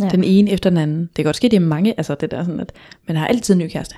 Ja. 0.00 0.08
Den 0.08 0.24
ene 0.24 0.50
efter 0.50 0.70
den 0.70 0.78
anden. 0.78 1.00
Det 1.00 1.14
kan 1.14 1.24
godt 1.24 1.36
ske, 1.36 1.48
det 1.48 1.56
er 1.56 1.60
mange, 1.60 1.94
altså 1.96 2.14
det 2.14 2.30
der 2.30 2.44
sådan, 2.44 2.60
at 2.60 2.72
man 3.08 3.16
har 3.16 3.26
altid 3.26 3.54
en 3.54 3.58
ny 3.58 3.68
kæreste. 3.68 3.96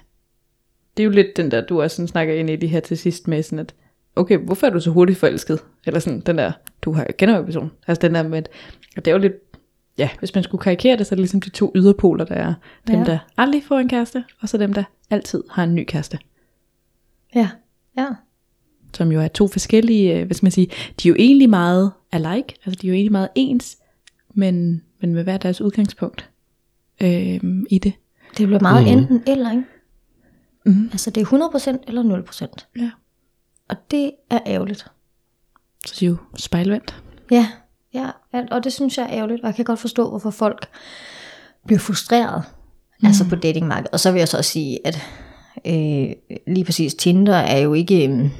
Det 0.96 1.02
er 1.02 1.04
jo 1.04 1.10
lidt 1.10 1.36
den 1.36 1.50
der, 1.50 1.60
du 1.60 1.82
også 1.82 1.96
sådan 1.96 2.08
snakker 2.08 2.34
ind 2.34 2.50
i 2.50 2.56
det 2.56 2.70
her 2.70 2.80
til 2.80 2.98
sidst 2.98 3.28
med 3.28 3.42
sådan, 3.42 3.58
at 3.58 3.74
okay, 4.16 4.38
hvorfor 4.38 4.66
er 4.66 4.70
du 4.70 4.80
så 4.80 4.90
hurtigt 4.90 5.18
forelsket? 5.18 5.60
Eller 5.86 6.00
sådan 6.00 6.20
den 6.20 6.38
der, 6.38 6.52
du 6.82 6.92
har, 6.92 7.04
kender 7.18 7.36
jo 7.36 7.42
person. 7.42 7.70
Altså 7.86 8.00
den 8.00 8.14
der 8.14 8.22
med, 8.22 8.38
at 8.38 8.50
det 8.96 9.06
er 9.06 9.12
jo 9.12 9.18
lidt, 9.18 9.32
ja, 9.98 10.08
hvis 10.18 10.34
man 10.34 10.44
skulle 10.44 10.62
karikere 10.62 10.96
det, 10.96 11.06
så 11.06 11.14
er 11.14 11.16
det 11.16 11.20
ligesom 11.20 11.40
de 11.40 11.50
to 11.50 11.72
yderpoler, 11.74 12.24
der 12.24 12.34
er. 12.34 12.54
Dem, 12.86 12.98
ja. 12.98 13.04
der 13.04 13.18
aldrig 13.36 13.64
får 13.64 13.78
en 13.78 13.88
kæreste, 13.88 14.24
og 14.40 14.48
så 14.48 14.58
dem, 14.58 14.72
der 14.72 14.84
altid 15.10 15.44
har 15.50 15.64
en 15.64 15.74
ny 15.74 15.84
kæreste. 15.88 16.18
Ja, 17.34 17.48
ja. 17.96 18.06
Som 18.94 19.12
jo 19.12 19.20
er 19.20 19.28
to 19.28 19.48
forskellige, 19.48 20.18
øh, 20.18 20.26
hvad 20.26 20.34
skal 20.34 20.44
man 20.44 20.52
sige, 20.52 20.66
de 21.02 21.08
er 21.08 21.10
jo 21.10 21.16
egentlig 21.18 21.50
meget 21.50 21.92
alike, 22.12 22.54
altså 22.64 22.78
de 22.82 22.86
er 22.86 22.88
jo 22.88 22.94
egentlig 22.94 23.12
meget 23.12 23.28
ens, 23.34 23.76
men, 24.34 24.82
men 25.00 25.14
med 25.14 25.22
hver 25.22 25.36
deres 25.36 25.60
udgangspunkt 25.60 26.30
øh, 27.02 27.40
i 27.70 27.78
det. 27.78 27.92
Det 28.38 28.46
bliver 28.46 28.60
meget 28.60 28.84
mm. 28.84 28.98
enten 28.98 29.22
eller, 29.26 29.50
ikke? 29.50 29.64
Mm. 30.66 30.88
Altså 30.92 31.10
det 31.10 31.20
er 31.20 31.76
100% 31.76 31.84
eller 31.86 32.22
0%. 32.32 32.66
Ja. 32.76 32.90
Og 33.68 33.76
det 33.90 34.10
er 34.30 34.38
ærgerligt. 34.46 34.86
Så 35.86 35.94
det 35.94 36.02
er 36.02 36.06
jo 36.06 36.16
spejlvendt. 36.38 37.02
Ja, 37.30 37.48
ja, 37.94 38.10
og 38.50 38.64
det 38.64 38.72
synes 38.72 38.98
jeg 38.98 39.04
er 39.04 39.12
ærgerligt, 39.12 39.40
og 39.40 39.46
jeg 39.46 39.54
kan 39.54 39.64
godt 39.64 39.78
forstå, 39.78 40.08
hvorfor 40.08 40.30
folk 40.30 40.68
bliver 41.66 41.78
frustreret, 41.78 42.42
mm. 43.00 43.06
altså 43.06 43.28
på 43.28 43.36
datingmarkedet. 43.36 43.90
Og 43.92 44.00
så 44.00 44.12
vil 44.12 44.18
jeg 44.18 44.28
så 44.28 44.36
også 44.36 44.50
sige, 44.50 44.86
at 44.86 44.98
øh, 45.66 46.36
lige 46.46 46.64
præcis 46.64 46.94
Tinder 46.94 47.34
er 47.34 47.58
jo 47.58 47.74
ikke, 47.74 48.08
øh, 48.08 48.30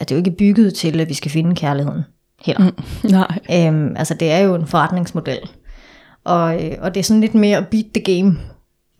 er 0.00 0.04
det 0.04 0.10
jo 0.10 0.16
ikke 0.16 0.30
bygget 0.30 0.74
til, 0.74 1.00
at 1.00 1.08
vi 1.08 1.14
skal 1.14 1.30
finde 1.30 1.54
kærligheden. 1.56 2.02
heller. 2.44 2.70
Mm. 2.70 3.10
Nej. 3.10 3.38
Øhm, 3.68 3.96
altså 3.96 4.14
det 4.14 4.30
er 4.30 4.38
jo 4.38 4.54
en 4.54 4.66
forretningsmodel. 4.66 5.50
Og, 6.24 6.64
øh, 6.64 6.76
og 6.80 6.94
det 6.94 7.00
er 7.00 7.04
sådan 7.04 7.20
lidt 7.20 7.34
mere 7.34 7.66
beat 7.70 7.86
the 7.94 8.14
game. 8.14 8.38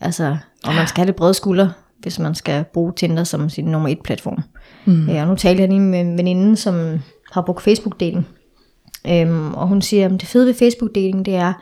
Altså, 0.00 0.36
og 0.64 0.74
man 0.74 0.86
skal 0.86 1.00
have 1.00 1.06
lidt 1.06 1.16
brede 1.16 1.34
skulder, 1.34 1.68
hvis 1.98 2.18
man 2.18 2.34
skal 2.34 2.64
bruge 2.74 2.92
Tinder 2.96 3.24
som 3.24 3.50
sin 3.50 3.64
nummer 3.64 3.88
et 3.88 4.02
platform. 4.04 4.42
Mm. 4.84 5.08
Ja, 5.08 5.22
og 5.22 5.28
nu 5.28 5.34
talte 5.34 5.60
jeg 5.60 5.68
lige 5.68 5.80
med 5.80 6.00
en 6.00 6.18
veninde, 6.18 6.56
som 6.56 7.00
har 7.32 7.42
brugt 7.42 7.68
Facebook-delen. 7.68 8.22
Øhm, 9.08 9.54
og 9.54 9.68
hun 9.68 9.82
siger, 9.82 10.04
at 10.04 10.10
det 10.10 10.28
fede 10.28 10.46
ved 10.46 10.54
Facebook-delen, 10.54 11.22
det 11.22 11.34
er, 11.34 11.52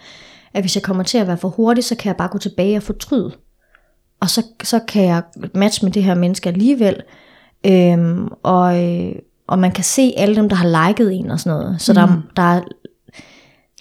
at 0.55 0.63
hvis 0.63 0.77
jeg 0.77 0.83
kommer 0.83 1.03
til 1.03 1.19
at 1.19 1.27
være 1.27 1.37
for 1.37 1.49
hurtig, 1.49 1.85
så 1.85 1.95
kan 1.95 2.09
jeg 2.09 2.17
bare 2.17 2.29
gå 2.29 2.39
tilbage 2.39 2.77
og 2.77 2.83
fortryde. 2.83 3.33
Og 4.21 4.31
så, 4.31 4.43
så 4.63 4.81
kan 4.89 5.05
jeg 5.05 5.23
matche 5.55 5.87
med 5.87 5.93
det 5.93 6.05
her 6.05 6.15
menneske 6.15 6.49
alligevel. 6.49 7.03
Øhm, 7.67 8.29
og, 8.43 8.85
øh, 8.85 9.13
og 9.49 9.59
man 9.59 9.73
kan 9.73 9.85
se 9.85 10.15
alle 10.17 10.37
dem, 10.37 10.49
der 10.49 10.57
har 10.57 10.89
liket 10.89 11.13
en 11.13 11.31
og 11.31 11.41
sådan 11.41 11.59
noget. 11.59 11.81
Så 11.81 11.93
mm. 11.93 11.97
der, 11.97 12.23
der 12.37 12.43
er 12.43 12.61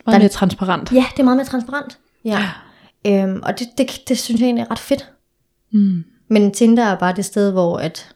Meget 0.08 0.22
mere 0.22 0.30
transparent. 0.30 0.92
Ja, 0.92 1.06
det 1.12 1.20
er 1.20 1.24
meget 1.24 1.38
mere 1.38 1.46
transparent. 1.46 2.00
Ja. 2.26 2.50
Øhm, 3.08 3.40
og 3.44 3.60
det, 3.60 3.68
det, 3.78 4.02
det 4.08 4.18
synes 4.18 4.42
jeg 4.42 4.46
egentlig 4.46 4.64
er 4.64 4.72
ret 4.72 4.80
fedt. 4.80 5.12
Mm. 5.74 6.04
Men 6.30 6.52
Tinder 6.52 6.84
er 6.84 6.98
bare 6.98 7.16
det 7.16 7.26
sted, 7.26 7.52
hvor 7.52 7.78
at 7.78 8.16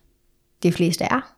de 0.63 0.71
fleste 0.71 1.03
er. 1.03 1.33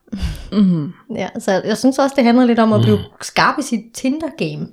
Mm. 0.51 0.93
Ja, 1.15 1.29
så 1.39 1.61
jeg 1.65 1.77
synes 1.77 1.99
også, 1.99 2.13
det 2.15 2.23
handler 2.23 2.45
lidt 2.45 2.59
om 2.59 2.73
at 2.73 2.81
blive 2.81 2.99
skarp 3.21 3.59
i 3.59 3.61
sit 3.61 3.81
Tinder-game. 3.93 4.67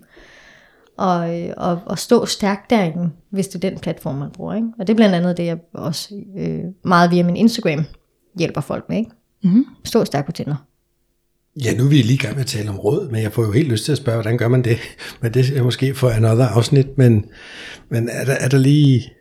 Og, 0.96 1.40
øh, 1.40 1.54
og, 1.56 1.80
og 1.86 1.98
stå 1.98 2.26
stærkt 2.26 2.70
derinde, 2.70 3.10
hvis 3.30 3.48
det 3.48 3.64
er 3.64 3.70
den 3.70 3.78
platform, 3.78 4.14
man 4.14 4.30
bruger. 4.30 4.54
Ikke? 4.54 4.68
Og 4.78 4.86
det 4.86 4.92
er 4.92 4.96
blandt 4.96 5.14
andet 5.14 5.36
det, 5.36 5.46
jeg 5.46 5.58
også 5.74 6.14
øh, 6.38 6.60
meget 6.84 7.10
via 7.10 7.22
min 7.22 7.36
Instagram 7.36 7.84
hjælper 8.38 8.60
folk 8.60 8.88
med. 8.88 8.96
Ikke? 8.98 9.10
Mm. 9.44 9.66
Stå 9.84 10.04
stærkt 10.04 10.26
på 10.26 10.32
Tinder. 10.32 10.56
Ja, 11.64 11.74
nu 11.74 11.84
er 11.84 11.88
vi 11.88 11.96
lige 11.96 12.14
i 12.14 12.16
gang 12.16 12.34
med 12.34 12.40
at 12.40 12.46
tale 12.46 12.70
om 12.70 12.78
råd, 12.78 13.10
men 13.10 13.22
jeg 13.22 13.32
får 13.32 13.42
jo 13.44 13.52
helt 13.52 13.68
lyst 13.68 13.84
til 13.84 13.92
at 13.92 13.98
spørge, 13.98 14.16
hvordan 14.16 14.38
gør 14.38 14.48
man 14.48 14.62
det? 14.64 14.78
Men 15.20 15.34
det 15.34 15.56
er 15.56 15.62
måske 15.62 15.94
for 15.94 16.10
another 16.10 16.46
afsnit, 16.46 16.98
men, 16.98 17.24
men 17.88 18.08
er, 18.08 18.24
der, 18.24 18.32
er 18.34 18.48
der 18.48 18.58
lige 18.58 19.12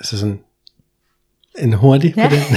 altså 0.00 0.18
sådan 0.18 0.38
en 1.58 1.72
hurtig 1.72 2.14
Ja. 2.16 2.28
på 2.28 2.34
den? 2.34 2.42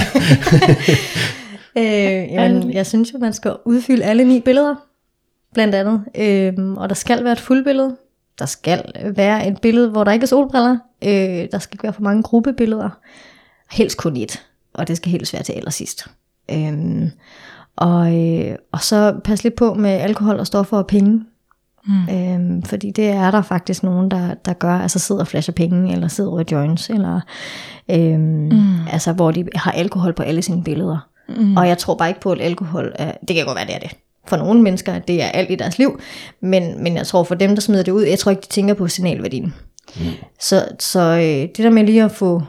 Øh, 1.78 2.32
jamen, 2.32 2.72
jeg 2.72 2.86
synes 2.86 3.12
jo, 3.12 3.18
man 3.18 3.32
skal 3.32 3.56
udfylde 3.64 4.04
alle 4.04 4.24
ni 4.24 4.40
billeder, 4.40 4.74
blandt 5.54 5.74
andet. 5.74 6.04
Øh, 6.14 6.72
og 6.76 6.88
der 6.88 6.94
skal 6.94 7.24
være 7.24 7.32
et 7.32 7.40
fuldbillede. 7.40 7.96
Der 8.38 8.46
skal 8.46 8.84
være 9.16 9.48
et 9.48 9.60
billede, 9.62 9.90
hvor 9.90 10.04
der 10.04 10.12
ikke 10.12 10.24
er 10.24 10.28
solbriller. 10.28 10.78
Øh, 11.04 11.48
der 11.52 11.58
skal 11.58 11.74
ikke 11.74 11.82
være 11.82 11.92
for 11.92 12.02
mange 12.02 12.22
gruppebilleder. 12.22 12.90
Helst 13.70 13.96
kun 13.96 14.16
et. 14.16 14.42
Og 14.74 14.88
det 14.88 14.96
skal 14.96 15.12
helst 15.12 15.32
være 15.32 15.42
til 15.42 15.52
allersidst. 15.52 16.06
Øh, 16.50 16.72
og, 17.78 18.16
øh, 18.16 18.56
og 18.72 18.80
så 18.80 19.20
pas 19.24 19.44
lidt 19.44 19.56
på 19.56 19.74
med 19.74 19.90
alkohol 19.90 20.38
og 20.38 20.46
stoffer 20.46 20.76
og 20.76 20.86
penge. 20.86 21.24
Mm. 21.86 22.08
Øhm, 22.14 22.62
fordi 22.62 22.90
det 22.90 23.08
er 23.08 23.30
der 23.30 23.42
faktisk 23.42 23.82
nogen, 23.82 24.10
der, 24.10 24.34
der 24.34 24.52
gør, 24.52 24.72
altså 24.72 24.98
sidder 24.98 25.20
og 25.20 25.26
flasher 25.26 25.54
penge, 25.54 25.92
eller 25.92 26.08
sidder 26.08 26.30
og 26.30 26.44
joints, 26.52 26.90
eller 26.90 27.20
øhm, 27.90 28.20
mm. 28.20 28.88
altså 28.92 29.12
hvor 29.12 29.30
de 29.30 29.44
har 29.54 29.72
alkohol 29.72 30.12
på 30.12 30.22
alle 30.22 30.42
sine 30.42 30.64
billeder. 30.64 31.08
Mm. 31.28 31.56
Og 31.56 31.68
jeg 31.68 31.78
tror 31.78 31.94
bare 31.94 32.08
ikke 32.08 32.20
på, 32.20 32.32
at 32.32 32.40
alkohol 32.40 32.92
er, 32.94 33.12
det 33.28 33.36
kan 33.36 33.46
godt 33.46 33.56
være, 33.56 33.66
det 33.66 33.74
er 33.74 33.78
det. 33.78 33.90
For 34.26 34.36
nogle 34.36 34.62
mennesker, 34.62 34.98
det 34.98 35.22
er 35.22 35.26
alt 35.26 35.50
i 35.50 35.54
deres 35.54 35.78
liv, 35.78 36.00
men, 36.40 36.82
men 36.82 36.96
jeg 36.96 37.06
tror 37.06 37.22
for 37.22 37.34
dem, 37.34 37.54
der 37.54 37.60
smider 37.60 37.82
det 37.82 37.92
ud, 37.92 38.02
jeg 38.02 38.18
tror 38.18 38.30
ikke, 38.30 38.42
de 38.42 38.46
tænker 38.46 38.74
på 38.74 38.88
signalværdien. 38.88 39.54
Mm. 39.96 40.02
Så, 40.40 40.68
så 40.78 41.00
øh, 41.00 41.22
det 41.22 41.58
der 41.58 41.70
med 41.70 41.84
lige 41.84 42.04
at 42.04 42.12
få, 42.12 42.42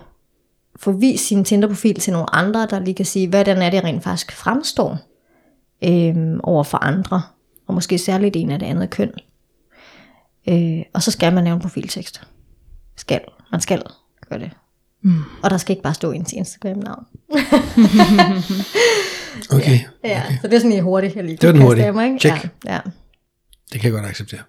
få 0.79 0.91
vist 0.91 1.27
sin 1.27 1.45
Tinder-profil 1.45 1.95
til 1.95 2.13
nogle 2.13 2.35
andre, 2.35 2.67
der 2.69 2.79
lige 2.79 2.95
kan 2.95 3.05
sige, 3.05 3.27
hvordan 3.27 3.57
er 3.57 3.69
det 3.69 3.83
rent 3.83 4.03
faktisk 4.03 4.31
fremstår 4.31 4.97
øhm, 5.83 6.39
over 6.43 6.63
for 6.63 6.77
andre, 6.77 7.21
og 7.67 7.73
måske 7.73 7.97
særligt 7.97 8.35
en 8.35 8.51
af 8.51 8.59
det 8.59 8.65
andet 8.65 8.89
køn. 8.89 9.11
Øh, 10.49 10.81
og 10.93 11.03
så 11.03 11.11
skal 11.11 11.33
man 11.33 11.43
lave 11.43 11.53
en 11.55 11.61
profiltekst. 11.61 12.21
Skal. 12.97 13.21
Man 13.51 13.61
skal 13.61 13.81
gøre 14.29 14.39
det. 14.39 14.51
Mm. 15.01 15.21
Og 15.43 15.49
der 15.49 15.57
skal 15.57 15.71
ikke 15.73 15.83
bare 15.83 15.93
stå 15.93 16.11
ens 16.11 16.33
Instagram-navn. 16.33 17.05
Okay, 19.51 19.79
Ja, 20.03 20.23
så 20.41 20.47
det 20.47 20.53
er 20.53 20.59
sådan 20.59 20.69
lige 20.71 20.81
hurtigt. 20.81 21.15
Jeg 21.15 21.23
lige 21.23 21.37
Det 21.37 21.47
var 21.47 21.51
den 21.51 21.59
kan 21.61 21.67
hurtige. 21.67 21.91
mig, 21.91 22.05
ikke? 22.07 22.19
Check. 22.19 22.49
Ja, 22.65 22.73
ja. 22.73 22.79
det 23.73 23.81
kan 23.81 23.83
jeg 23.83 23.91
godt 23.91 24.05
acceptere. 24.09 24.39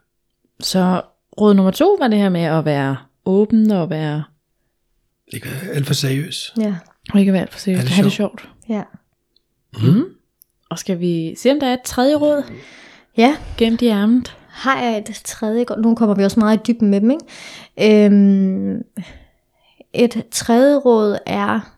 Så 0.60 1.02
råd 1.40 1.54
nummer 1.54 1.70
to 1.70 1.96
var 2.00 2.08
det 2.08 2.18
her 2.18 2.28
med 2.28 2.40
at 2.40 2.64
være 2.64 2.96
åben 3.24 3.70
og 3.70 3.90
være 3.90 4.24
Ikke 5.28 5.46
være 5.50 5.74
alt 5.74 5.86
for 5.86 5.94
seriøs. 5.94 6.54
ja. 6.58 6.74
og 7.12 7.20
ikke 7.20 7.32
være 7.32 7.42
alt 7.42 7.52
for 7.52 7.58
seriøst. 7.58 7.80
Ha' 7.82 7.88
det 7.88 7.94
Ha' 7.96 8.02
det 8.02 8.12
sjovt. 8.12 8.48
ja. 8.68 8.82
Og 10.70 10.78
skal 10.78 11.00
vi 11.00 11.35
se, 11.37 11.50
om 11.50 11.61
der 11.61 11.66
er 11.66 11.74
et 11.74 11.83
tredje 11.83 12.14
råd 12.14 12.42
Ja, 13.16 13.37
gemt 13.56 13.83
i 13.83 13.87
ærmet? 13.87 14.37
har 14.48 14.83
jeg 14.83 14.98
et 14.98 15.20
tredje 15.24 15.64
godt. 15.64 15.80
Nu 15.80 15.94
kommer 15.94 16.14
vi 16.14 16.24
også 16.24 16.40
meget 16.40 16.56
i 16.59 16.72
dybden 16.72 16.90
med 16.90 17.00
dem, 17.00 17.11
ikke? 17.11 18.06
Øhm, 18.06 18.83
et 19.92 20.24
tredje 20.30 20.76
råd 20.76 21.18
er, 21.26 21.76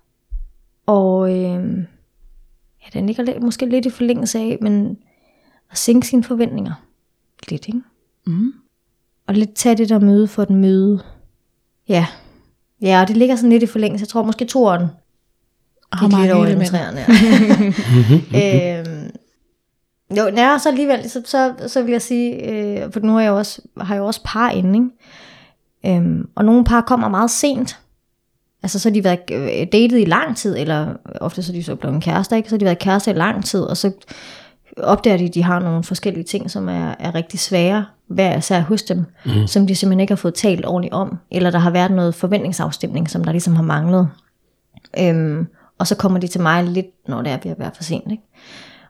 og 0.86 1.38
øhm, 1.38 1.86
ja, 2.84 2.98
den 2.98 3.06
ligger 3.06 3.22
lidt, 3.22 3.42
måske 3.42 3.66
lidt 3.66 3.86
i 3.86 3.90
forlængelse 3.90 4.38
af, 4.38 4.58
men 4.60 4.98
at 5.70 5.78
sænke 5.78 6.06
sine 6.06 6.24
forventninger. 6.24 6.72
Lidt, 7.48 7.68
ikke? 7.68 7.80
Mm. 8.26 8.52
Og 9.26 9.34
lidt 9.34 9.54
tage 9.54 9.76
det 9.76 9.88
der 9.88 9.98
møde 9.98 10.28
for 10.28 10.42
et 10.42 10.50
møde. 10.50 11.02
Ja. 11.88 12.06
Ja, 12.82 13.00
og 13.00 13.08
det 13.08 13.16
ligger 13.16 13.36
sådan 13.36 13.50
lidt 13.50 13.62
i 13.62 13.66
forlængelse. 13.66 14.02
Jeg 14.02 14.08
tror 14.08 14.22
måske 14.22 14.44
toeren 14.44 14.86
Har 15.92 16.08
mange 16.08 16.26
lidt 16.26 16.36
over 16.36 16.46
i 16.46 16.66
træerne. 16.66 17.00
Øhm, 18.78 19.10
jo, 20.18 20.28
ja, 20.36 20.58
så 20.58 20.68
alligevel, 20.68 21.10
så, 21.10 21.22
så, 21.24 21.52
så 21.66 21.82
vil 21.82 21.92
jeg 21.92 22.02
sige, 22.02 22.50
øh, 22.50 22.92
for 22.92 23.00
nu 23.00 23.12
har 23.12 23.20
jeg 23.20 23.28
jo 23.28 23.36
også, 23.36 23.62
har 23.80 23.94
jeg 23.94 24.02
også 24.02 24.20
par 24.24 24.50
inde, 24.50 24.74
ikke? 24.74 25.96
Øhm, 25.96 26.28
og 26.34 26.44
nogle 26.44 26.64
par 26.64 26.80
kommer 26.80 27.08
meget 27.08 27.30
sent. 27.30 27.78
Altså 28.62 28.78
så 28.78 28.88
har 28.88 28.94
de 28.94 29.04
været 29.04 29.20
øh, 29.32 29.66
datet 29.72 30.00
i 30.00 30.04
lang 30.04 30.36
tid, 30.36 30.56
eller 30.58 30.94
ofte 31.20 31.42
så 31.42 31.52
er 31.52 31.56
de 31.56 31.62
så 31.62 31.76
blevet 31.76 32.02
kærester, 32.02 32.36
ikke? 32.36 32.48
Så 32.48 32.54
har 32.54 32.58
de 32.58 32.64
været 32.64 32.78
kærester 32.78 33.12
i 33.12 33.14
lang 33.14 33.44
tid, 33.44 33.60
og 33.60 33.76
så 33.76 33.92
opdager 34.76 35.16
de, 35.16 35.24
at 35.24 35.34
de 35.34 35.42
har 35.42 35.58
nogle 35.58 35.84
forskellige 35.84 36.24
ting, 36.24 36.50
som 36.50 36.68
er, 36.68 36.94
er 36.98 37.14
rigtig 37.14 37.40
svære, 37.40 37.86
hver 38.08 38.38
især 38.38 38.60
hos 38.60 38.82
dem, 38.82 39.04
mm. 39.26 39.46
som 39.46 39.66
de 39.66 39.74
simpelthen 39.74 40.00
ikke 40.00 40.10
har 40.10 40.16
fået 40.16 40.34
talt 40.34 40.66
ordentligt 40.66 40.94
om, 40.94 41.18
eller 41.30 41.50
der 41.50 41.58
har 41.58 41.70
været 41.70 41.90
noget 41.90 42.14
forventningsafstemning, 42.14 43.10
som 43.10 43.24
der 43.24 43.32
ligesom 43.32 43.56
har 43.56 43.62
manglet. 43.62 44.08
Øhm, 44.98 45.46
og 45.82 45.86
så 45.86 45.94
kommer 45.94 46.18
de 46.18 46.26
til 46.26 46.40
mig 46.40 46.64
lidt, 46.64 47.08
når 47.08 47.22
det 47.22 47.32
er 47.32 47.38
ved 47.42 47.50
at 47.50 47.58
være 47.58 47.70
for 47.76 47.82
sent. 47.82 48.10
Ikke? 48.10 48.22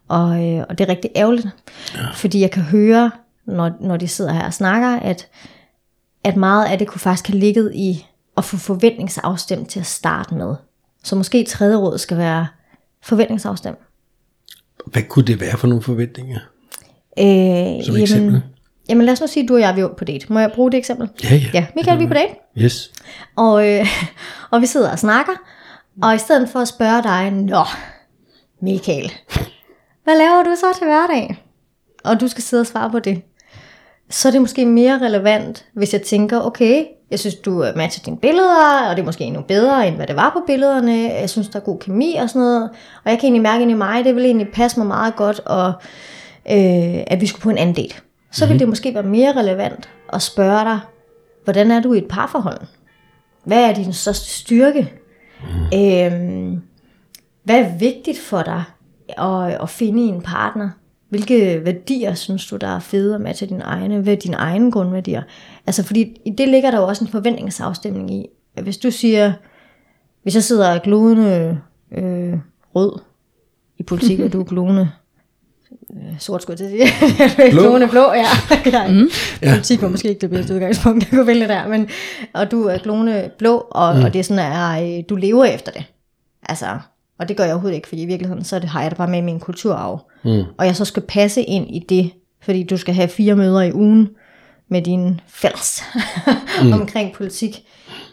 Og, 0.08 0.44
øh, 0.44 0.64
og 0.68 0.78
det 0.78 0.84
er 0.84 0.88
rigtig 0.88 1.10
ærgerligt, 1.16 1.46
ja. 1.94 2.00
fordi 2.14 2.40
jeg 2.40 2.50
kan 2.50 2.62
høre, 2.62 3.10
når, 3.46 3.70
når 3.80 3.96
de 3.96 4.08
sidder 4.08 4.32
her 4.32 4.46
og 4.46 4.54
snakker, 4.54 4.88
at, 4.88 5.28
at 6.24 6.36
meget 6.36 6.66
af 6.66 6.78
det 6.78 6.88
kunne 6.88 7.00
faktisk 7.00 7.28
have 7.28 7.38
ligget 7.38 7.72
i 7.74 8.06
at 8.36 8.44
få 8.44 8.56
forventningsafstemt 8.56 9.68
til 9.68 9.80
at 9.80 9.86
starte 9.86 10.34
med. 10.34 10.54
Så 11.04 11.16
måske 11.16 11.44
tredje 11.44 11.76
råd 11.76 11.98
skal 11.98 12.16
være 12.16 12.46
forventningsafstemt. 13.02 13.78
Hvad 14.86 15.02
kunne 15.02 15.24
det 15.24 15.40
være 15.40 15.56
for 15.56 15.66
nogle 15.66 15.82
forventninger? 15.82 16.38
Øh, 17.18 17.84
Som 17.84 17.96
eksempel? 17.96 18.42
Jamen 18.88 19.04
lad 19.06 19.12
os 19.12 19.20
nu 19.20 19.26
sige, 19.26 19.42
at 19.42 19.48
du 19.48 19.54
og 19.54 19.60
jeg 19.60 19.80
er 19.80 19.88
på 19.88 20.04
date. 20.04 20.32
Må 20.32 20.38
jeg 20.38 20.50
bruge 20.54 20.70
det 20.70 20.78
eksempel? 20.78 21.08
Ja, 21.24 21.34
ja. 21.34 21.50
Ja, 21.54 21.66
Michael, 21.76 21.98
vi 21.98 22.04
er 22.04 22.08
på 22.08 22.14
date. 22.14 22.34
Yes. 22.58 22.92
Og, 23.36 23.68
øh, 23.68 23.86
og 24.52 24.60
vi 24.60 24.66
sidder 24.66 24.90
og 24.90 24.98
snakker, 24.98 25.32
og 26.02 26.14
i 26.14 26.18
stedet 26.18 26.48
for 26.48 26.58
at 26.58 26.68
spørge 26.68 27.02
dig, 27.02 27.30
Nå, 27.30 27.64
Michael, 28.62 29.12
hvad 30.04 30.18
laver 30.18 30.42
du 30.42 30.54
så 30.56 30.78
til 30.78 30.86
hverdag? 30.86 31.44
Og 32.04 32.20
du 32.20 32.28
skal 32.28 32.42
sidde 32.42 32.60
og 32.60 32.66
svare 32.66 32.90
på 32.90 32.98
det. 32.98 33.22
Så 34.10 34.28
er 34.28 34.32
det 34.32 34.40
måske 34.40 34.66
mere 34.66 34.98
relevant, 34.98 35.66
hvis 35.74 35.92
jeg 35.92 36.02
tænker, 36.02 36.40
okay, 36.40 36.84
jeg 37.10 37.18
synes, 37.18 37.34
du 37.34 37.64
matcher 37.76 38.02
dine 38.04 38.16
billeder, 38.16 38.88
og 38.88 38.96
det 38.96 39.02
er 39.02 39.06
måske 39.06 39.24
endnu 39.24 39.42
bedre, 39.42 39.88
end 39.88 39.96
hvad 39.96 40.06
det 40.06 40.16
var 40.16 40.30
på 40.30 40.42
billederne. 40.46 40.92
Jeg 40.92 41.30
synes, 41.30 41.48
der 41.48 41.60
er 41.60 41.64
god 41.64 41.78
kemi 41.78 42.14
og 42.14 42.28
sådan 42.28 42.42
noget. 42.42 42.70
Og 43.04 43.10
jeg 43.10 43.18
kan 43.18 43.26
egentlig 43.26 43.42
mærke 43.42 43.62
ind 43.62 43.70
i 43.70 43.74
mig, 43.74 44.04
det 44.04 44.14
vil 44.14 44.24
egentlig 44.24 44.48
passe 44.52 44.80
mig 44.80 44.86
meget 44.86 45.16
godt, 45.16 45.40
og, 45.40 45.72
øh, 46.50 47.02
at 47.06 47.20
vi 47.20 47.26
skulle 47.26 47.42
på 47.42 47.50
en 47.50 47.58
anden 47.58 47.74
date. 47.74 47.94
Så 48.32 48.46
vil 48.46 48.58
det 48.58 48.68
måske 48.68 48.94
være 48.94 49.02
mere 49.02 49.32
relevant 49.32 49.88
at 50.12 50.22
spørge 50.22 50.64
dig, 50.64 50.80
hvordan 51.44 51.70
er 51.70 51.80
du 51.80 51.92
i 51.92 51.98
et 51.98 52.08
parforhold? 52.08 52.60
Hvad 53.44 53.64
er 53.64 53.74
din 53.74 53.92
største 53.92 54.30
styrke? 54.30 54.92
Mm. 55.72 55.78
Øhm, 55.78 56.60
hvad 57.44 57.64
er 57.64 57.78
vigtigt 57.78 58.18
for 58.18 58.42
dig 58.42 58.64
at, 59.08 59.62
at 59.62 59.68
finde 59.68 60.04
i 60.04 60.06
en 60.06 60.22
partner? 60.22 60.70
Hvilke 61.08 61.64
værdier 61.64 62.14
synes 62.14 62.46
du, 62.46 62.56
der 62.56 62.66
er 62.66 62.78
fede 62.78 63.14
at 63.14 63.20
matche 63.20 63.46
dine 63.46 63.62
egne? 63.62 64.00
Hvad 64.00 64.12
er 64.12 64.16
dine 64.16 64.36
egne 64.36 64.72
grundværdier? 64.72 65.22
Altså, 65.66 65.82
fordi 65.82 66.20
i 66.24 66.30
det 66.30 66.48
ligger 66.48 66.70
der 66.70 66.78
jo 66.78 66.86
også 66.86 67.04
en 67.04 67.10
forventningsafstemning 67.10 68.14
i. 68.14 68.26
Hvis 68.62 68.78
du 68.78 68.90
siger, 68.90 69.32
hvis 70.22 70.34
jeg 70.34 70.42
sidder 70.42 70.78
glodende 70.78 71.60
øh, 71.92 72.38
rød 72.74 73.00
i 73.78 73.82
politik, 73.82 74.20
og 74.20 74.32
du 74.32 74.40
er 74.40 74.44
glodende 74.44 74.90
øh, 75.96 76.18
sort, 76.18 76.42
skulle 76.42 76.60
jeg 76.60 76.70
til 76.70 76.82
at 76.82 76.88
sige. 76.88 77.50
Blå. 77.50 77.60
glodende 77.60 77.88
blå, 77.88 78.12
ja. 78.12 78.26
ja. 78.78 78.92
Mm. 78.92 79.10
Politik 79.42 79.82
var 79.82 79.88
måske 79.88 80.08
ikke 80.08 80.20
det 80.20 80.30
bedste 80.30 80.54
udgangspunkt, 80.54 81.04
jeg 81.04 81.10
kunne 81.10 81.26
vælge 81.26 81.48
der. 81.48 81.68
Men, 81.68 81.88
og 82.32 82.50
du 82.50 82.64
er 82.64 82.78
glodende 82.78 83.30
blå, 83.38 83.66
og, 83.70 83.96
mm. 83.96 84.04
og 84.04 84.12
det 84.12 84.18
er 84.18 84.22
sådan, 84.22 84.52
at 84.52 85.08
du 85.08 85.16
lever 85.16 85.44
efter 85.44 85.72
det. 85.72 85.84
Altså, 86.42 86.66
og 87.18 87.28
det 87.28 87.36
gør 87.36 87.44
jeg 87.44 87.52
overhovedet 87.52 87.76
ikke, 87.76 87.88
fordi 87.88 88.02
i 88.02 88.06
virkeligheden, 88.06 88.44
så 88.44 88.58
det, 88.58 88.68
har 88.68 88.82
jeg 88.82 88.90
det 88.90 88.98
bare 88.98 89.10
med 89.10 89.22
min 89.22 89.40
kulturarv. 89.40 90.10
Mm. 90.24 90.42
Og 90.58 90.66
jeg 90.66 90.76
så 90.76 90.84
skal 90.84 91.02
passe 91.02 91.42
ind 91.42 91.74
i 91.74 91.86
det 91.88 92.10
Fordi 92.42 92.62
du 92.62 92.76
skal 92.76 92.94
have 92.94 93.08
fire 93.08 93.36
møder 93.36 93.60
i 93.60 93.72
ugen 93.72 94.08
med 94.68 94.82
dine 94.82 95.18
fælles 95.26 95.82
mm. 96.62 96.72
omkring 96.80 97.12
politik. 97.12 97.64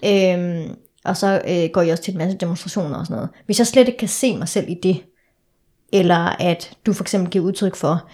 Øhm, 0.05 0.75
og 1.05 1.17
så 1.17 1.41
øh, 1.47 1.69
går 1.73 1.81
jeg 1.81 1.91
også 1.91 2.03
til 2.03 2.11
en 2.11 2.17
masse 2.17 2.37
demonstrationer 2.37 2.97
og 2.97 3.05
sådan 3.05 3.15
noget. 3.15 3.29
Hvis 3.45 3.59
jeg 3.59 3.67
slet 3.67 3.87
ikke 3.87 3.99
kan 3.99 4.07
se 4.07 4.37
mig 4.37 4.47
selv 4.47 4.69
i 4.69 4.75
det, 4.83 5.01
eller 5.93 6.41
at 6.41 6.77
du 6.85 6.93
for 6.93 7.03
eksempel 7.03 7.31
giver 7.31 7.45
udtryk 7.45 7.75
for, 7.75 8.05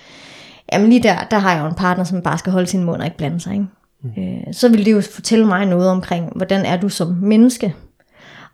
jamen 0.74 0.90
lige 0.90 1.04
der, 1.04 1.16
der 1.32 1.38
har 1.38 1.54
jeg 1.54 1.62
jo 1.62 1.68
en 1.68 1.76
partner, 1.76 2.04
som 2.04 2.22
bare 2.22 2.38
skal 2.38 2.52
holde 2.52 2.68
sin 2.68 2.84
mund 2.84 3.00
og 3.02 3.06
ikke 3.06 3.18
blande 3.18 3.40
sig, 3.40 3.54
ikke? 3.54 3.66
Mm. 4.02 4.10
Øh, 4.18 4.54
så 4.54 4.70
vil 4.70 4.86
det 4.86 4.92
jo 4.92 5.02
fortælle 5.02 5.46
mig 5.46 5.66
noget 5.66 5.90
omkring, 5.90 6.32
hvordan 6.36 6.66
er 6.66 6.78
du 6.78 6.90
som 6.90 7.08
menneske. 7.08 7.76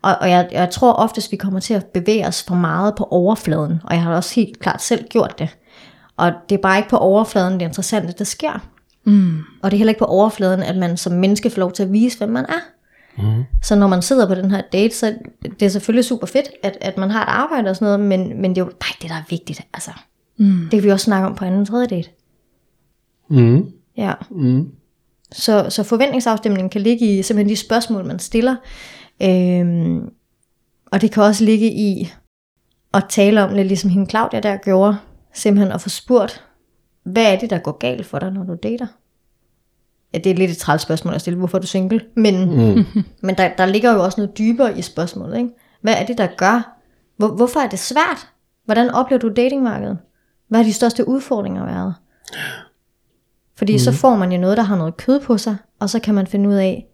Og, 0.02 0.16
og 0.20 0.30
jeg, 0.30 0.48
jeg 0.52 0.70
tror 0.70 0.92
oftest, 0.92 1.32
vi 1.32 1.36
kommer 1.36 1.60
til 1.60 1.74
at 1.74 1.86
bevæge 1.86 2.26
os 2.26 2.42
for 2.42 2.54
meget 2.54 2.94
på 2.94 3.08
overfladen, 3.10 3.80
og 3.84 3.94
jeg 3.94 4.02
har 4.02 4.14
også 4.14 4.34
helt 4.34 4.60
klart 4.60 4.82
selv 4.82 5.08
gjort 5.08 5.38
det. 5.38 5.56
Og 6.16 6.32
det 6.48 6.54
er 6.54 6.62
bare 6.62 6.76
ikke 6.76 6.88
på 6.88 6.96
overfladen, 6.96 7.52
det 7.52 7.62
interessante, 7.62 8.14
der 8.18 8.24
sker. 8.24 8.68
Mm. 9.04 9.38
Og 9.62 9.70
det 9.70 9.76
er 9.76 9.78
heller 9.78 9.90
ikke 9.90 9.98
på 9.98 10.04
overfladen, 10.04 10.62
at 10.62 10.76
man 10.76 10.96
som 10.96 11.12
menneske 11.12 11.50
får 11.50 11.60
lov 11.60 11.72
til 11.72 11.82
at 11.82 11.92
vise, 11.92 12.18
hvem 12.18 12.28
man 12.28 12.44
er. 12.44 12.60
Mm. 13.18 13.44
Så 13.62 13.74
når 13.74 13.86
man 13.86 14.02
sidder 14.02 14.26
på 14.26 14.34
den 14.34 14.50
her 14.50 14.62
date, 14.72 14.94
så 14.94 15.14
det 15.42 15.62
er 15.62 15.68
selvfølgelig 15.68 16.04
super 16.04 16.26
fedt, 16.26 16.48
at, 16.62 16.78
at 16.80 16.96
man 16.98 17.10
har 17.10 17.22
et 17.22 17.28
arbejde 17.28 17.70
og 17.70 17.76
sådan 17.76 17.86
noget, 17.86 18.00
men, 18.00 18.42
men 18.42 18.50
det 18.50 18.60
er 18.60 18.64
jo 18.64 18.72
bare 18.80 18.96
det, 19.02 19.10
der 19.10 19.16
er 19.16 19.22
vigtigt. 19.30 19.60
Altså, 19.74 19.90
mm. 20.36 20.60
Det 20.62 20.70
kan 20.70 20.82
vi 20.82 20.90
også 20.90 21.04
snakke 21.04 21.26
om 21.26 21.34
på 21.34 21.44
anden 21.44 21.66
tredje 21.66 21.86
date. 21.86 22.10
Mm. 23.30 23.72
Ja. 23.96 24.12
Mm. 24.30 24.68
Så, 25.32 25.66
så 25.68 25.82
forventningsafstemningen 25.82 26.70
kan 26.70 26.80
ligge 26.80 27.18
i 27.18 27.22
simpelthen 27.22 27.48
de 27.48 27.56
spørgsmål, 27.56 28.04
man 28.04 28.18
stiller. 28.18 28.56
Øhm, 29.22 30.10
og 30.86 31.00
det 31.00 31.10
kan 31.10 31.22
også 31.22 31.44
ligge 31.44 31.72
i 31.72 32.12
at 32.94 33.04
tale 33.08 33.44
om 33.44 33.54
lidt 33.54 33.68
ligesom 33.68 33.90
hende 33.90 34.10
Claudia 34.10 34.40
der 34.40 34.56
gjorde, 34.56 34.96
simpelthen 35.32 35.72
at 35.72 35.80
få 35.80 35.88
spurgt, 35.88 36.44
hvad 37.04 37.32
er 37.32 37.38
det, 37.38 37.50
der 37.50 37.58
går 37.58 37.78
galt 37.78 38.06
for 38.06 38.18
dig, 38.18 38.30
når 38.30 38.44
du 38.44 38.56
dater? 38.62 38.86
Ja, 40.14 40.18
det 40.18 40.30
er 40.30 40.34
lidt 40.34 40.50
et 40.50 40.56
træls 40.56 40.82
spørgsmål 40.82 41.14
at 41.14 41.20
stille, 41.20 41.38
hvorfor 41.38 41.58
er 41.58 41.60
du 41.60 41.66
single? 41.66 42.00
Men, 42.16 42.50
mm. 42.50 42.84
men 43.26 43.34
der, 43.38 43.50
der 43.58 43.66
ligger 43.66 43.92
jo 43.92 44.04
også 44.04 44.20
noget 44.20 44.38
dybere 44.38 44.78
i 44.78 44.82
spørgsmålet. 44.82 45.38
Ikke? 45.38 45.50
Hvad 45.80 45.94
er 45.94 46.06
det, 46.06 46.18
der 46.18 46.26
gør? 46.36 46.78
Hvor, 47.16 47.28
hvorfor 47.28 47.60
er 47.60 47.68
det 47.68 47.78
svært? 47.78 48.28
Hvordan 48.64 48.90
oplever 48.90 49.20
du 49.20 49.32
datingmarkedet? 49.36 49.98
Hvad 50.48 50.58
har 50.58 50.64
de 50.64 50.72
største 50.72 51.08
udfordringer 51.08 51.64
været? 51.64 51.94
Fordi 53.56 53.72
mm. 53.72 53.78
så 53.78 53.92
får 53.92 54.16
man 54.16 54.32
jo 54.32 54.38
noget, 54.38 54.56
der 54.56 54.62
har 54.62 54.76
noget 54.76 54.96
kød 54.96 55.20
på 55.20 55.38
sig, 55.38 55.56
og 55.80 55.90
så 55.90 55.98
kan 55.98 56.14
man 56.14 56.26
finde 56.26 56.48
ud 56.48 56.54
af, 56.54 56.86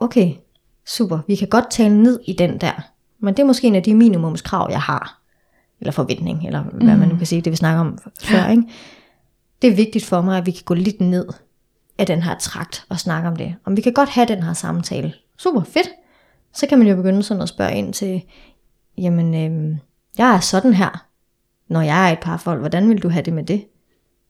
okay, 0.00 0.32
super, 0.86 1.18
vi 1.26 1.34
kan 1.34 1.48
godt 1.48 1.70
tale 1.70 2.02
ned 2.02 2.20
i 2.26 2.32
den 2.32 2.58
der, 2.58 2.90
men 3.20 3.34
det 3.34 3.42
er 3.42 3.46
måske 3.46 3.66
en 3.66 3.74
af 3.74 3.82
de 3.82 3.94
minimumskrav, 3.94 4.68
jeg 4.70 4.80
har, 4.80 5.20
eller 5.80 5.92
forventning, 5.92 6.46
eller 6.46 6.62
hvad 6.62 6.94
mm. 6.94 7.00
man 7.00 7.08
nu 7.08 7.16
kan 7.16 7.26
sige, 7.26 7.40
det 7.42 7.50
vi 7.50 7.56
snakker 7.56 7.80
om 7.80 7.98
før, 8.20 8.48
ikke? 8.48 8.62
Det 9.62 9.70
er 9.70 9.74
vigtigt 9.74 10.04
for 10.04 10.20
mig, 10.20 10.38
at 10.38 10.46
vi 10.46 10.50
kan 10.50 10.62
gå 10.64 10.74
lidt 10.74 11.00
ned 11.00 11.26
af 12.00 12.06
den 12.06 12.22
her 12.22 12.38
trakt 12.38 12.84
og 12.88 12.98
snakke 12.98 13.28
om 13.28 13.36
det. 13.36 13.54
Om 13.64 13.76
vi 13.76 13.82
kan 13.82 13.92
godt 13.92 14.08
have 14.08 14.26
den 14.26 14.42
her 14.42 14.52
samtale. 14.52 15.12
Super 15.38 15.62
fedt. 15.62 15.88
Så 16.54 16.66
kan 16.66 16.78
man 16.78 16.88
jo 16.88 16.96
begynde 16.96 17.22
sådan 17.22 17.42
at 17.42 17.48
spørge 17.48 17.74
ind 17.74 17.92
til, 17.92 18.22
jamen, 18.98 19.34
øh, 19.34 19.78
jeg 20.18 20.34
er 20.34 20.40
sådan 20.40 20.74
her, 20.74 21.06
når 21.68 21.80
jeg 21.80 22.08
er 22.08 22.12
et 22.12 22.18
par 22.18 22.36
folk, 22.36 22.60
hvordan 22.60 22.88
vil 22.88 23.02
du 23.02 23.08
have 23.08 23.22
det 23.22 23.32
med 23.32 23.44
det? 23.44 23.64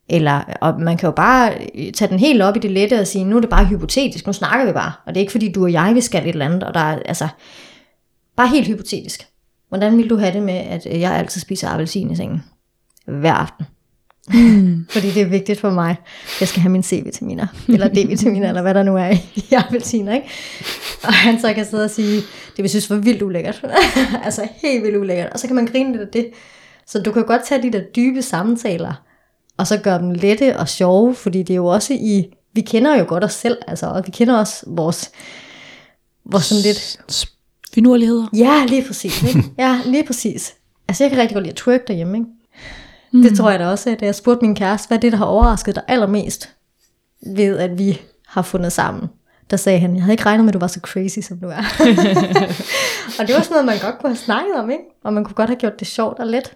Eller, 0.08 0.42
og 0.60 0.80
man 0.80 0.96
kan 0.96 1.06
jo 1.06 1.10
bare 1.10 1.54
øh, 1.74 1.92
tage 1.92 2.08
den 2.08 2.18
helt 2.18 2.42
op 2.42 2.56
i 2.56 2.58
det 2.58 2.70
lette 2.70 3.00
og 3.00 3.06
sige, 3.06 3.24
nu 3.24 3.36
er 3.36 3.40
det 3.40 3.50
bare 3.50 3.66
hypotetisk, 3.66 4.26
nu 4.26 4.32
snakker 4.32 4.66
vi 4.66 4.72
bare. 4.72 4.92
Og 5.06 5.14
det 5.14 5.20
er 5.20 5.22
ikke 5.22 5.32
fordi 5.32 5.52
du 5.52 5.62
og 5.62 5.72
jeg 5.72 5.94
vil 5.94 6.02
skal 6.02 6.22
et 6.22 6.28
eller 6.28 6.46
andet, 6.46 6.62
og 6.62 6.74
der 6.74 6.80
er, 6.80 6.98
altså, 7.04 7.28
bare 8.36 8.48
helt 8.48 8.66
hypotetisk. 8.66 9.26
Hvordan 9.68 9.96
vil 9.96 10.10
du 10.10 10.16
have 10.16 10.32
det 10.32 10.42
med, 10.42 10.54
at 10.54 10.86
øh, 10.90 11.00
jeg 11.00 11.12
altid 11.12 11.40
spiser 11.40 11.68
appelsin 11.68 12.10
i 12.10 12.16
sengen? 12.16 12.44
Hver 13.06 13.32
aften. 13.32 13.66
Mm. 14.34 14.86
Fordi 14.92 15.10
det 15.10 15.22
er 15.22 15.26
vigtigt 15.26 15.60
for 15.60 15.70
mig. 15.70 15.96
Jeg 16.40 16.48
skal 16.48 16.62
have 16.62 16.72
mine 16.72 16.84
C-vitaminer, 16.84 17.46
eller 17.68 17.88
D-vitaminer, 17.88 18.48
eller 18.48 18.62
hvad 18.62 18.74
der 18.74 18.82
nu 18.82 18.96
er 18.96 19.10
i 19.50 19.54
appelsiner, 19.56 20.14
ikke? 20.14 20.28
Og 21.02 21.12
han 21.12 21.40
så 21.40 21.52
kan 21.52 21.66
sidde 21.66 21.84
og 21.84 21.90
sige, 21.90 22.16
det 22.56 22.62
vil 22.62 22.70
synes 22.70 22.90
var 22.90 22.96
vildt 22.96 23.22
ulækkert. 23.22 23.64
altså 24.24 24.48
helt 24.62 24.84
vildt 24.84 24.96
ulækkert. 24.96 25.32
Og 25.32 25.38
så 25.38 25.46
kan 25.46 25.56
man 25.56 25.66
grine 25.66 25.90
lidt 25.90 26.02
af 26.02 26.08
det. 26.08 26.30
Så 26.86 27.02
du 27.02 27.12
kan 27.12 27.24
godt 27.24 27.42
tage 27.44 27.62
de 27.62 27.72
der 27.72 27.80
dybe 27.96 28.22
samtaler, 28.22 29.02
og 29.56 29.66
så 29.66 29.76
gøre 29.76 29.98
dem 29.98 30.10
lette 30.10 30.56
og 30.56 30.68
sjove, 30.68 31.14
fordi 31.14 31.38
det 31.38 31.50
er 31.50 31.56
jo 31.56 31.66
også 31.66 31.94
i, 31.94 32.24
vi 32.52 32.60
kender 32.60 32.98
jo 32.98 33.04
godt 33.08 33.24
os 33.24 33.32
selv, 33.32 33.58
altså, 33.66 33.86
og 33.86 34.02
vi 34.06 34.10
kender 34.10 34.38
også 34.38 34.64
vores, 34.66 35.10
vores 36.24 36.44
sådan 36.44 36.62
lidt... 36.62 37.00
Finurligheder. 37.74 38.26
Ja, 38.36 38.64
lige 38.68 38.84
præcis. 38.86 39.22
Ikke? 39.22 39.44
Ja, 39.58 39.80
lige 39.84 40.04
præcis. 40.06 40.54
Altså, 40.88 41.04
jeg 41.04 41.10
kan 41.10 41.20
rigtig 41.20 41.34
godt 41.34 41.44
lide 41.44 41.52
at 41.52 41.56
twerk 41.56 41.88
derhjemme, 41.88 42.18
ikke? 42.18 42.30
Mm. 43.12 43.22
Det 43.22 43.36
tror 43.36 43.50
jeg 43.50 43.58
da 43.58 43.66
også, 43.68 43.90
at 43.90 44.02
jeg 44.02 44.14
spurgte 44.14 44.44
min 44.46 44.54
kæreste, 44.54 44.88
hvad 44.88 44.98
er 44.98 45.00
det, 45.00 45.12
der 45.12 45.18
har 45.18 45.24
overrasket 45.24 45.74
dig 45.74 45.82
allermest 45.88 46.50
ved, 47.26 47.58
at 47.58 47.78
vi 47.78 48.00
har 48.26 48.42
fundet 48.42 48.72
sammen. 48.72 49.08
Der 49.50 49.56
sagde 49.56 49.78
han, 49.78 49.94
jeg 49.94 50.02
havde 50.02 50.12
ikke 50.12 50.26
regnet 50.26 50.44
med, 50.44 50.50
at 50.50 50.54
du 50.54 50.58
var 50.58 50.66
så 50.66 50.80
crazy, 50.82 51.18
som 51.18 51.38
du 51.38 51.46
er. 51.46 51.56
og 53.18 53.26
det 53.26 53.34
var 53.34 53.40
sådan 53.42 53.50
noget, 53.50 53.64
man 53.64 53.78
godt 53.82 53.98
kunne 54.00 54.10
have 54.10 54.16
snakket 54.16 54.54
om, 54.56 54.70
ikke? 54.70 54.82
Og 55.04 55.12
man 55.12 55.24
kunne 55.24 55.34
godt 55.34 55.50
have 55.50 55.58
gjort 55.58 55.80
det 55.80 55.88
sjovt 55.88 56.18
og 56.18 56.26
let. 56.26 56.52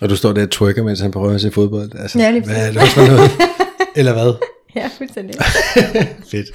Og 0.00 0.10
du 0.10 0.16
står 0.16 0.32
der 0.32 0.42
og 0.42 0.50
twerker, 0.50 0.82
mens 0.82 1.00
han 1.00 1.10
prøver 1.10 1.34
at 1.34 1.40
se 1.40 1.50
fodbold. 1.50 1.90
Altså, 1.98 2.18
Ja, 2.18 2.30
lige 2.30 2.44
hvad 2.44 2.68
er 2.68 2.72
det 2.72 2.80
også 2.82 2.94
for 2.94 3.06
noget? 3.06 3.30
Eller 3.96 4.12
hvad? 4.12 4.32
Ja, 4.76 4.90
fuldstændig. 4.98 5.34
Fedt. 6.30 6.46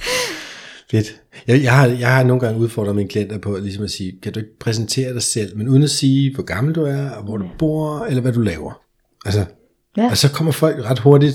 Fedt. 0.90 1.20
Jeg, 1.46 1.62
jeg, 1.62 1.72
har, 1.76 1.86
jeg 1.86 2.14
har 2.14 2.22
nogle 2.22 2.40
gange 2.40 2.60
udfordret 2.60 2.96
mine 2.96 3.08
klienter 3.08 3.38
på 3.38 3.56
ligesom 3.56 3.84
at 3.84 3.90
sige, 3.90 4.12
kan 4.22 4.32
du 4.32 4.38
ikke 4.38 4.58
præsentere 4.58 5.12
dig 5.14 5.22
selv, 5.22 5.56
men 5.56 5.68
uden 5.68 5.82
at 5.82 5.90
sige, 5.90 6.34
hvor 6.34 6.42
gammel 6.44 6.74
du 6.74 6.84
er, 6.84 7.10
og 7.10 7.22
hvor 7.24 7.36
du 7.36 7.44
bor, 7.58 8.04
eller 8.08 8.22
hvad 8.22 8.32
du 8.32 8.40
laver. 8.40 8.80
Altså, 9.26 9.44
Ja. 9.96 10.10
Og 10.10 10.16
så 10.16 10.30
kommer 10.32 10.52
folk 10.52 10.84
ret 10.84 10.98
hurtigt 10.98 11.34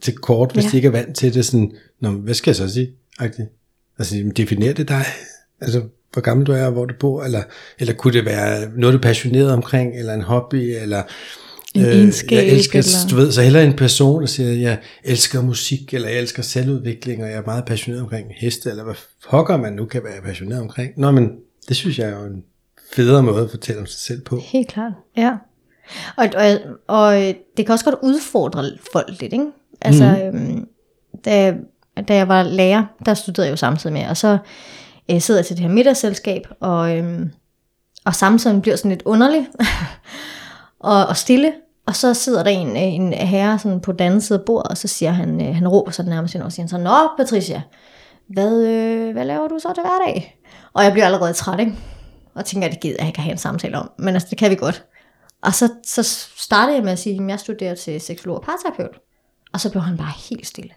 til 0.00 0.16
kort, 0.16 0.52
hvis 0.52 0.64
Ja. 0.64 0.70
de 0.70 0.76
ikke 0.76 0.86
er 0.88 0.92
vant 0.92 1.16
til 1.16 1.34
det. 1.34 1.44
Sådan, 1.44 1.72
Nå, 2.00 2.10
hvad 2.10 2.34
skal 2.34 2.50
jeg 2.50 2.56
så 2.56 2.68
sige? 2.68 2.90
Agtigt. 3.18 3.48
Altså, 3.98 4.30
definerer 4.36 4.72
det 4.72 4.88
dig? 4.88 5.04
Altså, 5.60 5.82
hvor 6.12 6.22
gammel 6.22 6.46
du 6.46 6.52
er, 6.52 6.64
og 6.64 6.72
hvor 6.72 6.84
du 6.84 6.94
bor? 7.00 7.22
Eller, 7.24 7.42
eller 7.78 7.94
kunne 7.94 8.12
det 8.12 8.24
være 8.24 8.70
noget, 8.76 8.92
du 8.92 8.98
er 8.98 9.02
passioneret 9.02 9.50
omkring, 9.52 9.98
eller 9.98 10.14
en 10.14 10.22
hobby, 10.22 10.54
eller... 10.82 11.02
En 11.74 11.84
egenskab, 11.84 12.36
Jeg 12.36 12.46
elsker, 12.46 12.78
eller- 12.78 13.08
du 13.10 13.16
ved, 13.16 13.32
så 13.32 13.42
heller 13.42 13.60
en 13.60 13.76
person, 13.76 14.20
der 14.20 14.26
siger, 14.26 14.52
jeg 14.52 14.78
elsker 15.04 15.42
musik, 15.42 15.94
eller 15.94 16.08
jeg 16.08 16.18
elsker 16.18 16.42
selvudvikling, 16.42 17.22
og 17.22 17.28
jeg 17.30 17.36
er 17.38 17.42
meget 17.46 17.64
passioneret 17.64 18.02
omkring 18.02 18.26
heste, 18.36 18.70
eller 18.70 18.84
hvad 18.84 18.94
pokker 19.30 19.56
man 19.56 19.72
nu 19.72 19.84
kan 19.84 20.04
være 20.04 20.22
passioneret 20.22 20.60
omkring. 20.62 20.92
Nå, 20.96 21.10
men 21.10 21.30
det 21.68 21.76
synes 21.76 21.98
jeg 21.98 22.08
er 22.08 22.18
jo 22.20 22.24
en 22.26 22.42
federe 22.92 23.22
måde 23.22 23.44
at 23.44 23.50
fortælle 23.50 23.80
om 23.80 23.86
sig 23.86 24.00
selv 24.00 24.20
på. 24.22 24.40
Helt 24.44 24.68
klart, 24.68 24.92
ja. 25.16 25.32
Og, 26.16 26.28
og, 26.36 26.58
og 26.86 27.14
det 27.56 27.66
kan 27.66 27.70
også 27.70 27.84
godt 27.84 27.98
udfordre 28.02 28.64
folk 28.92 29.20
lidt, 29.20 29.32
ikke? 29.32 29.46
Altså, 29.80 30.30
mm. 30.32 30.38
øhm, 30.38 30.68
da, 31.24 31.54
da 32.08 32.14
jeg 32.14 32.28
var 32.28 32.42
lærer, 32.42 32.84
der 33.06 33.14
studerede 33.14 33.46
jeg 33.46 33.52
jo 33.52 33.56
samtidig 33.56 33.92
med, 33.92 34.06
og 34.08 34.16
så 34.16 34.38
øh, 35.10 35.20
sidder 35.20 35.40
jeg 35.40 35.46
til 35.46 35.56
det 35.56 35.64
her 35.64 35.70
middagsselskab, 35.70 36.42
og, 36.60 36.96
øhm, 36.96 37.30
og 38.04 38.14
samtalen 38.14 38.60
bliver 38.60 38.76
sådan 38.76 38.90
lidt 38.90 39.02
underlig 39.02 39.46
og, 40.80 41.06
og 41.06 41.16
stille, 41.16 41.52
og 41.86 41.96
så 41.96 42.14
sidder 42.14 42.42
der 42.42 42.50
en, 42.50 42.76
en 42.76 43.12
herre 43.12 43.58
sådan 43.58 43.80
på 43.80 43.92
den 43.92 44.00
anden 44.00 44.20
side 44.20 44.38
af 44.38 44.44
bordet, 44.44 44.70
og 44.70 44.76
så 44.76 44.88
siger 44.88 45.10
han, 45.10 45.48
øh, 45.48 45.54
han 45.54 45.68
råber 45.68 45.90
sådan 45.90 46.10
nærmest 46.10 46.34
ind 46.34 46.42
og 46.42 46.52
siger 46.52 46.64
han 46.64 46.68
så, 46.68 46.78
Nå 46.78 47.08
Patricia, 47.16 47.62
hvad, 48.28 48.62
øh, 48.62 49.12
hvad 49.12 49.24
laver 49.24 49.48
du 49.48 49.58
så 49.58 49.72
til 49.74 49.82
hverdag? 49.82 50.38
Og 50.72 50.84
jeg 50.84 50.92
bliver 50.92 51.06
allerede 51.06 51.32
træt, 51.32 51.60
ikke? 51.60 51.72
Og 52.34 52.44
tænker, 52.44 52.68
at 52.68 52.72
det 52.72 52.80
gider 52.80 52.96
jeg 52.98 53.06
ikke 53.06 53.18
at 53.18 53.22
have 53.22 53.32
en 53.32 53.38
samtale 53.38 53.78
om, 53.78 53.90
men 53.98 54.14
altså, 54.14 54.28
det 54.30 54.38
kan 54.38 54.50
vi 54.50 54.54
godt. 54.54 54.84
Og 55.42 55.54
så, 55.54 55.68
så 55.84 56.02
startede 56.36 56.76
jeg 56.76 56.84
med 56.84 56.92
at 56.92 56.98
sige, 56.98 57.22
at 57.22 57.28
jeg 57.28 57.40
studerer 57.40 57.74
til 57.74 58.00
seksolog 58.00 58.36
og 58.36 58.42
parterapeut. 58.42 59.00
Og 59.52 59.60
så 59.60 59.70
blev 59.70 59.82
han 59.82 59.96
bare 59.96 60.12
helt 60.30 60.46
stille. 60.46 60.70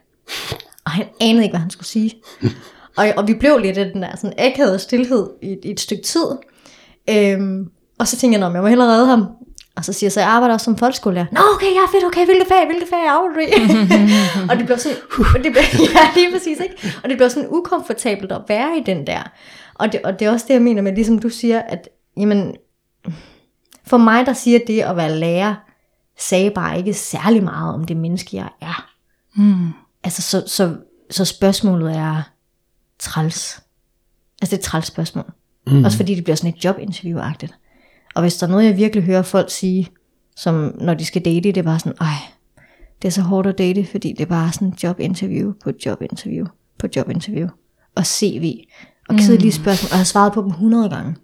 Og 0.86 0.92
han 0.92 1.06
anede 1.22 1.44
ikke, 1.44 1.54
hvad 1.54 1.60
han 1.60 1.70
skulle 1.70 1.88
sige. 1.88 2.14
Og, 2.98 3.06
og 3.18 3.28
vi 3.28 3.34
blev 3.34 3.58
lidt 3.58 3.78
i 3.78 3.84
den 3.84 4.02
der 4.02 4.16
sådan 4.16 4.34
akavede 4.38 4.80
stillhed 4.80 5.30
i, 5.42 5.58
i 5.64 5.72
et 5.72 5.80
stykke 5.80 6.04
tid. 6.04 6.26
Øhm, 7.10 7.70
og 8.00 8.08
så 8.08 8.18
tænkte 8.18 8.40
jeg, 8.40 8.48
at 8.48 8.54
jeg 8.54 8.62
må 8.62 8.68
hellere 8.68 8.88
redde 8.88 9.06
ham. 9.06 9.28
Og 9.76 9.86
så 9.86 9.94
siger 9.94 10.08
jeg, 10.08 10.12
så 10.12 10.20
jeg 10.20 10.30
arbejder 10.30 10.54
også 10.54 10.64
som 10.64 10.78
folkeskolelærer. 10.78 11.26
Nå, 11.32 11.40
okay, 11.56 11.66
ja, 11.66 11.98
fedt, 11.98 12.06
okay, 12.06 12.26
hvilke 12.26 12.46
fag, 12.48 12.66
hvilke 12.66 12.88
fag 12.90 13.08
arbejder 13.08 13.36
du 13.36 13.40
i? 13.40 13.52
og 14.50 14.58
det 14.58 14.66
blev 14.66 14.78
sådan, 14.78 14.98
det 15.44 15.52
blev, 15.52 15.64
ja, 15.96 16.08
lige 16.16 16.32
præcis, 16.32 16.60
ikke? 16.60 16.94
Og 17.04 17.10
det 17.10 17.18
blev 17.18 17.30
sådan 17.30 17.50
ukomfortabelt 17.52 18.32
at 18.32 18.42
være 18.48 18.78
i 18.78 18.84
den 18.86 19.08
der. 19.08 19.32
Og 19.74 19.92
det, 19.92 20.02
og 20.04 20.20
det 20.20 20.28
er 20.28 20.32
også 20.32 20.46
det, 20.48 20.54
jeg 20.54 20.62
mener 20.62 20.82
med, 20.82 20.96
ligesom 20.96 21.20
du 21.20 21.30
siger, 21.30 21.62
at 21.62 21.90
jamen, 22.18 22.56
for 23.92 23.98
mig, 23.98 24.26
der 24.26 24.34
siger 24.34 24.60
det 24.68 24.82
at 24.82 24.96
være 24.96 25.20
lærer, 25.20 25.56
sagde 26.20 26.52
bare 26.52 26.78
ikke 26.78 26.94
særlig 26.94 27.44
meget 27.44 27.74
om 27.74 27.86
det 27.86 27.98
menneske, 27.98 28.38
jeg 28.38 28.50
er. 28.62 28.92
Mm. 29.36 29.70
Altså, 30.04 30.22
så, 30.22 30.44
så, 30.48 30.76
så 31.10 31.26
spørgsmålet 31.26 31.96
er 31.96 32.22
træls. 33.00 33.62
Altså, 34.42 34.52
det 34.52 34.54
er 34.54 34.58
et 34.58 34.64
træls 34.64 34.88
spørgsmål. 34.88 35.32
Mm. 35.68 35.86
Også 35.86 35.98
fordi 35.98 36.16
det 36.16 36.24
bliver 36.24 36.36
sådan 36.36 36.54
et 36.54 36.66
jobinterview-agtigt. 36.66 37.54
Og 38.16 38.22
hvis 38.22 38.38
der 38.38 38.48
er 38.48 38.52
noget, 38.52 38.66
jeg 38.66 38.78
virkelig 38.78 39.04
hører 39.04 39.22
folk 39.22 39.52
sige, 39.52 39.88
som 40.36 40.76
når 40.80 40.94
de 40.94 41.06
skal 41.06 41.26
date, 41.26 41.42
det 41.42 41.58
er 41.58 41.64
bare 41.64 41.80
sådan, 41.80 41.98
ej, 42.02 42.16
det 43.02 43.08
er 43.08 43.12
så 43.12 43.22
hårdt 43.22 43.48
at 43.48 43.58
date, 43.58 43.86
fordi 43.86 44.10
det 44.10 44.22
er 44.22 44.26
bare 44.26 44.52
sådan 44.52 44.74
jobinterview 44.84 45.54
på 45.64 45.72
jobinterview 45.86 46.48
på 46.80 46.88
jobinterview. 46.96 47.48
Og 47.96 48.06
CV. 48.06 48.64
Og 49.10 49.16
kedelige 49.16 49.52
spørgsmål. 49.52 49.88
Og 49.88 49.92
jeg 49.92 50.00
har 50.00 50.06
svaret 50.06 50.34
på 50.34 50.42
dem 50.42 50.50
100 50.50 50.90
gange. 50.90 51.16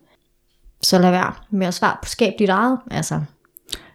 Så 0.82 1.00
lad 1.00 1.12
være 1.12 1.34
med 1.52 1.68
at 1.68 1.74
svare 1.74 1.98
på 2.04 2.10
skab 2.10 2.34
dit 2.40 2.50
eget. 2.50 2.80
Altså, 2.92 3.22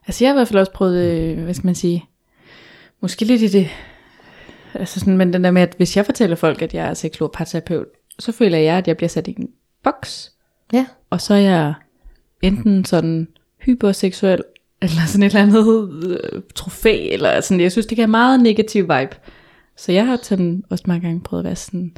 Altså 0.06 0.24
jeg 0.24 0.28
har 0.30 0.34
i 0.34 0.38
hvert 0.38 0.48
fald 0.48 0.58
også 0.60 0.72
prøvet, 0.72 1.04
øh, 1.04 1.44
hvad 1.44 1.54
skal 1.54 1.66
man 1.66 1.74
sige, 1.74 2.04
måske 3.00 3.24
lidt 3.24 3.42
i 3.42 3.48
det, 3.48 3.68
altså 4.74 5.00
sådan, 5.00 5.16
men 5.16 5.32
den 5.32 5.44
der 5.44 5.50
med, 5.50 5.62
at 5.62 5.74
hvis 5.76 5.96
jeg 5.96 6.04
fortæller 6.06 6.36
folk, 6.36 6.62
at 6.62 6.74
jeg 6.74 6.88
er 6.88 6.94
seksolog 6.94 7.32
parterapeut, 7.32 7.86
så 8.18 8.32
føler 8.32 8.58
jeg, 8.58 8.76
at 8.76 8.88
jeg 8.88 8.96
bliver 8.96 9.08
sat 9.08 9.28
i 9.28 9.34
en 9.38 9.48
boks, 9.84 10.32
Ja. 10.72 10.86
og 11.10 11.20
så 11.20 11.34
er 11.34 11.38
jeg 11.38 11.74
enten 12.42 12.84
sådan 12.84 13.28
hyperseksuel, 13.60 14.42
eller 14.82 15.06
sådan 15.06 15.22
et 15.22 15.34
eller 15.34 15.42
andet 15.42 15.92
øh, 16.34 16.42
trofæ, 16.54 17.08
eller 17.12 17.40
sådan, 17.40 17.60
jeg 17.60 17.72
synes, 17.72 17.86
det 17.86 17.96
kan 17.96 18.02
have 18.02 18.10
meget 18.10 18.40
negativ 18.40 18.82
vibe. 18.82 19.16
Så 19.76 19.92
jeg 19.92 20.06
har 20.06 20.18
sådan 20.22 20.64
også 20.70 20.84
mange 20.86 21.06
gange 21.06 21.20
prøvet 21.20 21.40
at 21.42 21.46
være 21.46 21.56
sådan, 21.56 21.96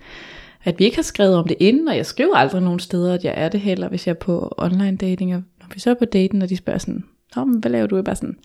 at 0.65 0.79
vi 0.79 0.85
ikke 0.85 0.97
har 0.97 1.03
skrevet 1.03 1.37
om 1.37 1.49
det 1.49 1.57
inden, 1.61 1.89
og 1.89 1.97
jeg 1.97 2.07
skriver 2.07 2.37
aldrig 2.37 2.63
nogen 2.63 2.81
steder, 2.81 3.15
at 3.15 3.25
jeg 3.25 3.35
er 3.37 3.49
det 3.49 3.61
heller, 3.61 3.89
hvis 3.89 4.07
jeg 4.07 4.13
er 4.13 4.19
på 4.19 4.55
online 4.59 4.97
dating, 4.97 5.35
og 5.35 5.43
når 5.61 5.67
vi 5.75 5.81
så 5.81 5.91
er 5.91 5.95
på 5.95 6.05
daten, 6.05 6.43
og 6.43 6.49
de 6.49 6.57
spørger 6.57 6.79
sådan, 6.79 7.05
Nå, 7.37 7.45
men 7.45 7.59
hvad 7.59 7.71
laver 7.71 7.87
du? 7.87 7.97
Jeg 7.97 8.05
bare 8.05 8.17
sådan, 8.17 8.37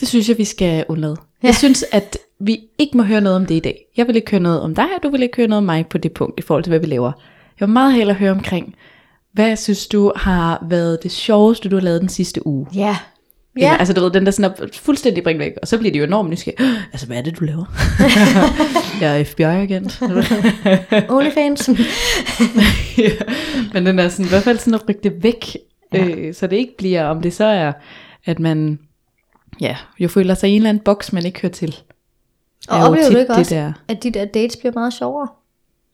det 0.00 0.08
synes 0.08 0.28
jeg, 0.28 0.38
vi 0.38 0.44
skal 0.44 0.84
undlade. 0.88 1.16
Ja. 1.42 1.46
Jeg 1.46 1.54
synes, 1.54 1.84
at 1.92 2.18
vi 2.38 2.60
ikke 2.78 2.96
må 2.96 3.02
høre 3.02 3.20
noget 3.20 3.36
om 3.36 3.46
det 3.46 3.54
i 3.54 3.60
dag. 3.60 3.86
Jeg 3.96 4.06
vil 4.06 4.16
ikke 4.16 4.30
høre 4.30 4.40
noget 4.40 4.60
om 4.60 4.74
dig, 4.74 4.86
og 4.96 5.02
du 5.02 5.08
vil 5.08 5.22
ikke 5.22 5.36
høre 5.36 5.48
noget 5.48 5.58
om 5.58 5.64
mig 5.64 5.86
på 5.86 5.98
det 5.98 6.12
punkt, 6.12 6.38
i 6.38 6.42
forhold 6.42 6.64
til, 6.64 6.70
hvad 6.70 6.80
vi 6.80 6.86
laver. 6.86 7.12
Jeg 7.60 7.68
vil 7.68 7.72
meget 7.72 7.94
hellere 7.94 8.16
høre 8.16 8.30
omkring, 8.30 8.74
hvad 9.32 9.56
synes 9.56 9.86
du 9.86 10.12
har 10.16 10.66
været 10.68 11.02
det 11.02 11.10
sjoveste, 11.10 11.68
du 11.68 11.76
har 11.76 11.82
lavet 11.82 12.00
den 12.00 12.08
sidste 12.08 12.46
uge? 12.46 12.66
Ja. 12.74 12.96
Ja. 13.58 13.66
Ja. 13.66 13.76
Altså 13.76 13.94
du 13.94 14.00
ved, 14.00 14.10
den 14.10 14.24
der 14.26 14.32
sådan 14.32 14.50
er 14.50 14.66
fuldstændig 14.74 15.22
bringt 15.24 15.40
væk, 15.40 15.52
og 15.62 15.68
så 15.68 15.78
bliver 15.78 15.92
de 15.92 15.98
jo 15.98 16.04
enormt 16.04 16.30
nysgerrige. 16.30 16.68
Altså 16.92 17.06
hvad 17.06 17.16
er 17.16 17.22
det, 17.22 17.38
du 17.40 17.44
laver? 17.44 17.64
jeg 19.00 19.20
er 19.20 19.24
FBI-agent. 19.24 20.02
Onlyfans. 21.14 21.68
ja. 22.98 23.10
Men 23.72 23.86
den 23.86 23.98
er 23.98 24.08
sådan, 24.08 24.24
i 24.26 24.28
hvert 24.28 24.42
fald 24.42 24.58
sådan 24.58 24.74
at 24.74 24.88
rykke 24.88 25.00
det 25.02 25.22
væk, 25.22 25.56
ja. 25.92 26.06
øh, 26.08 26.34
så 26.34 26.46
det 26.46 26.56
ikke 26.56 26.74
bliver, 26.78 27.04
om 27.04 27.22
det 27.22 27.32
så 27.32 27.44
er, 27.44 27.72
at 28.24 28.38
man 28.38 28.78
ja, 29.60 29.76
jo 29.98 30.08
føler 30.08 30.34
sig 30.34 30.48
i 30.50 30.52
en 30.52 30.56
eller 30.56 30.68
anden 30.68 30.84
boks, 30.84 31.12
man 31.12 31.26
ikke 31.26 31.40
hører 31.40 31.52
til. 31.52 31.76
Og 32.68 32.78
er 32.78 32.84
oplever 32.88 33.10
du 33.10 33.16
ikke 33.16 33.32
det 33.32 33.38
også, 33.38 33.54
der. 33.54 33.72
at 33.88 34.02
de 34.02 34.10
der 34.10 34.24
dates 34.24 34.56
bliver 34.56 34.72
meget 34.74 34.92
sjovere? 34.92 35.28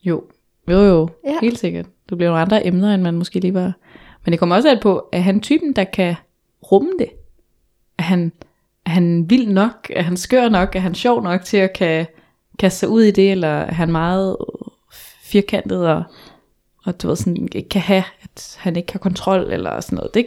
Jo, 0.03 0.23
jo 0.69 0.77
jo, 0.83 1.09
Ja. 1.25 1.35
helt 1.41 1.59
sikkert. 1.59 1.85
Du 2.09 2.15
bliver 2.15 2.29
nogle 2.29 2.41
andre 2.41 2.67
emner, 2.67 2.93
end 2.93 3.01
man 3.01 3.13
måske 3.13 3.39
lige 3.39 3.53
var. 3.53 3.73
Men 4.25 4.31
det 4.31 4.39
kommer 4.39 4.55
også 4.55 4.69
an 4.69 4.79
på, 4.81 4.97
at 4.97 5.23
han 5.23 5.39
typen, 5.39 5.73
der 5.73 5.83
kan 5.83 6.15
rumme 6.71 6.89
det. 6.99 7.09
Er 8.03 8.07
han, 8.07 8.31
er 8.85 8.89
han 8.89 9.29
vild 9.29 9.47
nok? 9.47 9.87
Er 9.89 10.01
han 10.01 10.17
skør 10.17 10.49
nok? 10.49 10.75
Er 10.75 10.79
han 10.79 10.95
sjov 10.95 11.23
nok 11.23 11.41
til 11.43 11.57
at 11.57 11.73
kan 11.73 12.05
kaste 12.59 12.79
sig 12.79 12.89
ud 12.89 13.01
i 13.01 13.11
det? 13.11 13.31
Eller 13.31 13.47
er 13.47 13.73
han 13.73 13.91
meget 13.91 14.37
firkantet 15.23 15.87
og, 15.87 16.03
og 16.85 17.01
du 17.01 17.07
ved, 17.07 17.15
sådan, 17.15 17.47
ikke 17.51 17.69
kan 17.69 17.81
have, 17.81 18.03
at 18.23 18.57
han 18.59 18.75
ikke 18.75 18.91
har 18.93 18.99
kontrol 18.99 19.51
eller 19.51 19.79
sådan 19.81 19.95
noget. 19.95 20.13
Det, 20.13 20.25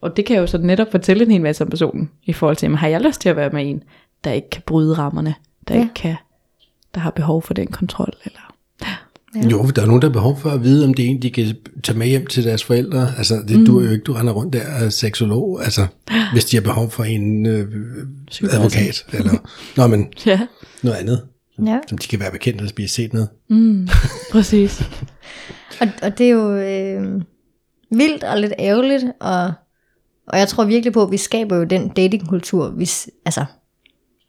og 0.00 0.16
det 0.16 0.26
kan 0.26 0.36
jo 0.36 0.46
så 0.46 0.58
netop 0.58 0.90
fortælle 0.90 1.24
en 1.24 1.30
hel 1.30 1.40
masse 1.40 1.64
om 1.64 1.70
personen, 1.70 2.10
i 2.24 2.32
forhold 2.32 2.56
til, 2.56 2.66
jamen, 2.66 2.78
har 2.78 2.88
jeg 2.88 3.00
lyst 3.00 3.20
til 3.20 3.28
at 3.28 3.36
være 3.36 3.50
med 3.50 3.70
en, 3.70 3.82
der 4.24 4.32
ikke 4.32 4.50
kan 4.50 4.62
bryde 4.66 4.94
rammerne, 4.94 5.34
der 5.68 5.74
Ja. 5.74 5.80
ikke 5.80 5.94
kan, 5.94 6.16
der 6.94 7.00
har 7.00 7.10
behov 7.10 7.42
for 7.42 7.54
den 7.54 7.66
kontrol, 7.66 8.12
eller 8.24 8.54
Ja. 9.34 9.48
Jo, 9.48 9.70
der 9.76 9.82
er 9.82 9.86
nogen, 9.86 10.02
der 10.02 10.08
har 10.08 10.12
behov 10.12 10.38
for 10.40 10.50
at 10.50 10.62
vide, 10.62 10.84
om 10.84 10.94
det 10.94 11.04
er 11.04 11.08
en, 11.08 11.22
de 11.22 11.30
kan 11.30 11.56
tage 11.84 11.98
med 11.98 12.06
hjem 12.06 12.26
til 12.26 12.44
deres 12.44 12.64
forældre. 12.64 13.12
Altså, 13.18 13.42
det 13.48 13.58
mm. 13.58 13.66
du 13.66 13.78
er 13.78 13.84
jo 13.84 13.90
ikke, 13.90 14.02
du 14.02 14.12
render 14.12 14.32
rundt 14.32 14.52
der 14.52 14.84
og 14.84 14.92
seksolog. 14.92 15.64
Altså, 15.64 15.86
hvis 16.32 16.44
de 16.44 16.56
har 16.56 16.62
behov 16.62 16.90
for 16.90 17.04
en 17.04 17.46
øh, 17.46 17.66
advokat, 18.50 19.06
eller 19.12 19.32
nå, 19.76 19.86
men 19.86 20.06
ja, 20.26 20.40
noget 20.82 20.96
andet, 20.96 21.22
Ja. 21.66 21.78
som 21.88 21.98
de 21.98 22.06
kan 22.08 22.20
være 22.20 22.32
bekendt, 22.32 22.76
de 22.76 22.82
har 22.82 22.88
set 22.88 23.12
noget. 23.12 23.28
præcis. 24.32 24.82
Og, 25.80 25.88
og 26.02 26.18
det 26.18 26.26
er 26.26 26.30
jo 26.30 26.54
øh, 26.54 27.22
vildt 27.90 28.24
og 28.24 28.40
lidt 28.40 28.52
ærgerligt, 28.58 29.04
og, 29.20 29.52
og 30.28 30.38
jeg 30.38 30.48
tror 30.48 30.64
virkelig 30.64 30.92
på, 30.92 31.02
at 31.02 31.10
vi 31.10 31.16
skaber 31.16 31.56
jo 31.56 31.64
den 31.64 31.88
datingkultur, 31.88 32.70
vi, 32.70 32.90
altså, 33.24 33.44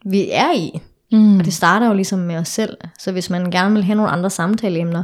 vi 0.06 0.30
er 0.32 0.56
i. 0.56 0.80
Mm. 1.12 1.40
Og 1.40 1.46
det 1.46 1.54
starter 1.54 1.88
jo 1.88 1.94
ligesom 1.94 2.20
med 2.20 2.36
os 2.36 2.48
selv. 2.48 2.78
Så 3.00 3.12
hvis 3.12 3.30
man 3.30 3.52
gerne 3.52 3.74
vil 3.74 3.84
have 3.84 3.96
nogle 3.96 4.12
andre 4.12 4.30
samtaleemner, 4.30 5.04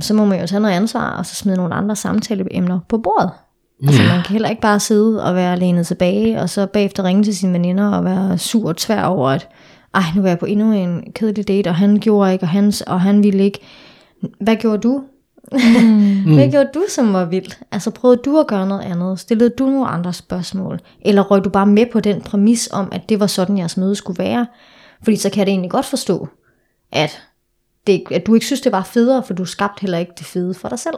så 0.00 0.14
må 0.14 0.24
man 0.24 0.40
jo 0.40 0.46
tage 0.46 0.60
noget 0.60 0.74
ansvar, 0.74 1.10
og 1.10 1.26
så 1.26 1.34
smide 1.34 1.56
nogle 1.56 1.74
andre 1.74 1.96
samtaleemner 1.96 2.80
på 2.88 2.98
bordet. 2.98 3.30
Mm. 3.80 3.88
Altså 3.88 4.02
man 4.02 4.22
kan 4.22 4.32
heller 4.32 4.48
ikke 4.48 4.62
bare 4.62 4.80
sidde 4.80 5.24
og 5.24 5.34
være 5.34 5.58
lænet 5.58 5.86
tilbage, 5.86 6.40
og 6.40 6.50
så 6.50 6.66
bagefter 6.66 7.04
ringe 7.04 7.22
til 7.22 7.36
sine 7.36 7.52
veninder 7.52 7.90
og 7.90 8.04
være 8.04 8.38
sur 8.38 8.68
og 8.68 8.76
tvær 8.76 9.04
over, 9.04 9.28
at 9.28 9.48
ej, 9.94 10.02
nu 10.16 10.22
var 10.22 10.28
jeg 10.28 10.38
på 10.38 10.46
endnu 10.46 10.72
en 10.72 11.12
kedelig 11.14 11.48
date, 11.48 11.68
og 11.68 11.74
han 11.74 11.98
gjorde 12.00 12.32
ikke, 12.32 12.44
og 12.44 12.48
han, 12.48 12.72
og 12.86 13.00
han 13.00 13.22
ville 13.22 13.44
ikke. 13.44 13.58
Hvad 14.40 14.56
gjorde 14.56 14.78
du? 14.78 15.02
Mm. 15.52 16.34
Hvad 16.34 16.50
gjorde 16.50 16.68
du, 16.74 16.84
som 16.88 17.12
var 17.12 17.24
vildt? 17.24 17.58
Altså 17.72 17.90
prøvede 17.90 18.20
du 18.24 18.38
at 18.38 18.46
gøre 18.46 18.66
noget 18.66 18.82
andet? 18.82 19.20
Stillede 19.20 19.50
du 19.50 19.66
nogle 19.66 19.88
andre 19.88 20.12
spørgsmål? 20.12 20.80
Eller 21.00 21.22
røg 21.22 21.44
du 21.44 21.50
bare 21.50 21.66
med 21.66 21.86
på 21.92 22.00
den 22.00 22.20
præmis 22.20 22.68
om, 22.72 22.88
at 22.92 23.08
det 23.08 23.20
var 23.20 23.26
sådan, 23.26 23.58
jeres 23.58 23.76
møde 23.76 23.94
skulle 23.94 24.18
være? 24.18 24.46
Fordi 25.02 25.16
så 25.16 25.30
kan 25.30 25.38
jeg 25.38 25.46
det 25.46 25.52
egentlig 25.52 25.70
godt 25.70 25.86
forstå, 25.86 26.28
at, 26.92 27.22
det, 27.86 28.04
at 28.10 28.26
du 28.26 28.34
ikke 28.34 28.46
synes, 28.46 28.60
det 28.60 28.72
var 28.72 28.82
federe, 28.82 29.22
for 29.22 29.34
du 29.34 29.44
skabte 29.44 29.80
heller 29.80 29.98
ikke 29.98 30.12
det 30.18 30.26
fede 30.26 30.54
for 30.54 30.68
dig 30.68 30.78
selv. 30.78 30.96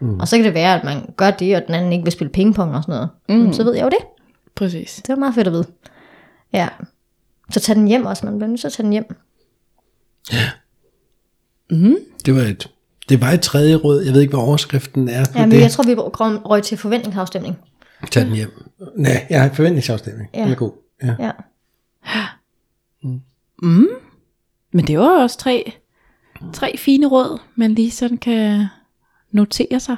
Mm. 0.00 0.20
Og 0.20 0.28
så 0.28 0.36
kan 0.36 0.44
det 0.44 0.54
være, 0.54 0.78
at 0.78 0.84
man 0.84 1.14
gør 1.16 1.30
det, 1.30 1.56
og 1.56 1.62
den 1.66 1.74
anden 1.74 1.92
ikke 1.92 2.04
vil 2.04 2.12
spille 2.12 2.32
pingpong 2.32 2.74
og 2.76 2.82
sådan 2.82 2.92
noget. 3.28 3.46
Mm. 3.46 3.52
Så 3.52 3.64
ved 3.64 3.74
jeg 3.74 3.84
jo 3.84 3.88
det. 3.88 3.98
Præcis. 4.54 4.94
Det 4.96 5.08
var 5.08 5.16
meget 5.16 5.34
fedt 5.34 5.46
at 5.46 5.52
vide. 5.52 5.64
Ja. 6.52 6.68
Så 7.50 7.60
tag 7.60 7.76
den 7.76 7.88
hjem 7.88 8.06
også, 8.06 8.26
man 8.26 8.38
bliver 8.38 8.48
nødt 8.48 8.60
til 8.60 8.66
at 8.66 8.72
tage 8.72 8.84
den 8.84 8.92
hjem. 8.92 9.16
Det 12.26 12.34
var 12.34 12.40
et, 12.42 12.70
det 13.08 13.20
var 13.20 13.30
et 13.30 13.40
tredje 13.40 13.74
råd. 13.76 14.02
Jeg 14.02 14.14
ved 14.14 14.20
ikke, 14.20 14.30
hvad 14.30 14.40
overskriften 14.44 15.08
er 15.08 15.24
på 15.24 15.38
Ja, 15.38 15.40
men 15.46 15.50
det. 15.50 15.60
jeg 15.60 15.70
tror, 15.70 15.84
vi 15.84 15.94
røg- 15.94 16.46
røg 16.50 16.62
til 16.62 16.78
forventningsafstemning. 16.78 17.58
Tag 18.10 18.24
den 18.26 18.32
hjem. 18.34 18.62
Nej, 18.96 19.26
jeg 19.30 19.40
har 19.40 19.48
en 19.50 19.54
forventningsafstemning. 19.56 20.30
Ja. 20.34 20.42
Den 20.42 20.50
er 20.50 20.54
god. 20.54 20.72
Ja. 21.02 21.14
Ja. 21.20 21.30
Men 24.72 24.86
det 24.86 24.98
var 24.98 25.22
også 25.22 25.38
tre, 25.38 25.72
tre 26.52 26.76
fine 26.78 27.06
råd, 27.06 27.38
man 27.54 27.74
lige 27.74 27.90
sådan 27.90 28.18
kan 28.18 28.66
notere 29.32 29.80
sig. 29.80 29.96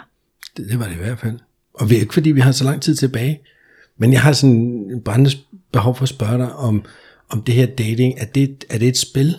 Det, 0.57 0.69
det 0.69 0.79
var 0.79 0.87
det 0.87 0.95
i 0.95 0.99
hvert 0.99 1.19
fald. 1.19 1.39
Og 1.75 1.89
det 1.89 1.97
er 1.97 2.01
ikke 2.01 2.15
fordi, 2.15 2.31
vi 2.31 2.41
har 2.41 2.53
så 2.53 2.65
lang 2.65 2.83
tid 2.83 2.97
tilbage. 2.97 3.41
Men 3.97 4.13
jeg 4.13 4.21
har 4.23 4.33
sådan 4.33 4.57
en 4.91 5.01
brændende 5.05 5.31
behov 5.73 5.95
for 5.97 6.03
at 6.03 6.09
spørge 6.09 6.39
dig 6.39 6.53
om, 6.53 6.85
om 7.31 7.43
det 7.43 7.55
her 7.55 7.67
dating. 7.67 8.15
Er 8.19 8.25
det, 8.25 8.65
er 8.71 8.79
det 8.79 8.89
et 8.89 8.99
spil, 8.99 9.37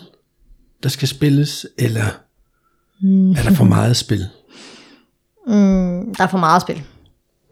der 0.82 0.88
skal 0.88 1.08
spilles? 1.08 1.66
Eller 1.78 2.04
Mm. 3.00 3.30
er 3.30 3.42
der 3.42 3.54
for 3.54 3.64
meget 3.64 3.96
spil? 3.96 4.26
Mm, 5.46 6.14
der 6.14 6.24
er 6.24 6.26
for 6.28 6.38
meget 6.38 6.62
spil, 6.62 6.82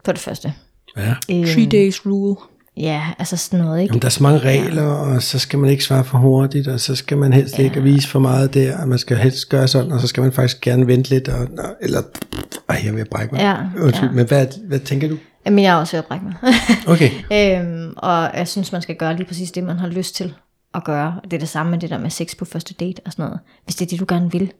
på 0.03 0.11
det 0.11 0.19
første. 0.19 0.53
Ja. 0.97 1.15
Three 1.29 1.69
days 1.69 2.05
rule. 2.05 2.35
Ja, 2.77 3.03
altså 3.19 3.37
sådan 3.37 3.65
noget, 3.65 3.81
ikke? 3.81 3.91
Jamen, 3.91 4.01
der 4.01 4.05
er 4.05 4.09
så 4.09 4.23
mange 4.23 4.39
regler, 4.39 4.83
og 4.83 5.23
så 5.23 5.39
skal 5.39 5.59
man 5.59 5.69
ikke 5.69 5.83
svare 5.83 6.03
for 6.03 6.17
hurtigt, 6.17 6.67
og 6.67 6.79
så 6.79 6.95
skal 6.95 7.17
man 7.17 7.33
helst 7.33 7.59
ja. 7.59 7.63
ikke 7.63 7.83
vise 7.83 8.07
for 8.07 8.19
meget 8.19 8.53
der, 8.53 8.81
og 8.81 8.87
man 8.87 8.97
skal 8.97 9.17
helst 9.17 9.49
gøre 9.49 9.67
sådan, 9.67 9.91
og 9.91 9.99
så 9.99 10.07
skal 10.07 10.23
man 10.23 10.31
faktisk 10.31 10.61
gerne 10.61 10.87
vente 10.87 11.09
lidt, 11.09 11.27
og, 11.27 11.47
eller, 11.81 12.01
ej, 12.69 12.81
jeg 12.85 12.95
vil 12.95 13.05
brække 13.05 13.35
mig. 13.35 13.41
Ja, 13.41 13.83
Undskyld, 13.83 14.09
ja. 14.09 14.15
men 14.15 14.27
hvad, 14.27 14.47
hvad 14.67 14.79
tænker 14.79 15.07
du? 15.07 15.17
Jamen, 15.45 15.63
jeg 15.63 15.71
er 15.71 15.75
også 15.75 15.91
ved 15.91 15.99
at 15.99 16.05
brække 16.05 16.25
mig. 16.25 16.35
Okay, 16.93 17.11
øhm, 17.33 17.93
og 17.97 18.31
jeg 18.33 18.47
synes, 18.47 18.71
man 18.71 18.81
skal 18.81 18.95
gøre 18.95 19.15
lige 19.15 19.27
præcis 19.27 19.51
det, 19.51 19.63
man 19.63 19.77
har 19.79 19.87
lyst 19.87 20.15
til 20.15 20.33
at 20.73 20.83
gøre. 20.83 21.19
Og 21.23 21.31
det 21.31 21.33
er 21.33 21.39
det 21.39 21.49
samme 21.49 21.69
med 21.69 21.79
det 21.79 21.89
der 21.89 21.97
med 21.97 22.09
sex 22.09 22.37
på 22.37 22.45
første 22.45 22.73
date 22.73 23.01
og 23.05 23.11
sådan 23.11 23.25
noget. 23.25 23.39
Hvis 23.65 23.75
det 23.75 23.85
er 23.85 23.89
det, 23.89 23.99
du 23.99 24.05
gerne 24.07 24.31
vil. 24.31 24.51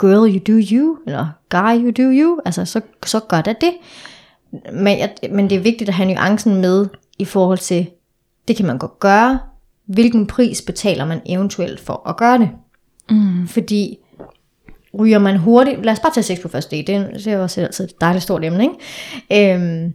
Girl, 0.00 0.34
you 0.34 0.38
do 0.38 0.60
you, 0.72 0.96
eller 1.06 1.26
guy, 1.50 1.84
you 1.84 1.90
do 1.90 2.10
you. 2.22 2.40
Altså, 2.44 2.64
så, 2.64 2.80
så 3.06 3.20
gør 3.20 3.40
da 3.40 3.54
det. 3.60 3.72
Men, 4.72 4.98
jeg, 4.98 5.12
men 5.30 5.50
det 5.50 5.56
er 5.56 5.62
vigtigt 5.62 5.88
at 5.88 5.94
have 5.94 6.14
nuancen 6.14 6.60
med 6.60 6.86
i 7.18 7.24
forhold 7.24 7.58
til, 7.58 7.90
det 8.48 8.56
kan 8.56 8.66
man 8.66 8.78
godt 8.78 8.98
gøre. 8.98 9.38
Hvilken 9.86 10.26
pris 10.26 10.62
betaler 10.62 11.04
man 11.04 11.20
eventuelt 11.26 11.80
for 11.80 12.08
at 12.08 12.16
gøre 12.16 12.38
det? 12.38 12.50
Mm. 13.10 13.48
Fordi 13.48 13.98
ryger 14.98 15.18
man 15.18 15.36
hurtigt, 15.36 15.84
lad 15.84 15.92
os 15.92 16.00
bare 16.00 16.12
tage 16.12 16.24
sex 16.24 16.40
på 16.40 16.48
første 16.48 16.76
date, 16.76 16.92
det 16.92 17.26
er, 17.26 17.36
er 17.36 17.42
også 17.42 17.60
altid 17.60 17.84
et 17.84 18.00
dejligt 18.00 18.22
stort 18.22 18.44
emne, 18.44 18.68
ikke? 19.30 19.54
Øhm, 19.54 19.92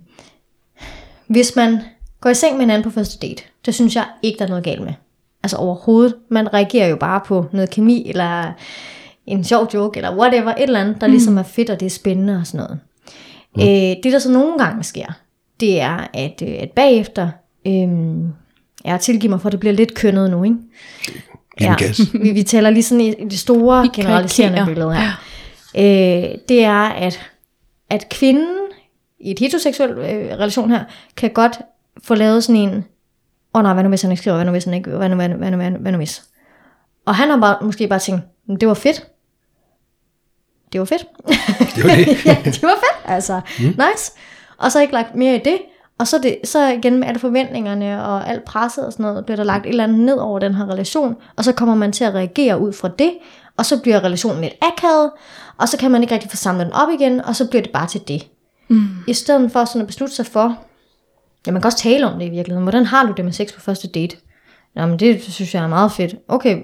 hvis 1.28 1.56
man 1.56 1.80
går 2.22 2.30
i 2.30 2.34
seng 2.34 2.54
med 2.54 2.62
hinanden 2.62 2.84
på 2.84 2.90
første 2.90 3.28
date, 3.28 3.44
det 3.66 3.76
synes 3.76 3.96
jeg 3.96 4.06
ikke, 4.22 4.40
der 4.40 4.46
er 4.46 4.50
noget 4.50 4.64
galt 4.64 4.82
med. 4.82 4.94
Altså 5.44 5.58
overhovedet. 5.58 6.16
Man 6.30 6.54
reagerer 6.54 6.88
jo 6.88 6.96
bare 6.96 7.22
på 7.26 7.46
noget 7.54 7.70
kemi, 7.70 8.10
eller 8.10 8.52
en 9.26 9.44
sjov 9.44 9.70
joke, 9.74 9.98
eller 9.98 10.18
whatever, 10.18 10.52
et 10.52 10.64
eller 10.64 10.80
andet, 10.80 11.02
der 11.02 11.08
mm. 11.08 11.12
ligesom 11.12 11.38
er 11.38 11.44
fedt, 11.44 11.70
og 11.70 11.80
det 11.80 11.86
er 11.86 11.90
spændende 11.90 12.38
og 12.38 12.48
sådan 12.48 12.66
noget. 12.66 12.80
Mm. 13.56 13.62
Øh, 13.62 13.68
det, 13.68 14.04
der 14.04 14.20
så 14.20 14.32
nogle 14.32 14.58
gange 14.58 14.84
sker, 14.84 15.08
det 15.60 15.82
er, 15.82 16.08
at, 16.14 16.42
øh, 16.48 16.56
at 16.60 16.72
bagefter, 16.72 17.30
øh, 17.68 17.88
jeg 18.86 19.00
tilgiver 19.00 19.30
mig 19.30 19.42
for, 19.42 19.50
at 19.50 19.52
det 19.52 19.60
bliver 19.60 19.74
lidt 19.74 19.96
kønnet 19.96 20.32
nu, 20.32 20.44
ikke? 20.44 20.56
ja. 21.62 21.76
vi, 22.24 22.32
vi 22.32 22.44
taler 22.44 22.70
lige 22.70 22.84
sådan 22.84 23.02
i, 23.02 23.10
i 23.10 23.24
det 23.24 23.40
store 23.40 23.82
Vi 23.82 23.90
generaliserende 23.94 24.58
karikerer. 24.58 24.76
billede 24.76 24.96
her. 24.96 25.12
Øh, 25.78 26.38
det 26.50 26.64
er, 26.64 26.84
at, 26.90 27.20
at 27.90 28.10
kvinden 28.10 28.58
i 29.20 29.32
et 29.32 29.40
heteroseksuel 29.40 29.90
øh, 29.92 30.38
relation 30.38 30.72
her, 30.72 30.84
kan 31.18 31.30
godt 31.30 31.60
få 32.04 32.16
lavet 32.16 32.44
sådan 32.44 32.62
en, 32.62 32.70
åh 32.76 32.84
oh, 33.54 33.64
nej, 33.64 33.74
hvad 33.74 33.84
nu 33.84 33.90
hvis 33.90 34.02
han 34.02 34.12
ikke 34.12 34.22
skriver, 34.22 34.38
hvad 34.38 34.46
nu 34.46 34.52
hvis 34.52 34.64
han 34.66 34.74
ikke, 34.74 34.90
hvad 34.90 35.10
nu, 35.10 35.16
hvad 35.16 35.30
nu, 35.30 35.36
hvad 35.36 35.52
nu, 35.52 35.58
hvad 35.58 35.72
nu, 35.72 35.78
hvad 35.78 35.92
nu 35.92 35.98
hvis. 35.98 36.24
Og 37.06 37.16
han 37.16 37.30
har 37.30 37.38
bare, 37.38 37.58
måske 37.62 37.88
bare 37.88 38.00
tænkt, 38.00 38.22
"Men 38.48 38.60
det 38.60 38.68
var 38.68 38.74
fedt. 38.74 39.08
Det 40.74 40.80
var 40.80 40.86
fedt. 40.86 41.06
Det 41.76 41.84
var 41.84 41.96
det. 41.96 42.26
ja, 42.26 42.38
det 42.46 42.64
var 42.64 42.76
fedt, 42.76 43.06
altså. 43.06 43.42
Mm. 43.60 43.66
Nice. 43.66 44.12
Og 44.58 44.72
så 44.72 44.82
ikke 44.82 44.94
lagt 44.94 45.16
mere 45.16 45.36
i 45.36 45.40
det, 45.46 45.58
Og 46.00 46.08
så, 46.08 46.18
det, 46.24 46.38
så 46.44 46.68
igen 46.68 47.00
med 47.00 47.08
alle 47.08 47.20
forventningerne 47.20 48.04
og 48.06 48.30
alt 48.30 48.44
presset 48.46 48.86
og 48.86 48.92
sådan 48.92 49.04
noget, 49.06 49.26
bliver 49.26 49.36
der 49.36 49.44
lagt 49.44 49.66
et 49.66 49.70
eller 49.70 49.84
andet 49.84 50.00
ned 50.00 50.18
over 50.18 50.40
den 50.40 50.56
her 50.56 50.70
relation, 50.70 51.16
og 51.36 51.44
så 51.44 51.52
kommer 51.52 51.76
man 51.76 51.92
til 51.92 52.04
at 52.04 52.14
reagere 52.14 52.60
ud 52.60 52.74
fra 52.74 52.90
det, 53.00 53.12
og 53.58 53.66
så 53.66 53.82
bliver 53.82 54.04
relationen 54.04 54.42
lidt 54.42 54.54
akavet, 54.62 55.12
og 55.58 55.70
så 55.70 55.78
kan 55.78 55.92
man 55.92 56.02
ikke 56.02 56.14
rigtig 56.14 56.30
få 56.30 56.38
samlet 56.38 56.66
den 56.66 56.74
op 56.74 56.90
igen, 57.00 57.22
og 57.22 57.36
så 57.36 57.50
bliver 57.50 57.62
det 57.62 57.72
bare 57.72 57.88
til 57.88 58.02
det. 58.08 58.28
Mm. 58.68 58.88
I 59.08 59.14
stedet 59.14 59.52
for 59.52 59.66
sådan 59.66 59.82
at 59.82 59.88
beslutte 59.88 60.16
sig 60.16 60.26
for, 60.26 60.58
ja 61.48 61.52
man 61.52 61.62
kan 61.62 61.68
også 61.68 61.78
tale 61.78 62.08
om 62.08 62.20
det 62.20 62.26
i 62.26 62.30
virkeligheden, 62.30 62.64
hvordan 62.64 62.86
har 62.86 63.06
du 63.06 63.14
det 63.18 63.26
med 63.26 63.34
sex 63.34 63.54
på 63.54 63.62
første 63.62 63.88
date? 63.88 64.18
Jamen 64.76 65.00
det 65.00 65.24
synes 65.24 65.56
jeg 65.56 65.64
er 65.64 65.68
meget 65.68 65.92
fedt. 65.92 66.16
Okay, 66.28 66.58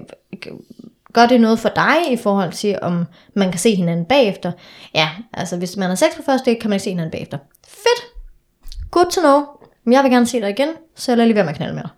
gør 1.14 1.26
det 1.26 1.40
noget 1.40 1.58
for 1.58 1.68
dig 1.68 1.96
i 2.12 2.16
forhold 2.16 2.52
til, 2.52 2.78
om 2.82 3.04
man 3.36 3.50
kan 3.50 3.60
se 3.60 3.74
hinanden 3.74 4.04
bagefter? 4.04 4.52
Ja, 4.94 5.08
altså 5.32 5.56
hvis 5.56 5.76
man 5.76 5.88
har 5.88 5.94
sex 5.96 6.08
på 6.16 6.22
første 6.22 6.50
date, 6.50 6.60
kan 6.60 6.70
man 6.70 6.74
ikke 6.76 6.84
se 6.84 6.90
hinanden 6.90 7.10
bagefter. 7.10 7.38
Fedt! 7.68 8.04
Good 8.90 9.06
to 9.10 9.20
know. 9.20 9.40
Men 9.84 9.92
jeg 9.92 10.02
vil 10.02 10.12
gerne 10.12 10.26
se 10.26 10.40
dig 10.40 10.50
igen, 10.50 10.68
så 10.94 11.12
jeg 11.12 11.16
lader 11.16 11.26
lige 11.26 11.34
være 11.34 11.44
med 11.44 11.50
at 11.52 11.56
knalde 11.56 11.74
med 11.74 11.82
dig. 11.82 11.90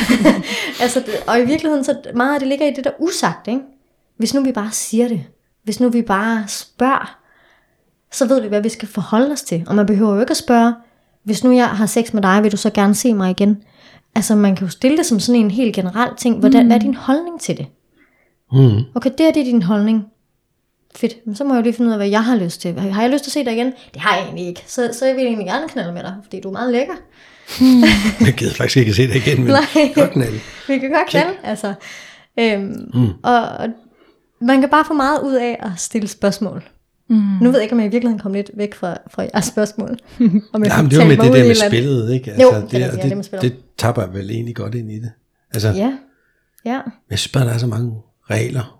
altså, 0.82 1.00
det- 1.00 1.14
og 1.26 1.40
i 1.40 1.44
virkeligheden, 1.44 1.84
så 1.84 1.96
meget 2.14 2.34
af 2.34 2.40
det 2.40 2.48
ligger 2.48 2.66
i 2.66 2.72
det 2.72 2.84
der 2.84 2.90
usagt, 2.98 3.48
ikke? 3.48 3.60
Hvis 4.18 4.34
nu 4.34 4.42
vi 4.42 4.52
bare 4.52 4.70
siger 4.72 5.08
det, 5.08 5.24
hvis 5.64 5.80
nu 5.80 5.88
vi 5.88 6.02
bare 6.02 6.44
spørger, 6.48 7.18
så 8.12 8.26
ved 8.26 8.40
vi, 8.40 8.48
hvad 8.48 8.60
vi 8.60 8.68
skal 8.68 8.88
forholde 8.88 9.32
os 9.32 9.42
til. 9.42 9.64
Og 9.66 9.74
man 9.74 9.86
behøver 9.86 10.14
jo 10.14 10.20
ikke 10.20 10.30
at 10.30 10.36
spørge, 10.36 10.74
hvis 11.24 11.44
nu 11.44 11.52
jeg 11.52 11.68
har 11.68 11.86
sex 11.86 12.12
med 12.12 12.22
dig, 12.22 12.42
vil 12.42 12.52
du 12.52 12.56
så 12.56 12.70
gerne 12.70 12.94
se 12.94 13.14
mig 13.14 13.30
igen? 13.30 13.62
Altså, 14.14 14.34
man 14.34 14.56
kan 14.56 14.66
jo 14.66 14.70
stille 14.70 14.96
det 14.96 15.06
som 15.06 15.20
sådan 15.20 15.40
en 15.40 15.50
helt 15.50 15.74
generel 15.74 16.10
ting. 16.16 16.38
Hvordan, 16.38 16.62
mm. 16.62 16.66
Hvad 16.68 16.76
er 16.76 16.80
din 16.80 16.94
holdning 16.94 17.40
til 17.40 17.56
det? 17.56 17.66
Mm. 18.52 18.82
Okay, 18.94 19.10
det 19.10 19.20
her 19.26 19.32
det 19.32 19.40
er 19.40 19.44
din 19.44 19.62
holdning. 19.62 20.04
Fedt, 20.96 21.26
men 21.26 21.34
så 21.34 21.44
må 21.44 21.54
jeg 21.54 21.58
jo 21.60 21.62
lige 21.62 21.72
finde 21.72 21.88
ud 21.88 21.92
af, 21.92 21.98
hvad 21.98 22.08
jeg 22.08 22.24
har 22.24 22.36
lyst 22.36 22.60
til. 22.60 22.80
Har 22.80 23.02
jeg 23.02 23.10
lyst 23.10 23.24
til 23.24 23.28
at 23.30 23.32
se 23.32 23.44
dig 23.44 23.52
igen? 23.52 23.66
Det 23.94 24.00
har 24.02 24.16
jeg 24.16 24.24
egentlig 24.24 24.46
ikke. 24.46 24.64
Så, 24.66 24.90
så 24.98 25.06
jeg 25.06 25.16
vil 25.16 25.24
egentlig 25.24 25.46
gerne 25.46 25.68
knalde 25.68 25.92
med 25.92 26.02
dig, 26.02 26.14
fordi 26.22 26.40
du 26.40 26.48
er 26.48 26.52
meget 26.52 26.72
lækker. 26.72 26.94
Jeg 28.26 28.34
gider 28.34 28.54
faktisk 28.54 28.76
ikke 28.76 28.90
at 28.90 28.96
se 28.96 29.06
det 29.08 29.16
igen, 29.16 29.38
men 29.44 29.46
Nej. 29.52 29.92
godt 29.94 30.10
knald. 30.10 30.34
Vi 30.68 30.78
kan 30.78 30.90
godt 30.90 31.08
knalde, 31.10 31.32
altså. 31.42 31.74
Øhm, 32.38 32.90
mm. 32.94 33.08
og, 33.22 33.42
og 33.42 33.68
man 34.40 34.60
kan 34.60 34.70
bare 34.70 34.84
få 34.84 34.94
meget 34.94 35.20
ud 35.24 35.34
af 35.34 35.56
at 35.60 35.70
stille 35.76 36.08
spørgsmål. 36.08 36.64
Mm. 37.08 37.16
Nu 37.16 37.44
ved 37.50 37.52
jeg 37.54 37.62
ikke, 37.62 37.72
om 37.72 37.78
jeg 37.80 37.86
i 37.86 37.90
virkeligheden 37.90 38.22
kom 38.22 38.32
lidt 38.32 38.50
væk 38.54 38.74
fra, 38.74 38.96
fra 39.10 39.22
jeres 39.22 39.44
spørgsmål. 39.44 39.88
om 40.54 40.64
jeg 40.64 40.68
Nej, 40.68 40.76
fik 40.76 40.82
men 40.82 40.90
det 40.90 40.98
var 40.98 41.04
med 41.04 41.16
mig 41.16 41.26
det 41.26 41.34
der 41.34 41.46
med 41.46 41.54
spillet, 41.54 42.12
ikke? 42.12 42.30
Jo, 42.42 42.48
Altså, 42.50 42.76
det 42.76 42.82
er 42.84 42.90
det, 42.90 43.02
det 43.02 43.16
det, 43.16 43.24
spillet. 43.24 43.42
det 43.42 43.56
tapper 43.78 44.06
vel 44.06 44.30
egentlig 44.30 44.56
godt 44.56 44.74
ind 44.74 44.90
i 44.92 44.98
det. 44.98 45.12
Altså, 45.54 45.68
Ja, 45.68 45.92
ja. 46.64 46.80
jeg 47.10 47.18
synes 47.18 47.32
bare, 47.32 47.44
der 47.44 47.52
er 47.52 47.58
så 47.58 47.66
mange 47.66 47.94
regler. 48.32 48.78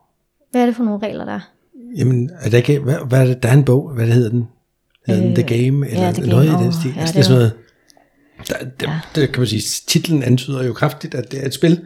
Hvad 0.51 0.63
er 0.63 0.67
det 0.67 0.77
for 0.77 0.85
nogle 0.85 1.07
regler, 1.07 1.25
der 1.25 1.33
er? 1.33 1.53
Jamen, 1.97 2.31
er 2.41 2.51
der 2.51 2.57
ikke, 2.57 2.79
hvad, 2.79 2.97
hvad 3.09 3.21
er 3.21 3.25
det, 3.25 3.43
der 3.43 3.49
er 3.49 3.53
en 3.53 3.65
bog, 3.65 3.91
hvad 3.95 4.07
det 4.07 4.15
hedder 4.15 4.31
den? 4.31 4.49
Hedder 5.07 5.23
den 5.23 5.35
The 5.35 5.43
Game, 5.43 5.89
eller 5.89 6.05
ja, 6.05 6.13
The 6.13 6.27
noget 6.27 6.49
Game. 6.49 6.61
i 6.61 6.65
den 6.65 6.73
stil? 6.73 6.93
ja, 6.97 7.01
altså, 7.01 7.13
det 7.13 7.19
er 7.21 7.25
sådan 7.25 7.39
noget, 7.39 7.53
der, 8.49 8.55
der, 8.81 9.11
der, 9.15 9.27
kan 9.27 9.41
man 9.41 9.47
sige, 9.47 9.63
titlen 9.87 10.23
antyder 10.23 10.65
jo 10.65 10.73
kraftigt, 10.73 11.15
at 11.15 11.33
det 11.33 11.43
er 11.43 11.47
et 11.47 11.55
spil, 11.55 11.81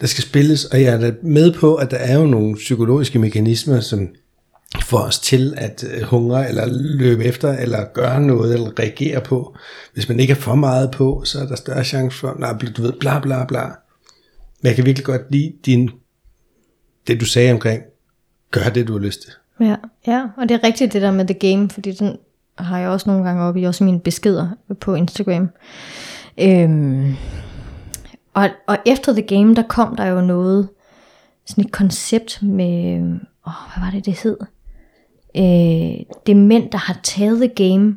der 0.00 0.06
skal 0.06 0.24
spilles, 0.24 0.64
og 0.64 0.82
jeg 0.82 0.94
er 0.94 1.00
da 1.00 1.12
med 1.22 1.52
på, 1.52 1.74
at 1.74 1.90
der 1.90 1.96
er 1.96 2.18
jo 2.18 2.26
nogle 2.26 2.54
psykologiske 2.54 3.18
mekanismer, 3.18 3.80
som 3.80 4.08
får 4.82 4.98
os 4.98 5.18
til 5.18 5.54
at 5.56 5.84
øh, 5.94 6.02
hungre, 6.02 6.48
eller 6.48 6.66
løbe 6.70 7.24
efter, 7.24 7.52
eller 7.52 7.84
gøre 7.94 8.20
noget, 8.20 8.54
eller 8.54 8.78
reagere 8.78 9.20
på. 9.20 9.56
Hvis 9.94 10.08
man 10.08 10.20
ikke 10.20 10.30
er 10.30 10.36
for 10.36 10.54
meget 10.54 10.90
på, 10.90 11.22
så 11.24 11.40
er 11.40 11.46
der 11.46 11.56
større 11.56 11.84
chance 11.84 12.18
for, 12.18 12.36
nej, 12.38 12.52
du 12.76 12.82
ved, 12.82 12.92
bla 13.00 13.20
bla 13.20 13.44
bla. 13.44 13.62
Men 14.62 14.66
jeg 14.66 14.74
kan 14.74 14.86
virkelig 14.86 15.04
godt 15.04 15.22
lide 15.30 15.52
din, 15.66 15.90
det 17.06 17.20
du 17.20 17.24
sagde 17.24 17.52
omkring, 17.52 17.82
gør 18.50 18.68
det, 18.74 18.88
du 18.88 18.92
har 18.92 19.00
lyst 19.00 19.22
til. 19.22 19.32
Ja, 19.60 19.76
ja, 20.06 20.26
og 20.36 20.48
det 20.48 20.54
er 20.54 20.64
rigtigt 20.64 20.92
det 20.92 21.02
der 21.02 21.10
med 21.10 21.26
The 21.26 21.50
Game, 21.50 21.70
fordi 21.70 21.92
den 21.92 22.16
har 22.58 22.78
jeg 22.78 22.88
også 22.88 23.10
nogle 23.10 23.24
gange 23.24 23.42
oppe 23.42 23.60
i 23.60 23.64
også 23.64 23.84
mine 23.84 24.00
beskeder 24.00 24.48
på 24.80 24.94
Instagram. 24.94 25.48
Øhm, 26.40 27.14
og, 28.34 28.48
og 28.66 28.78
efter 28.86 29.12
The 29.12 29.22
Game, 29.22 29.54
der 29.54 29.62
kom 29.62 29.96
der 29.96 30.06
jo 30.06 30.20
noget, 30.20 30.68
sådan 31.46 31.64
et 31.64 31.72
koncept 31.72 32.42
med, 32.42 32.96
åh, 33.46 33.52
hvad 33.74 33.84
var 33.84 33.90
det, 33.90 34.06
det 34.06 34.20
hed? 34.22 34.36
Øh, 35.36 36.04
det 36.26 36.32
er 36.32 36.34
mænd, 36.34 36.70
der 36.70 36.78
har 36.78 37.00
taget 37.02 37.38
The 37.38 37.68
Game, 37.68 37.96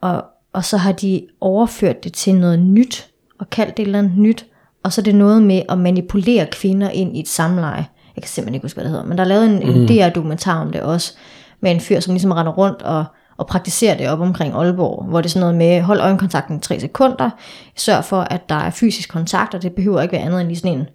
og, 0.00 0.24
og 0.52 0.64
så 0.64 0.76
har 0.76 0.92
de 0.92 1.26
overført 1.40 2.04
det 2.04 2.12
til 2.12 2.34
noget 2.34 2.58
nyt, 2.58 3.10
og 3.38 3.50
kaldt 3.50 3.76
det 3.76 3.82
et 3.82 3.86
eller 3.86 3.98
andet 3.98 4.18
nyt, 4.18 4.46
og 4.86 4.92
så 4.92 5.00
er 5.00 5.02
det 5.02 5.14
noget 5.14 5.42
med 5.42 5.62
at 5.68 5.78
manipulere 5.78 6.46
kvinder 6.52 6.90
ind 6.90 7.16
i 7.16 7.20
et 7.20 7.28
samleje. 7.28 7.86
Jeg 8.16 8.22
kan 8.22 8.28
simpelthen 8.28 8.54
ikke 8.54 8.64
huske, 8.64 8.76
hvad 8.76 8.84
det 8.84 8.90
hedder, 8.90 9.04
men 9.04 9.18
der 9.18 9.24
er 9.24 9.28
lavet 9.28 9.46
en, 9.46 9.62
en 9.62 9.88
DR-dokumentar 9.88 10.60
om 10.60 10.72
det 10.72 10.80
også, 10.80 11.14
med 11.60 11.70
en 11.70 11.80
fyr, 11.80 12.00
som 12.00 12.14
ligesom 12.14 12.30
render 12.30 12.52
rundt 12.52 12.82
og, 12.82 13.04
og 13.36 13.46
praktiserer 13.46 13.96
det 13.96 14.08
op 14.08 14.20
omkring 14.20 14.54
Aalborg, 14.54 15.04
hvor 15.08 15.20
det 15.20 15.26
er 15.26 15.30
sådan 15.30 15.40
noget 15.40 15.54
med, 15.54 15.82
hold 15.82 16.00
øjenkontakten 16.00 16.56
i 16.56 16.60
3 16.60 16.80
sekunder, 16.80 17.30
sørg 17.76 18.04
for, 18.04 18.20
at 18.20 18.48
der 18.48 18.54
er 18.54 18.70
fysisk 18.70 19.10
kontakt, 19.10 19.54
og 19.54 19.62
det 19.62 19.72
behøver 19.72 20.02
ikke 20.02 20.12
være 20.12 20.22
andet 20.22 20.40
end 20.40 20.48
lige 20.48 20.58
sådan 20.58 20.78
en 20.78 20.86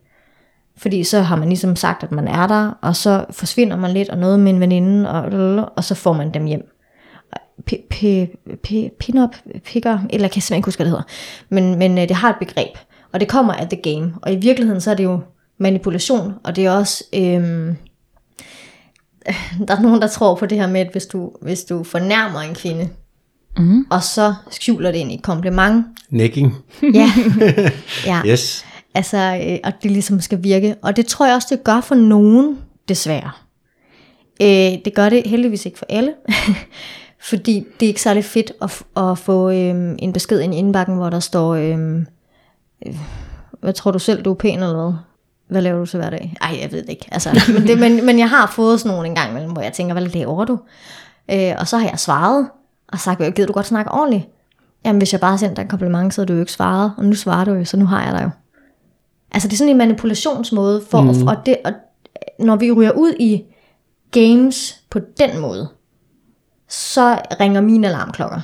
fordi 0.78 1.04
så 1.04 1.22
har 1.22 1.36
man 1.36 1.48
ligesom 1.48 1.76
sagt, 1.76 2.04
at 2.04 2.12
man 2.12 2.28
er 2.28 2.48
der, 2.48 2.72
og 2.82 2.96
så 2.96 3.26
forsvinder 3.32 3.78
man 3.78 3.92
lidt, 3.92 4.10
og 4.10 4.18
noget 4.18 4.39
med 4.39 4.54
en 4.54 4.60
veninde, 4.60 5.10
og, 5.10 5.70
og 5.76 5.84
så 5.84 5.96
får 5.96 6.14
man 6.14 6.34
dem 6.34 6.46
hjem. 6.46 6.62
Pin-up, 9.00 9.36
picker, 9.66 10.00
eller 10.10 10.26
jeg 10.26 10.32
kan 10.32 10.42
simpelthen 10.42 10.56
ikke 10.56 10.68
huske, 10.68 10.78
hvad 10.78 10.86
det 10.86 10.92
hedder. 10.92 11.04
Men, 11.50 11.80
men 11.80 11.98
øh, 11.98 12.08
det 12.08 12.16
har 12.16 12.30
et 12.30 12.36
begreb, 12.39 12.78
og 13.14 13.20
det 13.20 13.28
kommer 13.28 13.53
af 13.53 13.70
the 13.70 13.82
game. 13.82 14.14
Og 14.22 14.34
i 14.34 14.36
virkeligheden, 14.36 14.82
så 14.82 14.91
er 14.91 14.95
det 14.95 15.03
jo 15.03 15.20
manipulation, 15.57 16.34
og 16.43 16.55
det 16.55 16.66
er 16.66 16.72
også... 16.72 17.03
Øhm, 17.16 17.76
der 19.68 19.76
er 19.76 19.82
nogen, 19.82 20.01
der 20.01 20.07
tror 20.07 20.36
på 20.36 20.45
det 20.45 20.57
her 20.57 20.68
med, 20.68 20.82
at 20.82 20.91
hvis 20.91 21.05
du, 21.05 21.32
hvis 21.41 21.64
du 21.64 21.84
fornærmer 21.84 22.39
en 22.39 22.55
kvinde, 22.55 22.89
mm. 23.57 23.86
og 23.89 24.03
så 24.03 24.34
skjuler 24.51 24.91
det 24.91 24.97
ind 24.97 25.12
i 25.12 25.16
et 25.16 25.24
kompliment, 25.24 25.86
Necking. 26.09 26.53
ja, 26.93 27.12
ja. 28.05 28.22
Yes. 28.26 28.66
Altså, 28.93 29.41
øh, 29.47 29.57
og 29.64 29.74
det 29.84 29.91
ligesom 29.91 30.22
skal 30.22 30.43
virke. 30.43 30.76
Og 30.82 30.95
det 30.95 31.05
tror 31.05 31.26
jeg 31.26 31.36
også, 31.36 31.47
det 31.51 31.64
gør 31.64 31.82
for 31.82 31.95
nogen, 31.95 32.57
desværre. 32.89 33.32
Øh, 34.41 34.80
det 34.86 34.93
gør 34.95 35.09
det 35.09 35.24
heldigvis 35.26 35.66
ikke 35.66 35.78
for 35.78 35.86
alle. 35.89 36.14
fordi 37.30 37.66
det 37.80 37.86
er 37.86 37.88
ikke 37.88 38.01
særlig 38.01 38.26
fedt 38.26 38.51
at, 38.62 38.72
f- 38.72 39.01
at 39.01 39.18
få 39.18 39.49
øh, 39.49 39.95
en 39.99 40.14
besked 40.14 40.39
ind 40.39 40.53
i 40.53 40.57
indbakken, 40.57 40.95
hvor 40.95 41.09
der 41.09 41.20
står, 41.20 41.55
øh, 41.55 41.80
øh, 41.80 42.05
hvad 43.60 43.74
tror 43.74 43.92
du 43.92 44.00
selv, 44.00 44.24
du 44.24 44.32
er 44.32 44.36
pæn 44.36 44.60
eller 44.60 44.82
hvad? 44.82 44.94
Hvad 45.48 45.62
laver 45.62 45.80
du 45.80 45.86
til 45.86 46.00
hverdag? 46.00 46.34
Ej, 46.42 46.58
jeg 46.62 46.72
ved 46.72 46.82
det 46.82 46.90
ikke. 46.90 47.08
Altså, 47.12 47.30
men, 47.54 47.68
det, 47.68 47.80
men, 47.80 48.06
men 48.06 48.20
jeg 48.20 48.30
har 48.30 48.48
fået 48.48 48.80
sådan 48.80 48.92
nogle 48.92 49.08
en 49.08 49.16
gang 49.16 49.30
imellem, 49.30 49.52
hvor 49.52 49.62
jeg 49.62 49.74
tænker, 49.74 49.94
hvad 49.94 50.04
laver 50.04 50.46
du? 50.46 50.60
Øh, 51.32 51.54
og 51.60 51.68
så 51.68 51.78
har 51.78 51.90
jeg 51.90 52.00
svaret, 52.00 52.50
og 52.88 53.00
sagt, 53.00 53.20
gider 53.20 53.48
du 53.48 53.54
godt 53.54 53.66
snakke 53.66 53.92
ordentligt? 53.92 54.28
Jamen, 54.86 54.98
hvis 54.98 55.14
jeg 55.14 55.22
bare 55.22 55.38
sendte 55.38 55.56
dig 55.56 55.62
en 55.62 55.68
kompliment, 55.68 56.14
så 56.14 56.22
havde 56.22 56.28
du 56.28 56.34
jo 56.34 56.40
ikke 56.40 56.52
svaret, 56.52 56.94
og 56.98 57.06
nu 57.06 57.16
svarer 57.16 57.46
du 57.46 57.54
jo, 57.54 57.66
så 57.66 57.78
nu 57.78 57.86
har 57.86 58.04
jeg 58.04 58.14
dig 58.14 58.24
jo. 58.24 58.30
Altså 59.32 59.48
det 59.48 59.54
er 59.54 59.58
sådan 59.58 59.72
en 59.72 59.78
manipulationsmåde, 59.78 60.84
for, 60.90 61.02
mm. 61.02 61.28
og, 61.28 61.36
det, 61.46 61.58
og 61.66 61.74
når 62.40 62.56
vi 62.56 62.72
ryger 62.72 62.92
ud 62.92 63.14
i 63.20 63.44
games 64.12 64.76
på 64.90 65.00
den 65.20 65.40
måde, 65.40 65.70
så 66.70 67.22
ringer 67.40 67.62
mine 67.62 67.88
alarmklokker. 67.88 68.42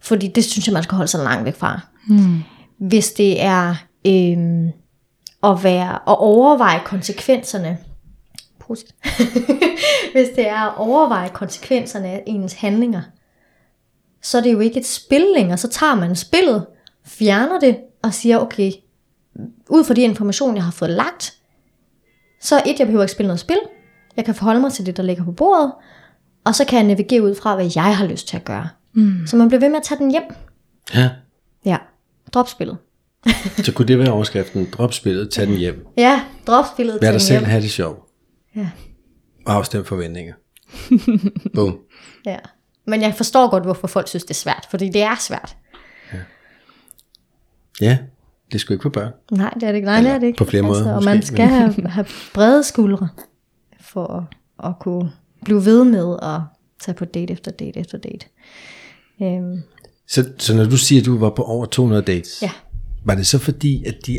Fordi 0.00 0.28
det 0.28 0.44
synes 0.44 0.66
jeg, 0.66 0.72
man 0.72 0.82
skal 0.82 0.96
holde 0.96 1.10
sig 1.10 1.24
langt 1.24 1.44
væk 1.44 1.56
fra. 1.56 1.80
Mm. 2.08 2.42
Hvis 2.80 3.12
det 3.12 3.42
er 3.42 3.74
øhm, 4.06 4.68
at, 5.42 5.64
være, 5.64 5.92
at 5.92 6.18
overveje 6.18 6.80
konsekvenserne, 6.84 7.78
hvis 10.14 10.28
det 10.36 10.48
er 10.48 10.60
at 10.60 10.76
overveje 10.76 11.28
konsekvenserne 11.28 12.08
af 12.08 12.22
ens 12.26 12.52
handlinger, 12.52 13.02
så 14.22 14.38
er 14.38 14.42
det 14.42 14.52
jo 14.52 14.60
ikke 14.60 14.80
et 14.80 14.86
spil 14.86 15.24
længere. 15.34 15.58
Så 15.58 15.68
tager 15.68 15.94
man 15.94 16.16
spillet, 16.16 16.66
fjerner 17.04 17.58
det 17.58 17.78
og 18.02 18.14
siger, 18.14 18.38
okay, 18.38 18.72
ud 19.68 19.84
fra 19.84 19.94
de 19.94 20.02
informationer, 20.02 20.54
jeg 20.54 20.64
har 20.64 20.70
fået 20.70 20.90
lagt, 20.90 21.36
så 22.40 22.62
et, 22.66 22.78
jeg 22.78 22.86
behøver 22.86 23.04
ikke 23.04 23.12
spille 23.12 23.26
noget 23.26 23.40
spil. 23.40 23.58
Jeg 24.16 24.24
kan 24.24 24.34
forholde 24.34 24.60
mig 24.60 24.72
til 24.72 24.86
det, 24.86 24.96
der 24.96 25.02
ligger 25.02 25.24
på 25.24 25.32
bordet. 25.32 25.72
Og 26.44 26.54
så 26.54 26.64
kan 26.64 26.78
jeg 26.78 26.86
navigere 26.86 27.22
ud 27.22 27.34
fra, 27.34 27.54
hvad 27.54 27.70
jeg 27.74 27.96
har 27.96 28.06
lyst 28.06 28.28
til 28.28 28.36
at 28.36 28.44
gøre. 28.44 28.68
Mm. 28.92 29.26
Så 29.26 29.36
man 29.36 29.48
bliver 29.48 29.60
ved 29.60 29.68
med 29.68 29.76
at 29.76 29.82
tage 29.82 29.98
den 29.98 30.10
hjem. 30.10 30.22
Ja. 30.94 31.10
Ja, 31.64 31.76
drop 32.34 32.48
spillet. 32.48 32.78
Så 33.64 33.72
kunne 33.72 33.88
det 33.88 33.98
være 33.98 34.12
overskriften. 34.12 34.68
Drop 34.72 34.92
spillet, 34.92 35.30
tag 35.30 35.46
den 35.46 35.56
hjem. 35.56 35.86
Ja, 35.96 36.22
drop 36.46 36.64
spillet 36.74 36.94
Vær 36.94 36.98
til 36.98 37.06
dig 37.06 37.12
den 37.12 37.20
selv, 37.20 37.38
hjem. 37.38 37.50
have 37.50 37.62
det 37.62 37.70
sjovt. 37.70 37.98
Ja. 38.56 38.68
Og 39.46 39.54
afstem 39.54 39.84
forventninger. 39.84 40.34
Boom. 41.54 41.78
ja. 42.26 42.36
Men 42.86 43.02
jeg 43.02 43.14
forstår 43.14 43.50
godt, 43.50 43.64
hvorfor 43.64 43.86
folk 43.86 44.08
synes, 44.08 44.24
det 44.24 44.30
er 44.30 44.34
svært. 44.34 44.66
Fordi 44.70 44.88
det 44.88 45.02
er 45.02 45.16
svært. 45.20 45.56
Ja, 47.80 47.98
det 48.52 48.60
skulle 48.60 48.74
ikke 48.74 48.82
for 48.82 48.88
børn. 48.90 49.12
Nej, 49.30 49.50
det 49.54 49.62
er 49.62 49.66
det 49.66 49.74
ikke. 49.76 49.86
Nej, 49.86 50.00
det 50.00 50.10
er 50.10 50.18
det 50.18 50.26
ikke. 50.26 50.36
på 50.36 50.44
flere 50.44 50.62
måder 50.62 50.88
Og 50.90 50.94
måske, 50.94 51.04
man 51.10 51.22
skal 51.22 51.46
have, 51.46 51.74
have 51.88 52.06
brede 52.34 52.64
skuldre, 52.64 53.08
for 53.80 54.06
at, 54.06 54.68
at 54.70 54.78
kunne 54.80 55.12
blive 55.44 55.64
ved 55.64 55.84
med 55.84 56.16
at 56.22 56.40
tage 56.80 56.94
på 56.94 57.04
date 57.04 57.32
efter 57.32 57.50
date 57.50 57.80
efter 57.80 57.98
date. 57.98 58.26
Øhm, 59.22 59.62
Så, 60.10 60.24
så 60.38 60.54
når 60.54 60.64
du 60.64 60.76
siger, 60.76 61.00
at 61.00 61.06
du 61.06 61.18
var 61.18 61.30
på 61.30 61.42
over 61.42 61.66
200 61.66 62.02
dates, 62.02 62.42
ja. 62.42 62.50
var 63.04 63.14
det 63.14 63.26
så 63.26 63.38
fordi, 63.38 63.84
at 63.86 63.94
de, 64.06 64.18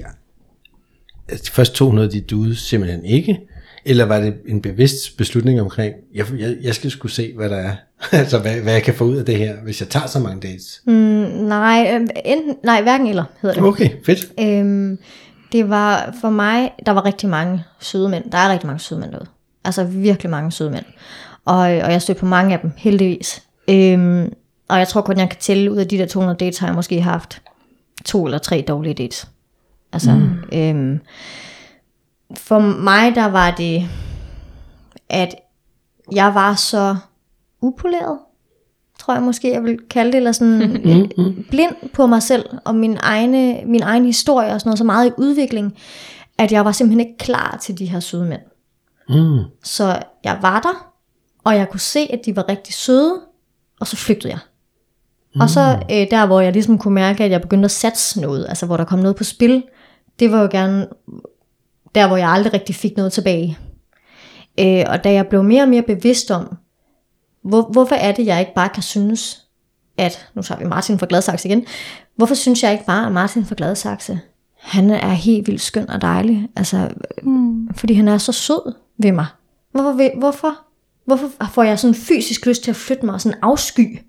at 1.29 1.45
de 1.45 1.51
første 1.51 1.75
200, 1.75 2.11
de 2.11 2.21
duede 2.21 2.55
simpelthen 2.55 3.05
ikke? 3.05 3.39
Eller 3.85 4.05
var 4.05 4.19
det 4.19 4.33
en 4.47 4.61
bevidst 4.61 5.17
beslutning 5.17 5.61
omkring, 5.61 5.95
jeg, 6.13 6.25
jeg, 6.37 6.55
jeg 6.61 6.75
skal 6.75 6.91
skulle 6.91 7.11
se, 7.11 7.33
hvad 7.35 7.49
der 7.49 7.55
er, 7.55 7.75
altså 8.11 8.39
hvad, 8.39 8.61
hvad 8.61 8.73
jeg 8.73 8.83
kan 8.83 8.93
få 8.93 9.03
ud 9.03 9.15
af 9.15 9.25
det 9.25 9.37
her, 9.37 9.55
hvis 9.63 9.81
jeg 9.81 9.89
tager 9.89 10.07
så 10.07 10.19
mange 10.19 10.47
dates? 10.47 10.81
Mm, 10.85 10.93
nej, 10.93 11.91
øh, 11.93 12.07
enten, 12.25 12.55
nej, 12.63 12.81
hverken 12.81 13.07
eller 13.07 13.23
hedder 13.41 13.55
det. 13.55 13.63
Okay, 13.63 13.89
fedt. 14.05 14.31
Øhm, 14.39 14.99
det 15.51 15.69
var 15.69 16.15
for 16.21 16.29
mig, 16.29 16.71
der 16.85 16.91
var 16.91 17.05
rigtig 17.05 17.29
mange 17.29 17.63
søde 17.79 18.09
mænd. 18.09 18.31
Der 18.31 18.37
er 18.37 18.51
rigtig 18.51 18.67
mange 18.67 18.79
søde 18.79 18.99
mænd 18.99 19.11
derude. 19.11 19.29
Altså 19.65 19.83
virkelig 19.83 20.29
mange 20.29 20.51
søde 20.51 20.71
mænd. 20.71 20.85
Og, 21.45 21.57
og 21.57 21.91
jeg 21.91 22.01
stødte 22.01 22.19
på 22.19 22.25
mange 22.25 22.53
af 22.53 22.59
dem, 22.59 22.71
heldigvis. 22.77 23.43
Øhm, 23.69 24.33
og 24.71 24.79
jeg 24.79 24.87
tror 24.87 25.01
kun, 25.01 25.17
jeg 25.17 25.29
kan 25.29 25.39
tælle 25.39 25.71
ud 25.71 25.77
af 25.77 25.87
de 25.87 25.97
der 25.97 26.05
200 26.05 26.37
dates, 26.37 26.57
har 26.57 26.67
jeg 26.67 26.75
måske 26.75 27.01
haft 27.01 27.41
to 28.05 28.25
eller 28.25 28.37
tre 28.37 28.65
dårlige 28.67 28.93
dates. 28.93 29.27
Altså, 29.93 30.11
mm. 30.11 30.57
øhm, 30.59 30.99
for 32.37 32.59
mig, 32.59 33.15
der 33.15 33.25
var 33.25 33.51
det, 33.51 33.89
at 35.09 35.35
jeg 36.11 36.35
var 36.35 36.55
så 36.55 36.95
upoleret, 37.61 38.19
tror 38.99 39.13
jeg 39.13 39.23
måske, 39.23 39.53
jeg 39.53 39.63
vil 39.63 39.79
kalde 39.89 40.11
det, 40.11 40.17
eller 40.17 40.31
sådan 40.31 40.81
blind 41.51 41.75
på 41.93 42.07
mig 42.07 42.23
selv, 42.23 42.45
og 42.65 42.75
min, 42.75 42.97
egne, 43.01 43.61
min 43.65 43.81
egen 43.81 44.05
historie 44.05 44.53
og 44.53 44.59
sådan 44.59 44.69
noget, 44.69 44.77
så 44.77 44.83
meget 44.83 45.07
i 45.07 45.13
udvikling, 45.17 45.77
at 46.37 46.51
jeg 46.51 46.65
var 46.65 46.71
simpelthen 46.71 47.07
ikke 47.07 47.17
klar 47.17 47.57
til 47.61 47.77
de 47.77 47.85
her 47.85 47.99
søde 47.99 48.25
mænd. 48.25 48.41
Mm. 49.09 49.43
Så 49.63 50.03
jeg 50.23 50.37
var 50.41 50.59
der, 50.59 50.93
og 51.43 51.55
jeg 51.55 51.69
kunne 51.69 51.79
se, 51.79 51.99
at 51.99 52.19
de 52.25 52.35
var 52.35 52.49
rigtig 52.49 52.73
søde, 52.73 53.21
og 53.79 53.87
så 53.87 53.95
flygtede 53.95 54.33
jeg. 54.33 54.39
Og 55.39 55.49
så 55.49 55.79
øh, 55.91 56.07
der, 56.11 56.25
hvor 56.25 56.41
jeg 56.41 56.53
ligesom 56.53 56.77
kunne 56.77 56.93
mærke, 56.93 57.23
at 57.23 57.31
jeg 57.31 57.41
begyndte 57.41 57.65
at 57.65 57.71
satse 57.71 58.21
noget, 58.21 58.45
altså 58.49 58.65
hvor 58.65 58.77
der 58.77 58.83
kom 58.83 58.99
noget 58.99 59.15
på 59.15 59.23
spil, 59.23 59.63
det 60.19 60.31
var 60.31 60.41
jo 60.41 60.47
gerne 60.51 60.87
der, 61.95 62.07
hvor 62.07 62.17
jeg 62.17 62.29
aldrig 62.29 62.53
rigtig 62.53 62.75
fik 62.75 62.97
noget 62.97 63.13
tilbage. 63.13 63.57
Øh, 64.59 64.83
og 64.87 65.03
da 65.03 65.13
jeg 65.13 65.27
blev 65.27 65.43
mere 65.43 65.63
og 65.63 65.69
mere 65.69 65.81
bevidst 65.81 66.31
om, 66.31 66.57
hvor, 67.43 67.61
hvorfor 67.61 67.95
er 67.95 68.11
det, 68.11 68.25
jeg 68.25 68.39
ikke 68.39 68.53
bare 68.55 68.69
kan 68.69 68.83
synes, 68.83 69.41
at, 69.97 70.27
nu 70.33 70.41
tager 70.41 70.59
vi 70.59 70.65
Martin 70.65 70.99
fra 70.99 71.05
Gladsaxe 71.09 71.47
igen, 71.49 71.65
hvorfor 72.15 72.35
synes 72.35 72.63
jeg 72.63 72.71
ikke 72.71 72.85
bare, 72.85 73.05
at 73.05 73.11
Martin 73.11 73.45
fra 73.45 73.55
Gladsaxe, 73.57 74.19
han 74.57 74.89
er 74.89 75.09
helt 75.09 75.47
vildt 75.47 75.61
skøn 75.61 75.89
og 75.89 76.01
dejlig, 76.01 76.49
altså, 76.55 76.89
mm. 77.23 77.73
fordi 77.73 77.93
han 77.93 78.07
er 78.07 78.17
så 78.17 78.31
sød 78.31 78.73
ved 78.97 79.11
mig. 79.11 79.25
Hvorfor, 79.71 80.19
hvorfor, 80.19 80.57
hvorfor 81.05 81.27
får 81.53 81.63
jeg 81.63 81.79
sådan 81.79 81.95
fysisk 81.95 82.45
lyst 82.45 82.63
til 82.63 82.71
at 82.71 82.75
flytte 82.75 83.05
mig 83.05 83.13
og 83.13 83.21
sådan 83.21 83.39
afsky? 83.41 83.99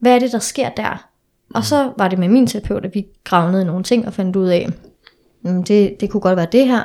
Hvad 0.00 0.14
er 0.14 0.18
det, 0.18 0.32
der 0.32 0.38
sker 0.38 0.68
der? 0.68 1.06
Og 1.54 1.64
så 1.64 1.92
var 1.98 2.08
det 2.08 2.18
med 2.18 2.28
min 2.28 2.46
terapeut, 2.46 2.84
at 2.84 2.94
vi 2.94 3.06
gravede 3.24 3.52
ned 3.52 3.60
i 3.60 3.64
nogle 3.64 3.82
ting 3.84 4.06
og 4.06 4.12
fandt 4.12 4.36
ud 4.36 4.48
af, 4.48 4.68
"Mm, 5.42 5.64
det, 5.64 5.96
det 6.00 6.10
kunne 6.10 6.20
godt 6.20 6.36
være 6.36 6.46
det 6.52 6.66
her. 6.66 6.82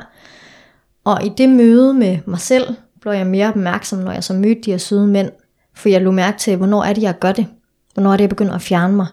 Og 1.03 1.25
i 1.25 1.29
det 1.37 1.49
møde 1.49 1.93
med 1.93 2.17
mig 2.25 2.39
selv, 2.39 2.75
blev 3.01 3.13
jeg 3.13 3.27
mere 3.27 3.47
opmærksom, 3.47 3.99
når 3.99 4.11
jeg 4.11 4.23
så 4.23 4.33
mødte 4.33 4.61
de 4.61 4.71
her 4.71 4.77
søde 4.77 5.07
mænd. 5.07 5.29
For 5.75 5.89
jeg 5.89 6.01
lå 6.01 6.11
mærke 6.11 6.37
til, 6.37 6.57
hvornår 6.57 6.83
er 6.83 6.93
det, 6.93 7.01
jeg 7.01 7.19
gør 7.19 7.31
det? 7.31 7.47
Hvornår 7.93 8.11
er 8.13 8.17
det, 8.17 8.21
jeg 8.21 8.29
begynder 8.29 8.53
at 8.53 8.61
fjerne 8.61 8.95
mig? 8.95 9.07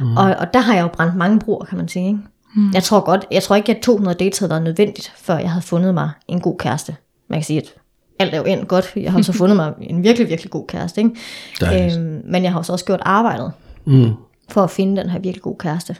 Mm. 0.00 0.16
Og, 0.16 0.24
og 0.24 0.54
der 0.54 0.60
har 0.60 0.74
jeg 0.74 0.82
jo 0.82 0.88
brændt 0.88 1.16
mange 1.16 1.38
broer, 1.38 1.64
kan 1.64 1.78
man 1.78 1.88
sige. 1.88 2.06
Ikke? 2.06 2.18
Mm. 2.56 2.70
Jeg 2.74 2.82
tror 2.82 3.00
godt, 3.00 3.26
jeg 3.30 3.42
tror 3.42 3.56
ikke, 3.56 3.76
at 3.76 3.82
200 3.82 4.18
dates 4.18 4.38
havde 4.38 4.50
været 4.50 4.62
nødvendigt, 4.62 5.12
før 5.16 5.38
jeg 5.38 5.50
havde 5.50 5.62
fundet 5.64 5.94
mig 5.94 6.10
en 6.28 6.40
god 6.40 6.58
kæreste. 6.58 6.96
Man 7.28 7.38
kan 7.38 7.44
sige, 7.44 7.60
at 7.60 7.74
alt 8.20 8.34
er 8.34 8.38
jo 8.38 8.44
endt 8.44 8.68
godt, 8.68 8.84
for 8.84 9.00
jeg 9.00 9.12
har 9.12 9.22
så 9.22 9.32
fundet 9.32 9.56
mig 9.56 9.72
en 9.80 10.02
virkelig, 10.02 10.28
virkelig 10.28 10.50
god 10.50 10.66
kæreste. 10.66 11.00
Ikke? 11.00 11.16
Dejligt. 11.60 11.98
Øhm, 11.98 12.22
men 12.24 12.42
jeg 12.44 12.52
har 12.52 12.62
så 12.62 12.72
også 12.72 12.84
gjort 12.84 13.00
arbejdet 13.02 13.52
Mm. 13.84 14.10
for 14.48 14.62
at 14.62 14.70
finde 14.70 15.00
den 15.00 15.10
her 15.10 15.18
virkelig 15.18 15.42
gode 15.42 15.56
kæreste. 15.58 15.96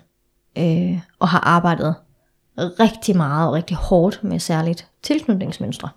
Øh, 0.58 0.98
og 1.18 1.28
har 1.28 1.40
arbejdet 1.40 1.94
rigtig 2.58 3.16
meget 3.16 3.48
og 3.48 3.54
rigtig 3.54 3.76
hårdt 3.76 4.20
med 4.24 4.38
særligt 4.38 4.86
tilknytningsmønstre. 5.02 5.88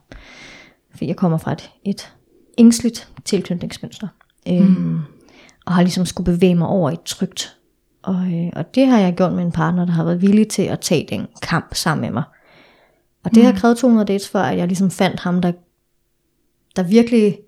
For 0.96 1.06
jeg 1.06 1.16
kommer 1.16 1.38
fra 1.38 1.52
et, 1.52 1.72
et 1.86 2.14
ængstligt 2.58 3.08
tilknytningsmønster. 3.26 4.08
Øh, 4.50 4.62
Og 5.66 5.74
har 5.74 5.82
ligesom 5.82 6.06
skulle 6.06 6.32
bevæge 6.34 6.56
mig 6.56 6.68
over 6.68 6.90
i 6.90 6.94
et 6.94 7.02
trygt. 7.06 7.56
Og, 8.04 8.16
øh, 8.34 8.50
og 8.56 8.76
det 8.76 8.88
har 8.88 9.00
jeg 9.00 9.14
gjort 9.16 9.34
med 9.34 9.44
en 9.44 9.52
partner, 9.52 9.86
der 9.86 9.92
har 9.94 10.04
været 10.04 10.22
villig 10.22 10.48
til 10.48 10.62
at 10.64 10.80
tage 10.80 11.08
den 11.10 11.28
kamp 11.42 11.76
sammen 11.76 12.02
med 12.02 12.12
mig. 12.12 12.24
Og 13.26 13.36
det 13.36 13.46
har 13.46 13.52
krævet 13.52 13.78
200 13.78 14.06
dates, 14.08 14.30
før 14.30 14.42
at 14.42 14.58
jeg 14.58 14.68
ligesom 14.68 14.92
fandt 14.92 15.20
ham, 15.20 15.42
der, 15.42 15.52
der 16.76 16.84
virkelig 16.84 17.40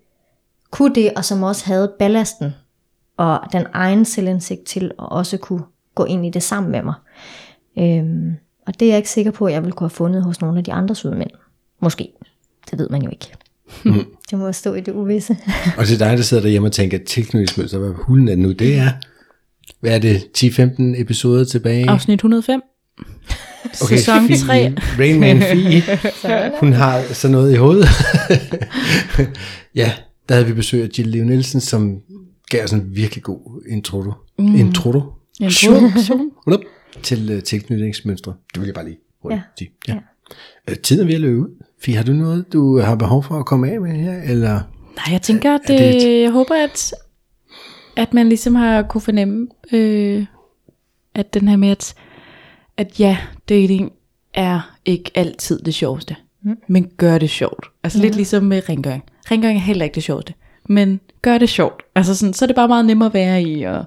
kunne 0.70 0.94
det, 0.94 1.12
og 1.16 1.24
som 1.24 1.42
også 1.42 1.66
havde 1.66 1.92
ballasten 1.98 2.54
og 3.16 3.40
den 3.52 3.66
egen 3.72 4.04
selvindsigt 4.04 4.64
til 4.64 4.84
at 4.84 4.92
også 4.98 5.36
kunne 5.36 5.62
gå 5.94 6.04
ind 6.04 6.26
i 6.26 6.30
det 6.30 6.42
sammen 6.42 6.72
med 6.72 6.82
mig. 6.82 6.94
Øhm, 7.78 8.34
og 8.66 8.80
det 8.80 8.86
er 8.86 8.90
jeg 8.90 8.96
ikke 8.96 9.10
sikker 9.10 9.30
på, 9.30 9.46
at 9.46 9.52
jeg 9.52 9.62
ville 9.62 9.72
kunne 9.72 9.84
have 9.84 9.96
fundet 9.96 10.24
hos 10.24 10.40
nogle 10.40 10.58
af 10.58 10.64
de 10.64 10.72
andre 10.72 10.94
søde 10.94 11.16
mænd. 11.16 11.30
Måske. 11.80 12.08
Det 12.70 12.78
ved 12.78 12.88
man 12.88 13.02
jo 13.02 13.10
ikke. 13.10 13.32
det 14.30 14.38
må 14.38 14.52
stå 14.52 14.74
i 14.74 14.80
det 14.80 14.92
uvisse. 14.92 15.36
Og 15.78 15.86
til 15.86 15.98
dig, 15.98 16.16
der 16.16 16.22
sidder 16.22 16.42
derhjemme 16.42 16.68
og 16.68 16.72
tænker, 16.72 16.98
tilknytningsmønster, 16.98 17.78
hvad 17.78 17.90
hulen 17.90 18.28
er 18.28 18.32
det 18.32 18.38
nu? 18.38 18.52
Det 18.52 18.78
er, 18.78 18.88
hvad 19.80 19.94
er 19.94 19.98
det, 19.98 20.16
10-15 20.38 21.00
episoder 21.00 21.44
tilbage? 21.44 21.90
Afsnit 21.90 22.14
105. 22.14 22.62
Okay, 23.82 23.96
Sæson 23.96 24.26
Fie, 24.26 24.36
3. 24.36 24.74
Rain 24.98 25.20
Man 25.20 25.42
Fie, 25.42 25.82
hun 26.60 26.72
har 26.72 27.02
sådan 27.12 27.32
noget 27.32 27.52
i 27.52 27.56
hovedet. 27.56 27.88
ja, 29.74 29.92
der 30.28 30.34
havde 30.34 30.46
vi 30.46 30.52
besøg 30.52 30.82
af 30.82 30.88
Jill 30.98 31.08
Leo 31.10 31.24
Nielsen, 31.24 31.60
som 31.60 31.98
gav 32.50 32.64
os 32.64 32.72
en 32.72 32.96
virkelig 32.96 33.22
god 33.24 33.62
intro. 33.68 34.02
Mm. 34.38 34.54
Intro. 34.56 35.00
Up, 36.46 36.60
til 37.02 37.34
uh, 37.36 37.42
tilknytningsmønstre. 37.42 38.34
Det 38.54 38.60
vil 38.60 38.66
jeg 38.66 38.74
bare 38.74 38.84
lige 38.84 38.98
hurtigt 39.22 39.38
Ja. 39.38 39.42
sige. 39.58 39.70
Ja. 39.88 39.94
Ja. 40.68 40.74
tiden 40.74 41.02
er 41.02 41.06
ved 41.06 41.14
at 41.14 41.20
løbe 41.20 41.38
ud. 41.40 41.48
Fie, 41.82 41.96
har 41.96 42.02
du 42.04 42.12
noget, 42.12 42.52
du 42.52 42.80
har 42.80 42.94
behov 42.94 43.24
for 43.24 43.34
at 43.38 43.46
komme 43.46 43.70
af 43.70 43.80
med 43.80 43.90
her? 43.92 44.22
Eller? 44.22 44.52
Nej, 44.96 45.12
jeg 45.12 45.22
tænker, 45.22 45.54
at 45.54 45.60
det 45.68 45.78
det, 45.78 46.16
et- 46.18 46.22
jeg 46.22 46.30
håber, 46.30 46.54
at, 46.64 46.94
at 47.96 48.14
man 48.14 48.28
ligesom 48.28 48.54
har 48.54 48.82
kunne 48.82 49.00
fornemme, 49.00 49.46
øh, 49.72 50.26
at 51.14 51.34
den 51.34 51.48
her 51.48 51.56
med, 51.56 51.68
at, 51.68 51.94
at 52.76 53.00
ja, 53.00 53.16
dating 53.48 53.92
er 54.34 54.76
ikke 54.84 55.10
altid 55.14 55.58
det 55.60 55.74
sjoveste, 55.74 56.16
mm. 56.42 56.56
men 56.68 56.90
gør 56.96 57.18
det 57.18 57.30
sjovt. 57.30 57.66
Altså 57.84 57.98
ja. 57.98 58.04
lidt 58.04 58.16
ligesom 58.16 58.44
med 58.44 58.68
rengøring. 58.68 59.04
Rengøring 59.30 59.58
er 59.58 59.62
heller 59.62 59.84
ikke 59.84 59.94
det 59.94 60.02
sjoveste, 60.02 60.34
men 60.68 61.00
gør 61.22 61.38
det 61.38 61.48
sjovt. 61.48 61.82
Altså 61.94 62.14
sådan, 62.14 62.32
så 62.32 62.44
er 62.44 62.46
det 62.46 62.56
bare 62.56 62.68
meget 62.68 62.84
nemmere 62.84 63.06
at 63.06 63.14
være 63.14 63.42
i, 63.42 63.62
og 63.62 63.84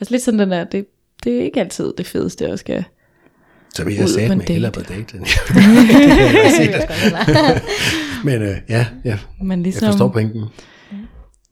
altså 0.00 0.14
lidt 0.14 0.22
sådan 0.22 0.40
den 0.40 0.50
der, 0.50 0.64
det, 0.64 0.86
det 1.24 1.38
er 1.38 1.42
ikke 1.44 1.60
altid 1.60 1.92
det 1.98 2.06
fedeste 2.06 2.46
at 2.48 2.58
skal 2.58 2.84
Så 3.74 3.84
vil 3.84 3.94
jeg 3.94 4.08
en 4.32 4.38
med 4.38 4.46
hellere 4.46 4.72
date. 4.72 4.84
på 4.86 4.92
date. 4.94 5.18
jeg- 6.60 7.60
Men 8.24 8.42
uh, 8.42 8.48
ja, 8.68 8.86
ja, 9.04 9.18
man 9.42 9.58
jeg 9.58 9.62
ligesom, 9.62 9.86
forstår 9.86 10.08
pointen. 10.08 10.44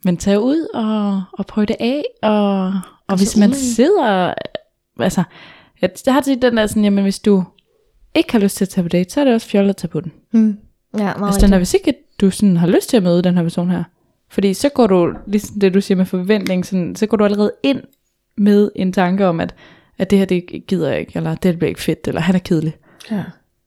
Men 0.04 0.16
tag 0.16 0.40
ud 0.40 0.66
og, 0.74 1.22
og 1.38 1.46
prøv 1.46 1.66
det 1.66 1.76
af, 1.80 2.02
og, 2.22 2.72
og 3.08 3.16
hvis 3.16 3.36
man 3.36 3.54
sidder, 3.54 4.34
altså, 5.00 5.22
jeg, 5.82 5.90
jeg 6.06 6.14
har 6.14 6.20
tit 6.20 6.42
den 6.42 6.56
der 6.56 6.66
sådan, 6.66 6.84
jamen 6.84 7.02
hvis 7.02 7.18
du 7.18 7.44
ikke 8.14 8.32
har 8.32 8.38
lyst 8.38 8.56
til 8.56 8.64
at 8.64 8.68
tage 8.68 8.82
på 8.82 8.88
date, 8.88 9.12
så 9.12 9.20
er 9.20 9.24
det 9.24 9.34
også 9.34 9.48
fjollet 9.48 9.70
at 9.70 9.76
tage 9.76 9.88
på 9.88 10.00
den. 10.00 10.12
Mm. 10.32 10.58
Ja, 10.98 11.16
meget 11.18 11.26
Altså 11.26 11.46
den 11.46 11.52
er, 11.54 11.58
hvis 11.58 11.74
ikke 11.74 11.94
du 12.20 12.30
sådan 12.30 12.56
har 12.56 12.66
lyst 12.66 12.88
til 12.88 12.96
at 12.96 13.02
møde 13.02 13.22
den 13.22 13.36
her 13.36 13.42
person 13.42 13.70
her, 13.70 13.84
fordi 14.28 14.54
så 14.54 14.68
går 14.68 14.86
du, 14.86 15.14
ligesom 15.26 15.60
det 15.60 15.74
du 15.74 15.80
siger 15.80 15.96
med 15.96 16.06
forventning, 16.06 16.66
sådan, 16.66 16.96
så 16.96 17.06
går 17.06 17.16
du 17.16 17.24
allerede 17.24 17.52
ind 17.62 17.82
med 18.36 18.70
en 18.76 18.92
tanke 18.92 19.26
om, 19.26 19.40
at, 19.40 19.54
at 19.98 20.10
det 20.10 20.18
her, 20.18 20.26
det 20.26 20.66
gider 20.66 20.90
jeg 20.90 21.00
ikke, 21.00 21.12
eller 21.14 21.34
det 21.34 21.58
bliver 21.58 21.68
ikke 21.68 21.80
fedt, 21.80 22.08
eller 22.08 22.20
han 22.20 22.34
er 22.34 22.38
kedelig. 22.38 22.76
Ja. 23.10 23.22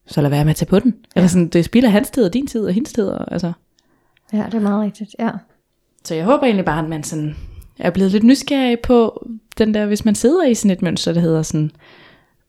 Så 0.07 0.21
lad 0.21 0.29
være 0.29 0.45
med 0.45 0.49
at 0.49 0.55
tage 0.55 0.69
på 0.69 0.79
den. 0.79 0.95
Eller 1.15 1.27
sådan, 1.27 1.47
det 1.47 1.65
spilder 1.65 1.89
hans 1.89 2.09
tid, 2.09 2.25
og 2.25 2.33
din 2.33 2.47
tid, 2.47 2.65
og 2.65 2.73
hendes 2.73 2.93
tid, 2.93 3.07
og, 3.07 3.31
altså. 3.31 3.51
ja, 4.33 4.43
det 4.45 4.53
er 4.53 4.59
meget 4.59 4.83
rigtigt. 4.83 5.15
Ja. 5.19 5.29
Så 6.03 6.15
jeg 6.15 6.25
håber 6.25 6.43
egentlig 6.43 6.65
bare, 6.65 6.83
at 6.83 6.89
man 6.89 7.03
sådan 7.03 7.35
er 7.79 7.89
blevet 7.89 8.11
lidt 8.11 8.23
nysgerrig 8.23 8.79
på 8.79 9.27
den 9.57 9.73
der, 9.73 9.85
hvis 9.85 10.05
man 10.05 10.15
sidder 10.15 10.45
i 10.45 10.53
sådan 10.53 10.71
et 10.71 10.81
mønster, 10.81 11.13
der 11.13 11.21
hedder 11.21 11.41
sådan, 11.41 11.71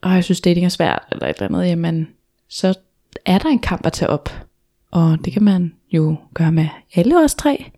og 0.02 0.14
jeg 0.14 0.24
synes 0.24 0.40
dating 0.40 0.66
er 0.66 0.70
svært, 0.70 1.02
eller 1.12 1.26
et 1.26 1.36
eller 1.36 1.58
andet, 1.58 1.70
jamen, 1.70 2.08
så 2.48 2.74
er 3.26 3.38
der 3.38 3.48
en 3.48 3.58
kamp 3.58 3.86
at 3.86 3.92
tage 3.92 4.10
op. 4.10 4.30
Og 4.90 5.18
det 5.24 5.32
kan 5.32 5.42
man 5.42 5.74
jo 5.92 6.16
gøre 6.34 6.52
med 6.52 6.68
alle 6.94 7.24
os 7.24 7.34
tre. 7.34 7.70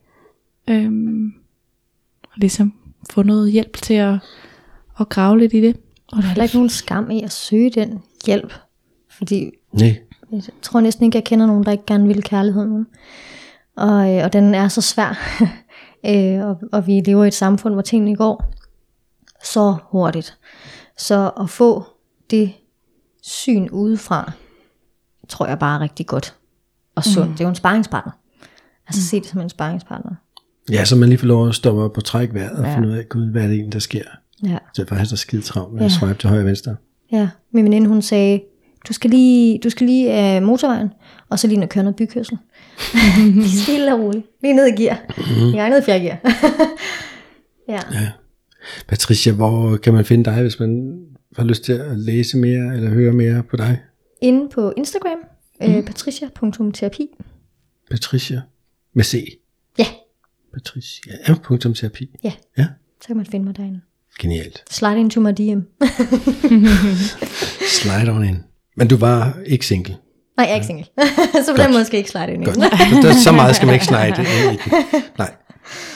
Øhm, 0.71 1.35
og 2.23 2.33
ligesom 2.37 2.75
få 3.11 3.23
noget 3.23 3.53
hjælp 3.53 3.77
til 3.77 3.95
at, 3.95 4.15
at 5.01 5.09
grave 5.09 5.39
lidt 5.39 5.53
i 5.53 5.61
det. 5.61 5.77
Og 6.13 6.17
der 6.17 6.23
er 6.23 6.29
heller 6.29 6.43
ikke 6.43 6.57
nogen 6.57 6.69
skam 6.69 7.11
i 7.11 7.23
at 7.23 7.33
søge 7.33 7.71
den 7.71 8.03
hjælp. 8.27 8.55
Fordi 9.11 9.51
Nej, 9.73 10.01
jeg 10.33 10.43
tror 10.63 10.81
næsten 10.81 11.05
ikke, 11.05 11.17
jeg 11.17 11.25
kender 11.25 11.47
nogen, 11.47 11.65
der 11.65 11.73
ikke 11.73 11.87
gerne 11.87 12.07
vil 12.07 12.23
kærligheden. 12.23 12.87
Og, 13.77 14.15
øh, 14.15 14.25
og 14.25 14.33
den 14.33 14.55
er 14.55 14.69
så 14.69 14.81
svær. 14.81 15.19
øh, 16.11 16.47
og, 16.49 16.59
og 16.73 16.87
vi 16.87 17.01
lever 17.01 17.25
i 17.25 17.29
et 17.29 17.35
samfund, 17.35 17.75
hvor 17.75 17.83
tingene 17.83 18.17
går 18.17 18.53
så 19.45 19.77
hurtigt. 19.91 20.39
Så 20.99 21.31
at 21.41 21.51
få 21.51 21.85
det 22.33 22.53
syn 23.23 23.69
udefra, 23.69 24.33
tror 25.29 25.47
jeg 25.47 25.59
bare 25.59 25.77
er 25.77 25.81
rigtig 25.81 26.07
godt. 26.07 26.35
Og 26.95 27.05
sundt. 27.05 27.29
Mm. 27.29 27.33
Det 27.33 27.41
er 27.41 27.45
jo 27.45 27.49
en 27.49 27.55
sparringspartner. 27.55 28.13
Altså 28.89 29.03
se 29.09 29.21
det 29.21 29.27
som 29.27 29.41
en 29.41 29.49
sparringspartner. 29.49 30.13
Ja, 30.71 30.85
så 30.85 30.97
man 30.97 31.09
lige 31.09 31.19
får 31.19 31.27
lov 31.27 31.49
at 31.49 31.55
stoppe 31.55 31.83
op 31.83 31.97
og 31.97 32.05
trække 32.05 32.35
vejret 32.35 32.59
og 32.59 32.65
Ja. 32.65 32.75
finde 32.77 32.89
ud 32.89 32.93
af, 32.93 33.09
gud, 33.09 33.31
hvad 33.31 33.43
er 33.43 33.47
det 33.47 33.55
egentlig, 33.55 33.73
der 33.73 33.79
sker? 33.79 34.03
Ja. 34.47 34.59
Så 34.75 34.83
det 34.83 34.91
er 34.91 34.95
faktisk 34.97 35.11
der 35.11 35.17
skide 35.17 35.43
travlt 35.43 35.73
med 35.73 35.81
Ja. 35.81 35.87
at 35.87 35.93
swipe 35.93 36.15
til 36.19 36.29
højre 36.29 36.43
og 36.43 36.47
venstre. 36.47 36.77
Ja, 37.13 37.29
min 37.53 37.65
veninde 37.65 37.89
hun 37.89 38.03
sagde, 38.03 38.41
du 38.89 38.93
skal 38.93 39.11
lige, 39.11 39.59
du 39.65 39.71
skal 39.71 39.87
lige 39.87 40.37
øh, 40.37 40.43
motorvejen, 40.43 40.89
og 41.29 41.39
så 41.39 41.47
lige 41.47 41.57
ned 41.59 41.67
og 41.67 41.71
køre 41.71 41.85
noget 41.85 41.97
bykørsel. 41.97 42.39
Stille 43.63 43.95
og 43.95 44.01
roligt. 44.01 44.27
Lige 44.43 44.55
ned 44.55 44.67
i 44.67 44.83
gear. 44.83 44.99
Mm. 45.19 45.55
Jeg 45.55 45.65
er 45.65 45.69
nede 45.69 45.81
i 45.81 45.85
fjerde 45.85 46.05
gear. 46.05 46.19
ja. 47.75 47.81
Ja. 47.93 48.11
Patricia, 48.89 49.33
hvor 49.33 49.77
kan 49.77 49.95
man 49.95 50.05
finde 50.05 50.25
dig, 50.25 50.43
hvis 50.43 50.61
man 50.61 50.99
har 51.37 51.45
lyst 51.45 51.65
til 51.65 51.73
at 51.73 51.99
læse 51.99 52.37
mere 52.37 52.77
eller 52.77 52.91
høre 52.91 53.13
mere 53.13 53.43
på 53.43 53.57
dig? 53.57 53.81
Inde 54.21 54.49
på 54.49 54.73
Instagram, 54.77 55.19
øh, 55.63 55.85
patricia.terapi. 55.85 57.07
Patricia 57.91 58.43
med 58.95 59.05
C. 59.05 59.39
Ja, 59.79 59.87
Patricia. 60.55 61.13
Ja, 61.29 61.35
terapi. 61.75 62.17
ja, 62.25 62.33
Ja, 62.59 62.67
så 63.01 63.07
kan 63.07 63.17
man 63.17 63.27
finde 63.27 63.45
mig 63.45 63.57
derinde. 63.57 63.81
genialt. 64.21 64.65
Slide 64.71 65.01
into 65.01 65.21
my 65.21 65.31
DM. 65.31 65.61
Slide 67.81 68.13
on 68.13 68.25
in. 68.25 68.45
Men 68.77 68.89
du 68.89 68.97
var 68.97 69.39
ikke 69.47 69.67
single. 69.67 69.97
Nej, 70.37 70.47
jeg 70.47 70.51
er 70.51 70.55
ikke 70.55 70.67
single. 70.67 70.87
så 71.47 71.55
på 71.57 71.63
den 71.63 71.73
måde 71.73 71.85
skal 71.85 71.97
jeg 71.97 72.01
ikke 72.01 72.11
slide 72.11 72.33
ind 72.33 72.43
i 72.43 72.47
den. 72.47 73.15
Så, 73.15 73.33
meget 73.33 73.57
skal 73.57 73.67
man 73.67 73.75
ikke 73.75 73.87
slide 73.87 74.09
ind 74.09 74.19
i 74.19 74.71
den. 74.71 74.83
Nej. 75.19 75.35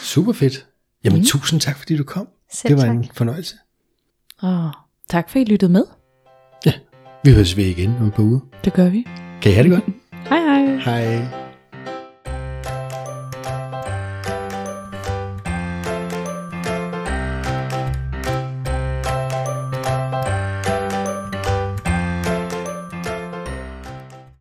Super 0.02 0.32
fedt. 0.32 0.66
Jamen, 1.04 1.18
mm. 1.18 1.24
tusind 1.26 1.60
tak, 1.60 1.78
fordi 1.78 1.96
du 1.96 2.04
kom. 2.04 2.28
Selv 2.52 2.70
det 2.70 2.76
var 2.82 2.84
tak. 2.86 2.96
en 2.96 3.08
fornøjelse. 3.14 3.56
Og 4.38 4.70
tak 5.08 5.30
for, 5.30 5.38
at 5.38 5.48
I 5.48 5.50
lyttede 5.50 5.72
med. 5.72 5.84
Ja, 6.66 6.72
vi 7.24 7.32
høres 7.32 7.56
ved 7.56 7.64
igen 7.64 7.96
om 8.00 8.06
et 8.06 8.14
par 8.14 8.22
uger. 8.22 8.40
Det 8.64 8.72
gør 8.72 8.88
vi. 8.88 9.06
Kan 9.42 9.52
I 9.52 9.54
have 9.54 9.68
det 9.68 9.72
godt? 9.72 9.84
Hej 10.28 10.40
hej. 10.40 10.76
Hej. 10.76 11.45